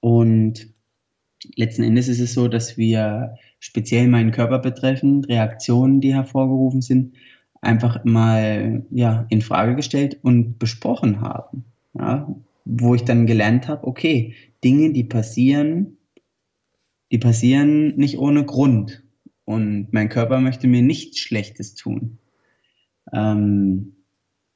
Und 0.00 0.68
letzten 1.56 1.82
Endes 1.82 2.08
ist 2.08 2.20
es 2.20 2.34
so, 2.34 2.48
dass 2.48 2.76
wir 2.76 3.36
speziell 3.58 4.08
meinen 4.08 4.32
Körper 4.32 4.58
betreffend 4.58 5.28
Reaktionen, 5.28 6.00
die 6.00 6.14
hervorgerufen 6.14 6.82
sind, 6.82 7.14
einfach 7.60 8.04
mal 8.04 8.84
ja, 8.90 9.26
in 9.28 9.40
Frage 9.40 9.76
gestellt 9.76 10.18
und 10.22 10.58
besprochen 10.58 11.20
haben. 11.20 11.64
Ja, 11.94 12.34
wo 12.64 12.94
ich 12.94 13.02
dann 13.02 13.26
gelernt 13.26 13.68
habe, 13.68 13.86
okay, 13.86 14.34
Dinge, 14.64 14.92
die 14.92 15.04
passieren, 15.04 15.98
die 17.10 17.18
passieren 17.18 17.96
nicht 17.96 18.18
ohne 18.18 18.44
Grund. 18.44 19.01
Und 19.52 19.92
mein 19.92 20.08
Körper 20.08 20.40
möchte 20.40 20.66
mir 20.66 20.80
nichts 20.80 21.18
Schlechtes 21.18 21.74
tun. 21.74 22.18
Ähm, 23.12 23.96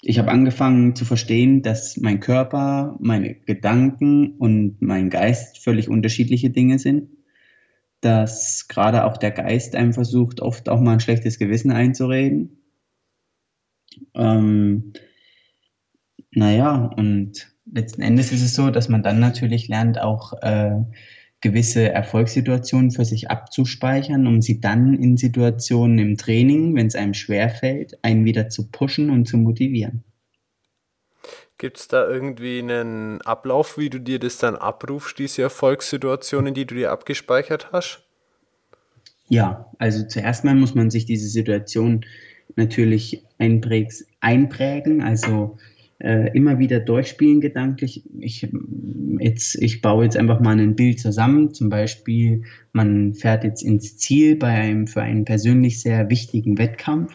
ich 0.01 0.19
habe 0.19 0.31
angefangen 0.31 0.97
zu 0.97 1.05
verstehen, 1.05 1.61
dass 1.61 1.99
mein 1.99 2.21
Körper, 2.21 2.97
meine 2.99 3.35
Gedanken 3.35 4.37
und 4.39 4.81
mein 4.81 5.11
Geist 5.11 5.59
völlig 5.59 5.91
unterschiedliche 5.91 6.49
Dinge 6.49 6.79
sind. 6.79 7.11
Dass 8.01 8.69
gerade 8.69 9.05
auch 9.05 9.19
der 9.19 9.33
Geist 9.33 9.75
einem 9.75 9.93
versucht, 9.93 10.41
oft 10.41 10.71
auch 10.71 10.81
mal 10.81 10.95
ein 10.95 11.01
schlechtes 11.01 11.39
Gewissen 11.39 11.73
einzureden. 11.73 12.59
Ähm, 14.15 14.95
naja, 16.31 16.91
und 16.97 17.53
letzten 17.71 18.01
Endes 18.01 18.33
ist 18.33 18.43
es 18.43 18.55
so, 18.55 18.71
dass 18.71 18.89
man 18.89 19.03
dann 19.03 19.21
natürlich 19.21 19.69
lernt, 19.69 20.01
auch 20.01 20.33
äh, 20.41 20.77
gewisse 21.47 21.89
Erfolgssituationen 21.93 22.91
für 22.91 23.05
sich 23.05 23.31
abzuspeichern, 23.31 24.27
um 24.27 24.43
sie 24.43 24.61
dann 24.61 24.95
in 24.95 25.17
Situationen 25.17 25.99
im 25.99 26.17
Training, 26.17 26.75
wenn 26.75 26.89
es 26.89 26.97
einem 26.97 27.15
schwerfällt, 27.15 27.99
einen 28.03 28.25
wieder 28.25 28.49
zu 28.49 28.69
pushen 28.69 29.11
und 29.11 29.27
zu 29.27 29.37
motivieren. 29.37 30.03
Gibt 31.59 31.79
es 31.79 31.89
da 31.89 32.07
irgendwie 32.09 32.59
einen 32.59 33.23
Ablauf, 33.23 33.79
wie 33.79 33.91
du 33.91 34.01
dir 34.01 34.19
das 34.19 34.39
dann 34.39 34.57
abrufst, 34.57 35.19
diese 35.21 35.43
Erfolgssituationen, 35.43 36.53
die 36.53 36.67
du 36.67 36.75
dir 36.75 36.91
abgespeichert 36.91 37.71
hast? 37.71 38.03
Ja, 39.29 39.71
also 39.79 40.05
zuerst 40.07 40.45
mal 40.45 40.55
muss 40.57 40.75
man 40.75 40.91
sich 40.91 41.07
diese 41.07 41.29
Situation 41.29 42.05
natürlich 42.57 43.25
einprägen, 43.39 45.03
also 45.03 45.59
äh, 45.99 46.31
immer 46.37 46.59
wieder 46.59 46.81
durchspielen 46.81 47.41
gedanklich. 47.41 48.05
Ich, 48.21 48.49
jetzt, 49.19 49.55
ich 49.63 49.81
baue 49.81 50.05
jetzt 50.05 50.17
einfach 50.17 50.41
mal 50.41 50.59
ein 50.59 50.77
Bild 50.77 51.01
zusammen. 51.01 51.55
Zum 51.55 51.71
Beispiel, 51.71 52.43
man 52.73 53.15
fährt 53.15 53.45
jetzt 53.45 53.63
ins 53.63 53.97
Ziel 53.97 54.37
bei 54.37 54.49
einem 54.49 54.87
für 54.87 55.03
einen 55.03 55.25
persönlich 55.25 55.81
sehr 55.81 56.11
wichtigen 56.11 56.59
Wettkampf. 56.59 57.15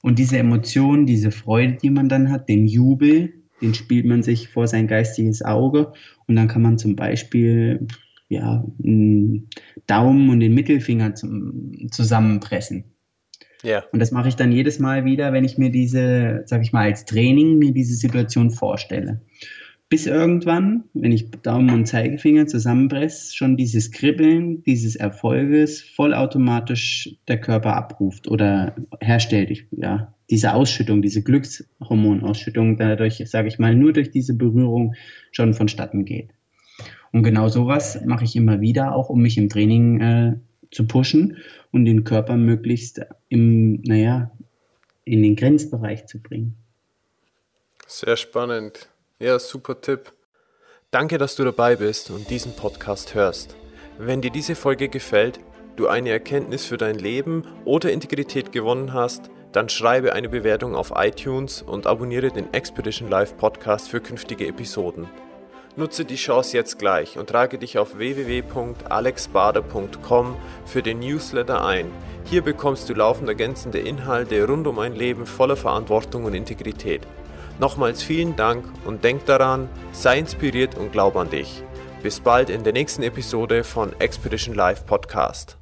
Und 0.00 0.18
diese 0.18 0.38
Emotion, 0.38 1.06
diese 1.06 1.30
Freude, 1.30 1.78
die 1.80 1.90
man 1.90 2.08
dann 2.08 2.30
hat, 2.30 2.48
den 2.48 2.66
Jubel, 2.66 3.34
den 3.60 3.74
spielt 3.74 4.06
man 4.06 4.22
sich 4.22 4.48
vor 4.48 4.66
sein 4.66 4.88
geistiges 4.88 5.42
Auge. 5.42 5.92
Und 6.26 6.36
dann 6.36 6.48
kann 6.48 6.62
man 6.62 6.78
zum 6.78 6.96
Beispiel 6.96 7.86
ja, 8.28 8.64
einen 8.82 9.48
Daumen 9.86 10.30
und 10.30 10.40
den 10.40 10.54
Mittelfinger 10.54 11.14
zum, 11.14 11.88
zusammenpressen. 11.90 12.91
Ja. 13.62 13.84
Und 13.92 14.00
das 14.00 14.10
mache 14.10 14.28
ich 14.28 14.36
dann 14.36 14.52
jedes 14.52 14.78
Mal 14.78 15.04
wieder, 15.04 15.32
wenn 15.32 15.44
ich 15.44 15.58
mir 15.58 15.70
diese, 15.70 16.42
sag 16.46 16.62
ich 16.62 16.72
mal, 16.72 16.84
als 16.84 17.04
Training 17.04 17.58
mir 17.58 17.72
diese 17.72 17.94
Situation 17.94 18.50
vorstelle. 18.50 19.20
Bis 19.88 20.06
irgendwann, 20.06 20.84
wenn 20.94 21.12
ich 21.12 21.30
Daumen 21.42 21.68
und 21.70 21.86
Zeigefinger 21.86 22.46
zusammenpresse, 22.46 23.36
schon 23.36 23.58
dieses 23.58 23.90
Kribbeln 23.90 24.62
dieses 24.62 24.96
Erfolges 24.96 25.82
vollautomatisch 25.82 27.14
der 27.28 27.38
Körper 27.38 27.76
abruft 27.76 28.26
oder 28.26 28.74
herstellt. 29.00 29.66
Ja, 29.70 30.14
diese 30.30 30.54
Ausschüttung, 30.54 31.02
diese 31.02 31.22
Glückshormonausschüttung 31.22 32.78
dadurch, 32.78 33.22
sage 33.26 33.48
ich 33.48 33.58
mal, 33.58 33.74
nur 33.74 33.92
durch 33.92 34.10
diese 34.10 34.34
Berührung 34.34 34.94
schon 35.30 35.52
vonstatten 35.52 36.06
geht. 36.06 36.30
Und 37.12 37.22
genau 37.22 37.48
sowas 37.48 38.02
mache 38.06 38.24
ich 38.24 38.34
immer 38.34 38.62
wieder, 38.62 38.94
auch 38.94 39.10
um 39.10 39.20
mich 39.20 39.36
im 39.36 39.50
Training 39.50 40.00
äh, 40.00 40.32
zu 40.72 40.86
pushen 40.86 41.36
und 41.70 41.84
den 41.84 42.02
Körper 42.04 42.36
möglichst 42.36 43.00
im, 43.28 43.80
naja, 43.82 44.30
in 45.04 45.22
den 45.22 45.36
Grenzbereich 45.36 46.06
zu 46.06 46.20
bringen. 46.20 46.56
Sehr 47.86 48.16
spannend. 48.16 48.88
Ja, 49.20 49.38
super 49.38 49.80
Tipp. 49.80 50.12
Danke, 50.90 51.18
dass 51.18 51.36
du 51.36 51.44
dabei 51.44 51.76
bist 51.76 52.10
und 52.10 52.28
diesen 52.28 52.54
Podcast 52.56 53.14
hörst. 53.14 53.56
Wenn 53.98 54.20
dir 54.20 54.30
diese 54.30 54.54
Folge 54.54 54.88
gefällt, 54.88 55.40
du 55.76 55.88
eine 55.88 56.10
Erkenntnis 56.10 56.64
für 56.64 56.76
dein 56.76 56.98
Leben 56.98 57.44
oder 57.64 57.92
Integrität 57.92 58.52
gewonnen 58.52 58.92
hast, 58.92 59.30
dann 59.52 59.68
schreibe 59.68 60.14
eine 60.14 60.28
Bewertung 60.28 60.74
auf 60.74 60.92
iTunes 60.96 61.62
und 61.62 61.86
abonniere 61.86 62.30
den 62.30 62.52
Expedition 62.52 63.08
Live 63.10 63.36
Podcast 63.36 63.90
für 63.90 64.00
künftige 64.00 64.46
Episoden. 64.46 65.06
Nutze 65.74 66.04
die 66.04 66.16
Chance 66.16 66.54
jetzt 66.54 66.78
gleich 66.78 67.16
und 67.16 67.30
trage 67.30 67.56
dich 67.56 67.78
auf 67.78 67.96
www.alexbader.com 67.96 70.36
für 70.66 70.82
den 70.82 70.98
Newsletter 70.98 71.64
ein. 71.64 71.90
Hier 72.24 72.42
bekommst 72.42 72.90
du 72.90 72.94
laufend 72.94 73.28
ergänzende 73.28 73.78
Inhalte 73.78 74.46
rund 74.46 74.66
um 74.66 74.78
ein 74.78 74.94
Leben 74.94 75.24
voller 75.24 75.56
Verantwortung 75.56 76.24
und 76.24 76.34
Integrität. 76.34 77.06
Nochmals 77.58 78.02
vielen 78.02 78.36
Dank 78.36 78.66
und 78.84 79.02
denk 79.02 79.24
daran, 79.24 79.70
sei 79.92 80.18
inspiriert 80.18 80.76
und 80.76 80.92
glaub 80.92 81.16
an 81.16 81.30
dich. 81.30 81.62
Bis 82.02 82.20
bald 82.20 82.50
in 82.50 82.64
der 82.64 82.74
nächsten 82.74 83.02
Episode 83.02 83.64
von 83.64 83.98
Expedition 83.98 84.54
Live 84.54 84.84
Podcast. 84.84 85.56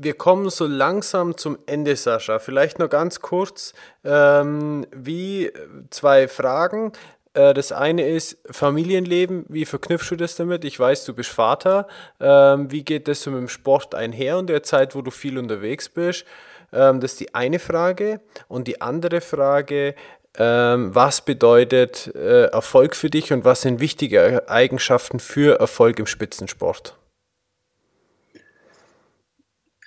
Wir 0.00 0.14
kommen 0.14 0.48
so 0.48 0.66
langsam 0.66 1.36
zum 1.36 1.58
Ende, 1.66 1.96
Sascha. 1.96 2.38
Vielleicht 2.38 2.78
nur 2.78 2.86
ganz 2.86 3.20
kurz, 3.20 3.72
ähm, 4.04 4.86
wie 4.94 5.50
zwei 5.90 6.28
Fragen. 6.28 6.92
Äh, 7.38 7.54
das 7.54 7.70
eine 7.72 8.02
ist 8.02 8.38
Familienleben. 8.50 9.44
Wie 9.48 9.64
verknüpfst 9.64 10.10
du 10.10 10.16
das 10.16 10.34
damit? 10.34 10.64
Ich 10.64 10.78
weiß, 10.78 11.04
du 11.04 11.14
bist 11.14 11.30
Vater. 11.30 11.86
Ähm, 12.20 12.70
wie 12.72 12.82
geht 12.82 13.06
das 13.06 13.22
so 13.22 13.30
mit 13.30 13.40
dem 13.40 13.48
Sport 13.48 13.94
einher 13.94 14.38
und 14.38 14.48
der 14.48 14.62
Zeit, 14.64 14.94
wo 14.94 15.02
du 15.02 15.10
viel 15.10 15.38
unterwegs 15.38 15.88
bist? 15.88 16.24
Ähm, 16.72 17.00
das 17.00 17.12
ist 17.12 17.20
die 17.20 17.34
eine 17.34 17.60
Frage. 17.60 18.20
Und 18.48 18.66
die 18.66 18.80
andere 18.80 19.20
Frage, 19.20 19.94
ähm, 20.36 20.94
was 20.94 21.24
bedeutet 21.24 22.12
äh, 22.14 22.46
Erfolg 22.46 22.96
für 22.96 23.08
dich 23.08 23.32
und 23.32 23.44
was 23.44 23.62
sind 23.62 23.80
wichtige 23.80 24.48
Eigenschaften 24.48 25.20
für 25.20 25.60
Erfolg 25.60 26.00
im 26.00 26.06
Spitzensport? 26.06 26.96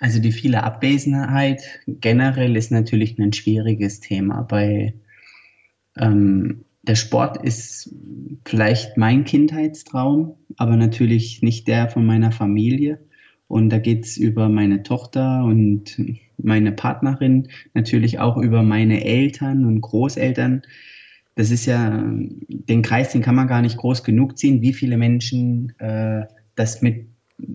Also 0.00 0.18
die 0.18 0.32
viele 0.32 0.64
Abwesenheit 0.64 1.62
generell 1.86 2.56
ist 2.56 2.72
natürlich 2.72 3.18
ein 3.18 3.32
schwieriges 3.32 4.00
Thema. 4.00 4.42
Bei 4.42 4.94
ähm, 5.96 6.64
der 6.82 6.96
Sport 6.96 7.42
ist 7.42 7.94
vielleicht 8.44 8.96
mein 8.96 9.24
Kindheitstraum, 9.24 10.34
aber 10.56 10.76
natürlich 10.76 11.42
nicht 11.42 11.68
der 11.68 11.88
von 11.88 12.04
meiner 12.04 12.32
Familie. 12.32 12.98
Und 13.46 13.70
da 13.70 13.78
geht 13.78 14.04
es 14.04 14.16
über 14.16 14.48
meine 14.48 14.82
Tochter 14.82 15.44
und 15.44 15.96
meine 16.38 16.72
Partnerin, 16.72 17.48
natürlich 17.74 18.18
auch 18.18 18.36
über 18.36 18.62
meine 18.62 19.04
Eltern 19.04 19.64
und 19.64 19.80
Großeltern. 19.80 20.62
Das 21.36 21.50
ist 21.50 21.66
ja, 21.66 22.02
den 22.48 22.82
Kreis, 22.82 23.12
den 23.12 23.22
kann 23.22 23.36
man 23.36 23.46
gar 23.46 23.62
nicht 23.62 23.76
groß 23.76 24.02
genug 24.02 24.36
ziehen, 24.36 24.60
wie 24.60 24.72
viele 24.72 24.96
Menschen 24.96 25.78
äh, 25.78 26.22
das 26.56 26.82
mit, 26.82 27.06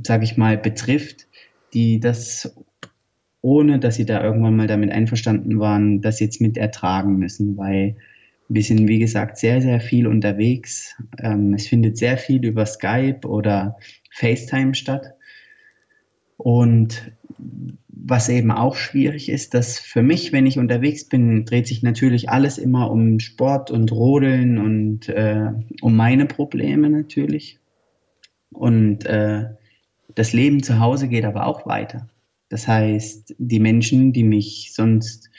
sage 0.03 0.23
ich 0.23 0.37
mal, 0.37 0.57
betrifft, 0.57 1.27
die 1.73 1.99
das, 1.99 2.55
ohne 3.41 3.79
dass 3.79 3.95
sie 3.95 4.05
da 4.05 4.23
irgendwann 4.23 4.55
mal 4.55 4.67
damit 4.67 4.91
einverstanden 4.91 5.59
waren, 5.59 6.01
das 6.01 6.19
jetzt 6.19 6.39
mit 6.39 6.57
ertragen 6.57 7.17
müssen, 7.17 7.57
weil 7.57 7.97
wir 8.49 8.63
sind, 8.63 8.87
wie 8.87 8.99
gesagt, 8.99 9.37
sehr, 9.37 9.61
sehr 9.61 9.79
viel 9.79 10.07
unterwegs. 10.07 10.95
Ähm, 11.19 11.53
es 11.53 11.67
findet 11.67 11.97
sehr 11.97 12.17
viel 12.17 12.45
über 12.45 12.65
Skype 12.65 13.27
oder 13.27 13.77
FaceTime 14.11 14.73
statt. 14.73 15.13
Und 16.37 17.11
was 17.89 18.29
eben 18.29 18.51
auch 18.51 18.75
schwierig 18.75 19.29
ist, 19.29 19.53
dass 19.53 19.79
für 19.79 20.01
mich, 20.01 20.31
wenn 20.31 20.45
ich 20.45 20.59
unterwegs 20.59 21.09
bin, 21.09 21.45
dreht 21.45 21.67
sich 21.67 21.83
natürlich 21.83 22.29
alles 22.29 22.57
immer 22.57 22.89
um 22.89 23.19
Sport 23.19 23.69
und 23.69 23.91
Rodeln 23.91 24.57
und 24.57 25.09
äh, 25.09 25.49
um 25.81 25.95
meine 25.95 26.25
Probleme 26.25 26.89
natürlich. 26.89 27.59
Und 28.51 29.05
äh, 29.05 29.45
das 30.15 30.31
Leben 30.31 30.63
zu 30.63 30.79
Hause 30.79 31.09
geht 31.09 31.25
aber 31.25 31.47
auch 31.47 31.65
weiter. 31.65 32.07
Das 32.49 32.67
heißt, 32.67 33.35
die 33.37 33.59
Menschen, 33.59 34.13
die 34.13 34.23
mich 34.23 34.71
sonst 34.73 35.29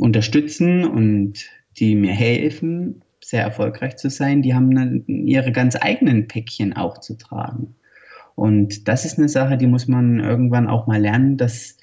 unterstützen 0.00 0.84
und 0.84 1.50
die 1.78 1.94
mir 1.94 2.12
helfen, 2.12 3.02
sehr 3.22 3.42
erfolgreich 3.42 3.96
zu 3.96 4.10
sein, 4.10 4.42
die 4.42 4.54
haben 4.54 4.74
dann 4.74 5.04
ihre 5.06 5.52
ganz 5.52 5.76
eigenen 5.80 6.28
Päckchen 6.28 6.72
auch 6.72 6.98
zu 6.98 7.16
tragen. 7.16 7.74
Und 8.34 8.86
das 8.86 9.04
ist 9.04 9.18
eine 9.18 9.28
Sache, 9.28 9.56
die 9.56 9.66
muss 9.66 9.88
man 9.88 10.20
irgendwann 10.20 10.68
auch 10.68 10.86
mal 10.86 11.00
lernen, 11.00 11.36
dass, 11.36 11.76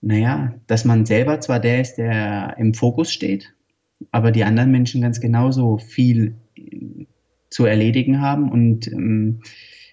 naja, 0.00 0.54
dass 0.66 0.84
man 0.84 1.04
selber 1.04 1.40
zwar 1.40 1.58
der 1.58 1.80
ist, 1.80 1.96
der 1.96 2.54
im 2.58 2.74
Fokus 2.74 3.12
steht, 3.12 3.52
aber 4.12 4.30
die 4.30 4.44
anderen 4.44 4.70
Menschen 4.70 5.02
ganz 5.02 5.20
genauso 5.20 5.78
viel 5.78 6.36
zu 7.50 7.64
erledigen 7.64 8.20
haben 8.20 8.50
und 8.50 8.86
ähm, 8.88 9.40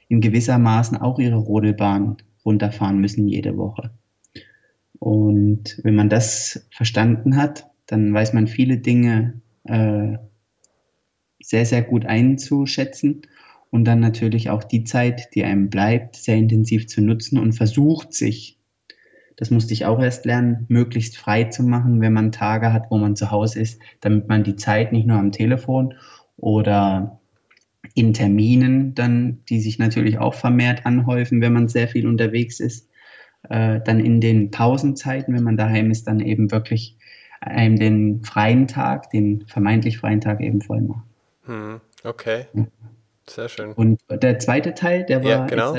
in 0.08 0.22
gewisser 0.22 0.60
Maßen 0.60 0.98
auch 0.98 1.20
ihre 1.20 1.38
Rodelbahn 1.38 2.18
runterfahren 2.46 3.00
müssen 3.00 3.28
jede 3.28 3.58
Woche. 3.58 3.92
Und 5.00 5.80
wenn 5.84 5.96
man 5.96 6.10
das 6.10 6.68
verstanden 6.72 7.38
hat, 7.38 7.71
dann 7.92 8.14
weiß 8.14 8.32
man 8.32 8.48
viele 8.48 8.78
Dinge 8.78 9.42
äh, 9.66 10.18
sehr, 11.42 11.66
sehr 11.66 11.82
gut 11.82 12.06
einzuschätzen. 12.06 13.24
Und 13.70 13.86
dann 13.86 14.00
natürlich 14.00 14.50
auch 14.50 14.64
die 14.64 14.84
Zeit, 14.84 15.34
die 15.36 15.44
einem 15.44 15.70
bleibt, 15.70 16.16
sehr 16.16 16.36
intensiv 16.36 16.88
zu 16.88 17.02
nutzen 17.02 17.38
und 17.38 17.54
versucht 17.54 18.14
sich, 18.14 18.60
das 19.38 19.50
musste 19.50 19.74
ich 19.74 19.86
auch 19.86 20.02
erst 20.02 20.26
lernen, 20.26 20.66
möglichst 20.70 21.18
frei 21.18 21.46
zu 21.46 21.64
machen, 21.64 22.00
wenn 22.02 22.14
man 22.14 22.32
Tage 22.32 22.74
hat, 22.74 22.92
wo 22.92 22.98
man 22.98 23.16
zu 23.16 23.32
Hause 23.32 23.60
ist, 23.62 23.82
damit 24.02 24.28
man 24.28 24.44
die 24.44 24.56
Zeit 24.56 24.92
nicht 24.92 25.08
nur 25.08 25.18
am 25.18 25.32
Telefon 25.32 25.96
oder 26.38 27.20
in 27.94 28.14
Terminen 28.14 28.94
dann, 28.94 29.40
die 29.50 29.60
sich 29.60 29.80
natürlich 29.80 30.18
auch 30.18 30.34
vermehrt 30.34 30.86
anhäufen, 30.86 31.42
wenn 31.42 31.54
man 31.54 31.68
sehr 31.68 31.88
viel 31.88 32.08
unterwegs 32.08 32.60
ist, 32.60 32.90
äh, 33.50 33.80
dann 33.84 34.00
in 34.00 34.22
den 34.22 34.52
Pausenzeiten, 34.52 35.34
wenn 35.34 35.44
man 35.44 35.58
daheim 35.58 35.92
ist, 35.92 36.08
dann 36.08 36.20
eben 36.20 36.52
wirklich 36.52 36.98
einem 37.42 37.78
den 37.78 38.24
freien 38.24 38.68
Tag, 38.68 39.10
den 39.10 39.46
vermeintlich 39.48 39.98
freien 39.98 40.22
Tag 40.22 40.40
eben 40.42 40.62
voll 40.62 40.82
machen. 40.82 41.04
Hm, 41.46 41.82
okay. 42.04 42.46
Sehr 43.28 43.50
schön. 43.50 43.74
Und 43.74 44.00
der 44.10 44.40
zweite 44.40 44.74
Teil, 44.74 45.06
der 45.06 45.24
war. 45.24 45.30
Ja, 45.30 45.46
genau. 45.46 45.78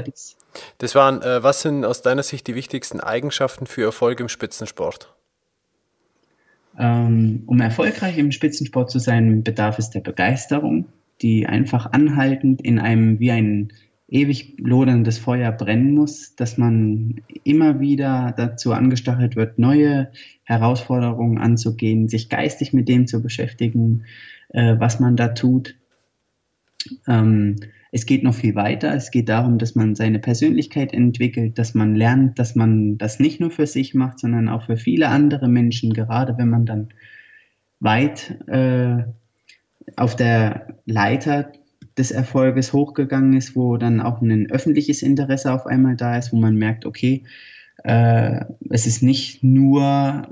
Das 0.78 0.94
waren, 0.94 1.22
äh, 1.22 1.42
was 1.42 1.62
sind 1.62 1.84
aus 1.84 2.02
deiner 2.02 2.22
Sicht 2.22 2.46
die 2.46 2.54
wichtigsten 2.54 3.00
Eigenschaften 3.00 3.66
für 3.66 3.84
Erfolg 3.84 4.20
im 4.20 4.28
Spitzensport? 4.28 5.14
Ähm, 6.78 7.44
um 7.46 7.60
erfolgreich 7.60 8.18
im 8.18 8.32
Spitzensport 8.32 8.90
zu 8.90 8.98
sein, 8.98 9.42
bedarf 9.42 9.78
es 9.78 9.90
der 9.90 10.00
Begeisterung, 10.00 10.86
die 11.20 11.46
einfach 11.46 11.92
anhaltend 11.92 12.62
in 12.62 12.78
einem 12.78 13.18
wie 13.20 13.30
ein 13.30 13.72
ewig 14.12 14.54
loderndes 14.58 15.18
Feuer 15.18 15.50
brennen 15.52 15.94
muss, 15.94 16.36
dass 16.36 16.58
man 16.58 17.22
immer 17.44 17.80
wieder 17.80 18.34
dazu 18.36 18.72
angestachelt 18.72 19.36
wird, 19.36 19.58
neue 19.58 20.12
Herausforderungen 20.44 21.38
anzugehen, 21.38 22.08
sich 22.08 22.28
geistig 22.28 22.74
mit 22.74 22.88
dem 22.88 23.06
zu 23.06 23.22
beschäftigen, 23.22 24.04
äh, 24.50 24.76
was 24.78 25.00
man 25.00 25.16
da 25.16 25.28
tut. 25.28 25.76
Ähm, 27.08 27.56
es 27.90 28.04
geht 28.04 28.22
noch 28.22 28.34
viel 28.34 28.54
weiter. 28.54 28.94
Es 28.94 29.10
geht 29.10 29.30
darum, 29.30 29.58
dass 29.58 29.74
man 29.74 29.94
seine 29.94 30.18
Persönlichkeit 30.18 30.92
entwickelt, 30.92 31.58
dass 31.58 31.74
man 31.74 31.94
lernt, 31.94 32.38
dass 32.38 32.54
man 32.54 32.98
das 32.98 33.18
nicht 33.18 33.40
nur 33.40 33.50
für 33.50 33.66
sich 33.66 33.94
macht, 33.94 34.18
sondern 34.18 34.48
auch 34.48 34.66
für 34.66 34.76
viele 34.76 35.08
andere 35.08 35.48
Menschen, 35.48 35.94
gerade 35.94 36.36
wenn 36.36 36.48
man 36.50 36.66
dann 36.66 36.88
weit 37.80 38.38
äh, 38.46 39.04
auf 39.96 40.16
der 40.16 40.78
Leiter 40.84 41.52
des 41.99 42.11
Erfolges 42.11 42.72
hochgegangen 42.72 43.34
ist, 43.34 43.55
wo 43.55 43.76
dann 43.76 44.01
auch 44.01 44.20
ein 44.20 44.51
öffentliches 44.51 45.03
Interesse 45.03 45.53
auf 45.53 45.66
einmal 45.66 45.97
da 45.97 46.16
ist, 46.16 46.32
wo 46.32 46.36
man 46.36 46.57
merkt, 46.57 46.86
okay, 46.86 47.22
äh, 47.84 48.45
es 48.70 48.86
ist 48.86 49.03
nicht 49.03 49.43
nur 49.43 50.28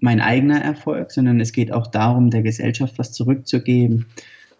mein 0.00 0.20
eigener 0.20 0.60
Erfolg, 0.60 1.10
sondern 1.12 1.40
es 1.40 1.52
geht 1.52 1.72
auch 1.72 1.86
darum, 1.86 2.30
der 2.30 2.42
Gesellschaft 2.42 2.98
was 2.98 3.12
zurückzugeben, 3.12 4.06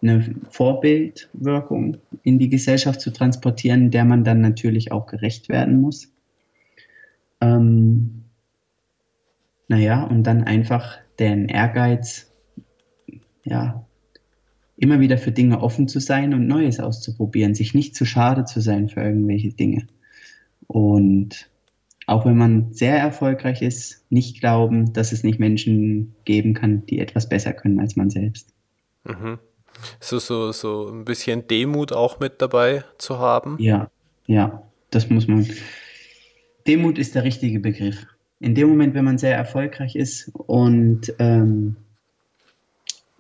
eine 0.01 0.35
Vorbildwirkung 0.51 1.97
in 2.23 2.39
die 2.39 2.49
Gesellschaft 2.49 3.01
zu 3.01 3.11
transportieren, 3.11 3.91
der 3.91 4.05
man 4.05 4.25
dann 4.25 4.41
natürlich 4.41 4.93
auch 4.93 5.07
gerecht 5.07 5.49
werden 5.49 5.81
muss. 5.81 6.13
Ähm, 7.41 8.25
naja, 9.67 10.05
und 10.05 10.23
dann 10.25 10.45
einfach 10.45 10.99
den 11.19 11.49
Ehrgeiz, 11.49 12.33
ja, 13.43 13.85
immer 14.79 15.01
wieder 15.01 15.19
für 15.19 15.33
Dinge 15.33 15.61
offen 15.61 15.89
zu 15.89 16.01
sein 16.01 16.33
und 16.33 16.47
Neues 16.47 16.81
auszuprobieren, 16.81 17.55
sich 17.55 17.75
nicht 17.75 17.95
zu 17.95 18.05
schade 18.05 18.45
zu 18.45 18.61
sein 18.61 18.89
für 18.89 19.01
irgendwelche 19.01 19.53
Dinge. 19.53 19.87
Und 20.69 21.51
auch 22.07 22.25
wenn 22.25 22.39
man 22.39 22.73
sehr 22.73 22.97
erfolgreich 22.97 23.61
ist, 23.61 24.05
nicht 24.09 24.41
glauben, 24.41 24.93
dass 24.93 25.13
es 25.13 25.25
nicht 25.25 25.41
Menschen 25.41 26.15
geben 26.25 26.55
kann, 26.55 26.87
die 26.87 27.01
etwas 27.01 27.29
besser 27.29 27.53
können 27.53 27.81
als 27.81 27.97
man 27.97 28.09
selbst. 28.09 28.55
Mhm. 29.05 29.39
So, 30.01 30.19
so, 30.19 30.53
so 30.53 30.89
ein 30.89 31.05
bisschen 31.05 31.47
Demut 31.47 31.93
auch 31.93 32.21
mit 32.21 32.41
dabei 32.41 32.85
zu 32.99 33.19
haben. 33.19 33.57
Ja, 33.61 33.91
ja, 34.27 34.63
das 34.91 35.11
muss 35.11 35.29
man. 35.29 35.47
Demut 36.67 36.99
ist 36.99 37.15
der 37.15 37.25
richtige 37.25 37.61
Begriff. 37.61 38.07
In 38.41 38.55
dem 38.55 38.69
Moment, 38.69 38.95
wenn 38.95 39.05
man 39.05 39.19
sehr 39.19 39.37
erfolgreich 39.37 39.97
ist 39.97 40.31
und 40.35 41.13
ähm, 41.19 41.77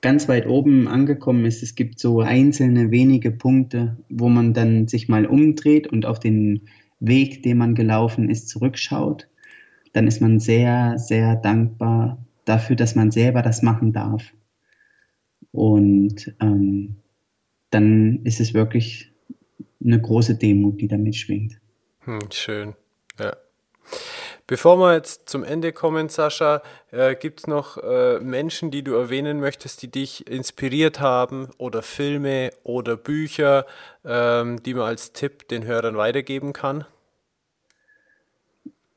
ganz 0.00 0.28
weit 0.28 0.46
oben 0.46 0.88
angekommen 0.88 1.44
ist, 1.44 1.62
es 1.62 1.74
gibt 1.74 1.98
so 1.98 2.20
einzelne 2.20 2.90
wenige 2.90 3.30
Punkte, 3.30 3.96
wo 4.08 4.28
man 4.28 4.54
dann 4.54 4.86
sich 4.86 5.08
mal 5.08 5.26
umdreht 5.26 5.86
und 5.86 6.06
auf 6.06 6.20
den 6.20 6.68
Weg, 7.00 7.42
den 7.42 7.58
man 7.58 7.74
gelaufen 7.74 8.28
ist, 8.30 8.48
zurückschaut, 8.48 9.28
dann 9.92 10.06
ist 10.06 10.20
man 10.20 10.40
sehr, 10.40 10.98
sehr 10.98 11.36
dankbar 11.36 12.24
dafür, 12.44 12.76
dass 12.76 12.94
man 12.94 13.10
selber 13.10 13.42
das 13.42 13.62
machen 13.62 13.92
darf. 13.92 14.32
Und 15.52 16.34
ähm, 16.40 16.96
dann 17.70 18.20
ist 18.24 18.40
es 18.40 18.54
wirklich 18.54 19.12
eine 19.84 20.00
große 20.00 20.36
Demut, 20.36 20.80
die 20.80 20.88
damit 20.88 21.16
schwingt. 21.16 21.60
Hm, 22.00 22.18
schön, 22.30 22.74
ja. 23.18 23.36
Bevor 24.48 24.78
wir 24.78 24.94
jetzt 24.94 25.28
zum 25.28 25.44
Ende 25.44 25.74
kommen, 25.74 26.08
Sascha, 26.08 26.62
äh, 26.90 27.14
gibt 27.14 27.40
es 27.40 27.46
noch 27.46 27.76
äh, 27.76 28.18
Menschen, 28.20 28.70
die 28.70 28.82
du 28.82 28.94
erwähnen 28.94 29.40
möchtest, 29.40 29.82
die 29.82 29.90
dich 29.90 30.26
inspiriert 30.26 31.00
haben 31.00 31.50
oder 31.58 31.82
Filme 31.82 32.50
oder 32.64 32.96
Bücher, 32.96 33.66
ähm, 34.06 34.62
die 34.62 34.72
man 34.72 34.84
als 34.86 35.12
Tipp 35.12 35.48
den 35.48 35.66
Hörern 35.66 35.98
weitergeben 35.98 36.54
kann? 36.54 36.86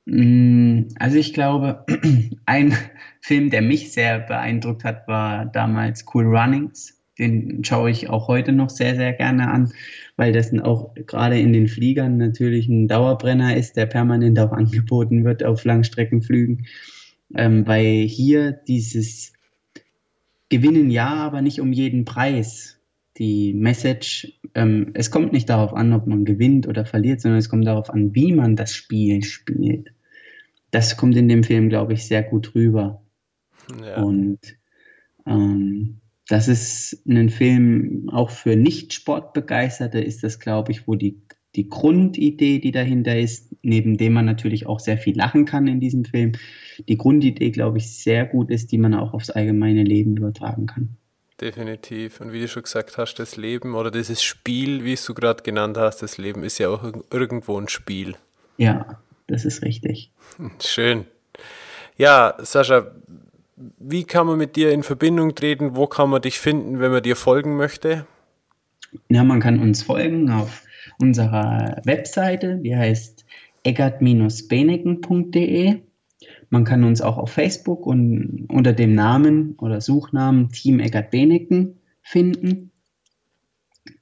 Mm, 0.06 0.84
also 0.98 1.18
ich 1.18 1.34
glaube, 1.34 1.86
ein 2.46 2.74
Film, 3.20 3.50
der 3.50 3.62
mich 3.62 3.92
sehr 3.92 4.20
beeindruckt 4.20 4.86
hat, 4.86 5.06
war 5.10 5.48
damals 5.48 6.06
Cool 6.14 6.34
Runnings. 6.34 6.98
Den 7.20 7.62
schaue 7.66 7.92
ich 7.92 8.10
auch 8.10 8.30
heute 8.30 8.54
noch 8.54 8.70
sehr, 8.70 8.96
sehr 8.96 9.12
gerne 9.12 9.52
an, 9.52 9.74
weil 10.22 10.34
das 10.34 10.54
auch 10.60 10.94
gerade 10.94 11.40
in 11.40 11.52
den 11.52 11.68
Fliegern 11.68 12.18
natürlich 12.18 12.68
ein 12.68 12.88
Dauerbrenner 12.88 13.58
ist, 13.58 13.76
der 13.76 13.88
permanent 13.88 14.38
auch 14.40 14.52
angeboten 14.52 15.26
wird 15.26 15.44
auf 15.44 15.64
Langstreckenflügen. 15.66 16.68
Ähm, 17.36 17.66
weil 17.66 18.04
hier 18.08 18.52
dieses 18.52 19.34
Gewinnen 20.50 20.92
ja, 20.92 21.16
aber 21.16 21.42
nicht 21.42 21.60
um 21.60 21.74
jeden 21.74 22.06
Preis. 22.06 22.78
Die 23.18 23.54
Message, 23.54 24.40
ähm, 24.54 24.92
es 24.94 25.10
kommt 25.10 25.34
nicht 25.34 25.50
darauf 25.50 25.74
an, 25.74 25.92
ob 25.94 26.06
man 26.06 26.24
gewinnt 26.24 26.68
oder 26.68 26.86
verliert, 26.86 27.22
sondern 27.22 27.40
es 27.40 27.50
kommt 27.50 27.66
darauf 27.66 27.90
an, 27.90 28.14
wie 28.14 28.32
man 28.32 28.56
das 28.56 28.74
Spiel 28.76 29.24
spielt 29.24 29.92
das 30.72 30.96
kommt 30.98 31.18
in 31.18 31.28
dem 31.28 31.44
Film, 31.44 31.70
glaube 31.70 31.94
ich, 31.94 32.08
sehr 32.08 32.24
gut 32.24 32.56
rüber. 32.56 33.02
Ja. 33.84 34.02
Und 34.02 34.40
ähm, 35.26 36.01
das 36.32 36.48
ist 36.48 37.04
ein 37.08 37.30
Film 37.30 38.10
auch 38.12 38.30
für 38.30 38.56
Nicht-Sportbegeisterte, 38.56 40.00
ist 40.00 40.24
das, 40.24 40.40
glaube 40.40 40.72
ich, 40.72 40.88
wo 40.88 40.96
die, 40.96 41.22
die 41.56 41.68
Grundidee, 41.68 42.60
die 42.60 42.72
dahinter 42.72 43.20
ist, 43.20 43.54
neben 43.62 43.98
dem 43.98 44.14
man 44.14 44.26
natürlich 44.26 44.66
auch 44.66 44.80
sehr 44.80 44.98
viel 44.98 45.18
lachen 45.18 45.44
kann 45.44 45.68
in 45.68 45.82
diesem 45.82 46.06
Film, 46.06 46.32
die 46.88 46.98
Grundidee, 46.98 47.52
glaube 47.52 47.80
ich, 47.80 47.98
sehr 47.98 48.26
gut 48.26 48.50
ist, 48.50 48.72
die 48.72 48.78
man 48.78 48.94
auch 48.94 49.14
aufs 49.14 49.30
allgemeine 49.30 49.84
Leben 49.84 50.16
übertragen 50.16 50.68
kann. 50.68 50.96
Definitiv. 51.42 52.22
Und 52.22 52.32
wie 52.32 52.40
du 52.40 52.48
schon 52.48 52.64
gesagt 52.64 52.98
hast, 52.98 53.16
das 53.16 53.36
Leben 53.36 53.76
oder 53.76 53.92
dieses 53.92 54.24
Spiel, 54.24 54.86
wie 54.86 54.94
es 54.94 55.04
du 55.04 55.14
gerade 55.14 55.44
genannt 55.44 55.78
hast, 55.78 56.02
das 56.02 56.18
Leben 56.18 56.44
ist 56.44 56.60
ja 56.60 56.70
auch 56.70 56.94
irgendwo 57.12 57.60
ein 57.60 57.68
Spiel. 57.68 58.16
Ja, 58.58 59.02
das 59.28 59.44
ist 59.44 59.64
richtig. 59.64 60.12
Schön. 60.62 61.06
Ja, 61.98 62.36
Sascha, 62.40 62.92
wie 63.78 64.04
kann 64.04 64.28
man 64.28 64.38
mit 64.38 64.56
dir 64.56 64.72
in 64.72 64.84
Verbindung 64.84 65.34
treten? 65.36 65.76
Wo 65.76 65.88
kann 65.88 66.10
man 66.10 66.22
dich 66.22 66.40
finden, 66.40 66.80
wenn 66.80 66.92
man 66.92 67.04
dir 67.04 67.16
folgen 67.16 67.58
möchte? 67.58 68.06
Ja, 69.10 69.24
man 69.24 69.40
kann 69.40 69.60
uns 69.60 69.82
folgen 69.84 70.30
auf 70.30 70.64
unserer 71.00 71.82
Webseite, 71.86 72.58
die 72.58 72.76
heißt 72.76 73.26
eggert-beneken.de. 73.64 75.80
Man 76.50 76.66
kann 76.66 76.84
uns 76.84 77.02
auch 77.02 77.18
auf 77.18 77.32
Facebook 77.32 77.86
und 77.86 78.48
unter 78.50 78.74
dem 78.74 78.94
Namen 78.94 79.56
oder 79.58 79.80
Suchnamen 79.80 80.50
Team 80.50 80.82
Eggert 80.82 81.12
Beneken 81.12 81.80
finden. 82.02 82.72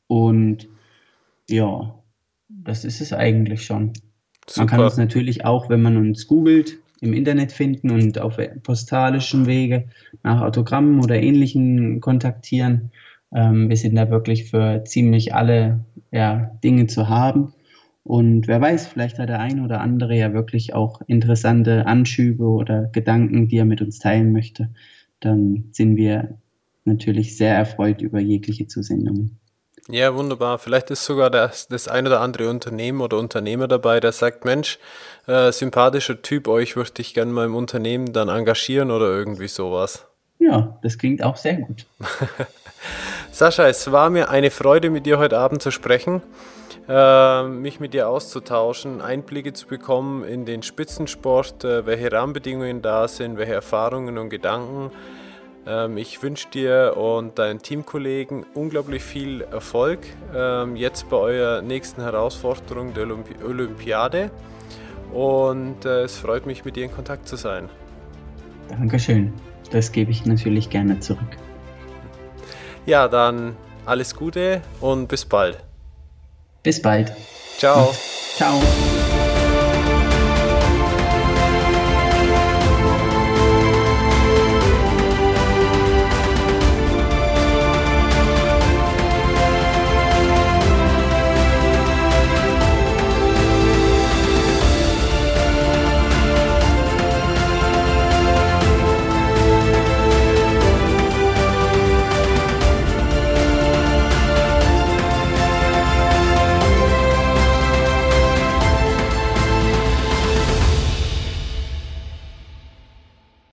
Und 0.08 0.68
ja, 1.48 1.94
das 2.48 2.86
ist 2.86 3.02
es 3.02 3.14
eigentlich 3.14 3.66
schon. 3.66 3.94
Super. 4.48 4.62
Man 4.62 4.68
kann 4.68 4.82
uns 4.82 4.98
natürlich 4.98 5.46
auch, 5.46 5.70
wenn 5.70 5.84
man 5.84 5.98
uns 5.98 6.26
googelt, 6.26 6.80
im 7.02 7.14
Internet 7.14 7.52
finden 7.52 7.92
und 7.92 8.20
auf 8.20 8.38
postalischen 8.64 9.46
Wege 9.46 9.86
nach 10.24 10.42
Autogrammen 10.42 11.02
oder 11.04 11.22
ähnlichen 11.22 12.02
kontaktieren. 12.02 12.92
Ähm, 13.34 13.70
wir 13.70 13.78
sind 13.78 13.96
da 13.96 14.10
wirklich 14.10 14.50
für 14.50 14.84
ziemlich 14.86 15.34
alle 15.34 15.86
ja, 16.12 16.52
Dinge 16.64 16.88
zu 16.88 17.10
haben. 17.10 17.54
Und 18.04 18.48
wer 18.48 18.60
weiß, 18.60 18.88
vielleicht 18.88 19.20
hat 19.20 19.30
der 19.30 19.40
ein 19.40 19.64
oder 19.64 19.82
andere 19.82 20.16
ja 20.18 20.34
wirklich 20.34 20.74
auch 20.74 21.02
interessante 21.08 21.86
Anschübe 21.86 22.46
oder 22.46 22.88
Gedanken, 22.88 23.48
die 23.48 23.58
er 23.58 23.66
mit 23.66 23.82
uns 23.82 24.00
teilen 24.00 24.32
möchte. 24.32 24.70
Dann 25.20 25.66
sind 25.72 25.96
wir 25.96 26.38
natürlich 26.86 27.38
sehr 27.38 27.56
erfreut 27.56 28.02
über 28.02 28.20
jegliche 28.20 28.68
Zusendungen. 28.68 29.38
Ja, 29.92 30.14
wunderbar. 30.14 30.60
Vielleicht 30.60 30.92
ist 30.92 31.04
sogar 31.04 31.32
das, 31.32 31.68
das 31.68 31.88
ein 31.88 32.06
oder 32.06 32.22
andere 32.22 32.48
Unternehmen 32.48 33.02
oder 33.02 33.18
Unternehmer 33.18 33.68
dabei, 33.68 34.00
der 34.00 34.12
sagt, 34.12 34.46
Mensch, 34.46 34.78
äh, 35.26 35.52
sympathischer 35.52 36.22
Typ, 36.22 36.48
euch 36.48 36.76
würde 36.76 36.92
ich 37.00 37.16
gerne 37.16 37.32
mal 37.32 37.46
im 37.46 37.56
Unternehmen 37.56 38.14
dann 38.14 38.30
engagieren 38.30 38.92
oder 38.92 39.08
irgendwie 39.08 39.48
sowas. 39.48 40.06
Ja, 40.38 40.78
das 40.84 41.00
klingt 41.00 41.24
auch 41.24 41.38
sehr 41.38 41.56
gut. 41.56 41.88
Sascha, 43.32 43.68
es 43.68 43.92
war 43.92 44.12
mir 44.12 44.30
eine 44.30 44.52
Freude, 44.52 44.92
mit 44.92 45.08
dir 45.08 45.18
heute 45.18 45.40
Abend 45.40 45.64
zu 45.64 45.72
sprechen, 45.72 46.22
äh, 46.88 47.44
mich 47.46 47.80
mit 47.80 47.96
dir 47.96 48.10
auszutauschen, 48.10 49.02
Einblicke 49.02 49.54
zu 49.54 49.66
bekommen 49.66 50.24
in 50.24 50.46
den 50.46 50.62
Spitzensport, 50.62 51.64
äh, 51.64 51.88
welche 51.88 52.12
Rahmenbedingungen 52.12 52.84
da 52.84 53.08
sind, 53.08 53.40
welche 53.40 53.54
Erfahrungen 53.54 54.20
und 54.20 54.30
Gedanken 54.30 54.92
ich 55.98 56.24
wünsche 56.24 56.48
dir 56.50 56.96
und 56.98 57.38
deinen 57.38 57.62
Teamkollegen 57.62 58.46
unglaublich 58.54 59.04
viel 59.04 59.42
Erfolg 59.42 60.00
ähm, 60.36 60.76
jetzt 60.76 61.10
bei 61.10 61.18
eurer 61.18 61.62
nächsten 61.62 62.02
Herausforderung 62.02 62.94
der 62.94 63.04
Olympi 63.04 63.36
Olympiade. 63.44 64.32
Und 65.14 65.86
äh, 65.86 66.04
es 66.04 66.18
freut 66.18 66.46
mich, 66.46 66.66
mit 66.66 66.76
dir 66.76 66.86
in 66.86 66.92
Kontakt 66.92 67.28
zu 67.28 67.36
sein. 67.36 67.70
Dankeschön. 68.70 69.34
Das 69.72 69.92
gebe 69.92 70.12
ich 70.12 70.26
natürlich 70.26 70.70
gerne 70.70 71.00
zurück. 71.00 71.38
Ja, 72.86 73.08
dann 73.08 73.56
alles 73.86 74.16
Gute 74.16 74.62
und 74.82 75.08
bis 75.08 75.26
bald. 75.26 75.64
Bis 76.64 76.82
bald. 76.82 77.14
Ciao. 77.58 77.94
Ciao. 78.36 78.60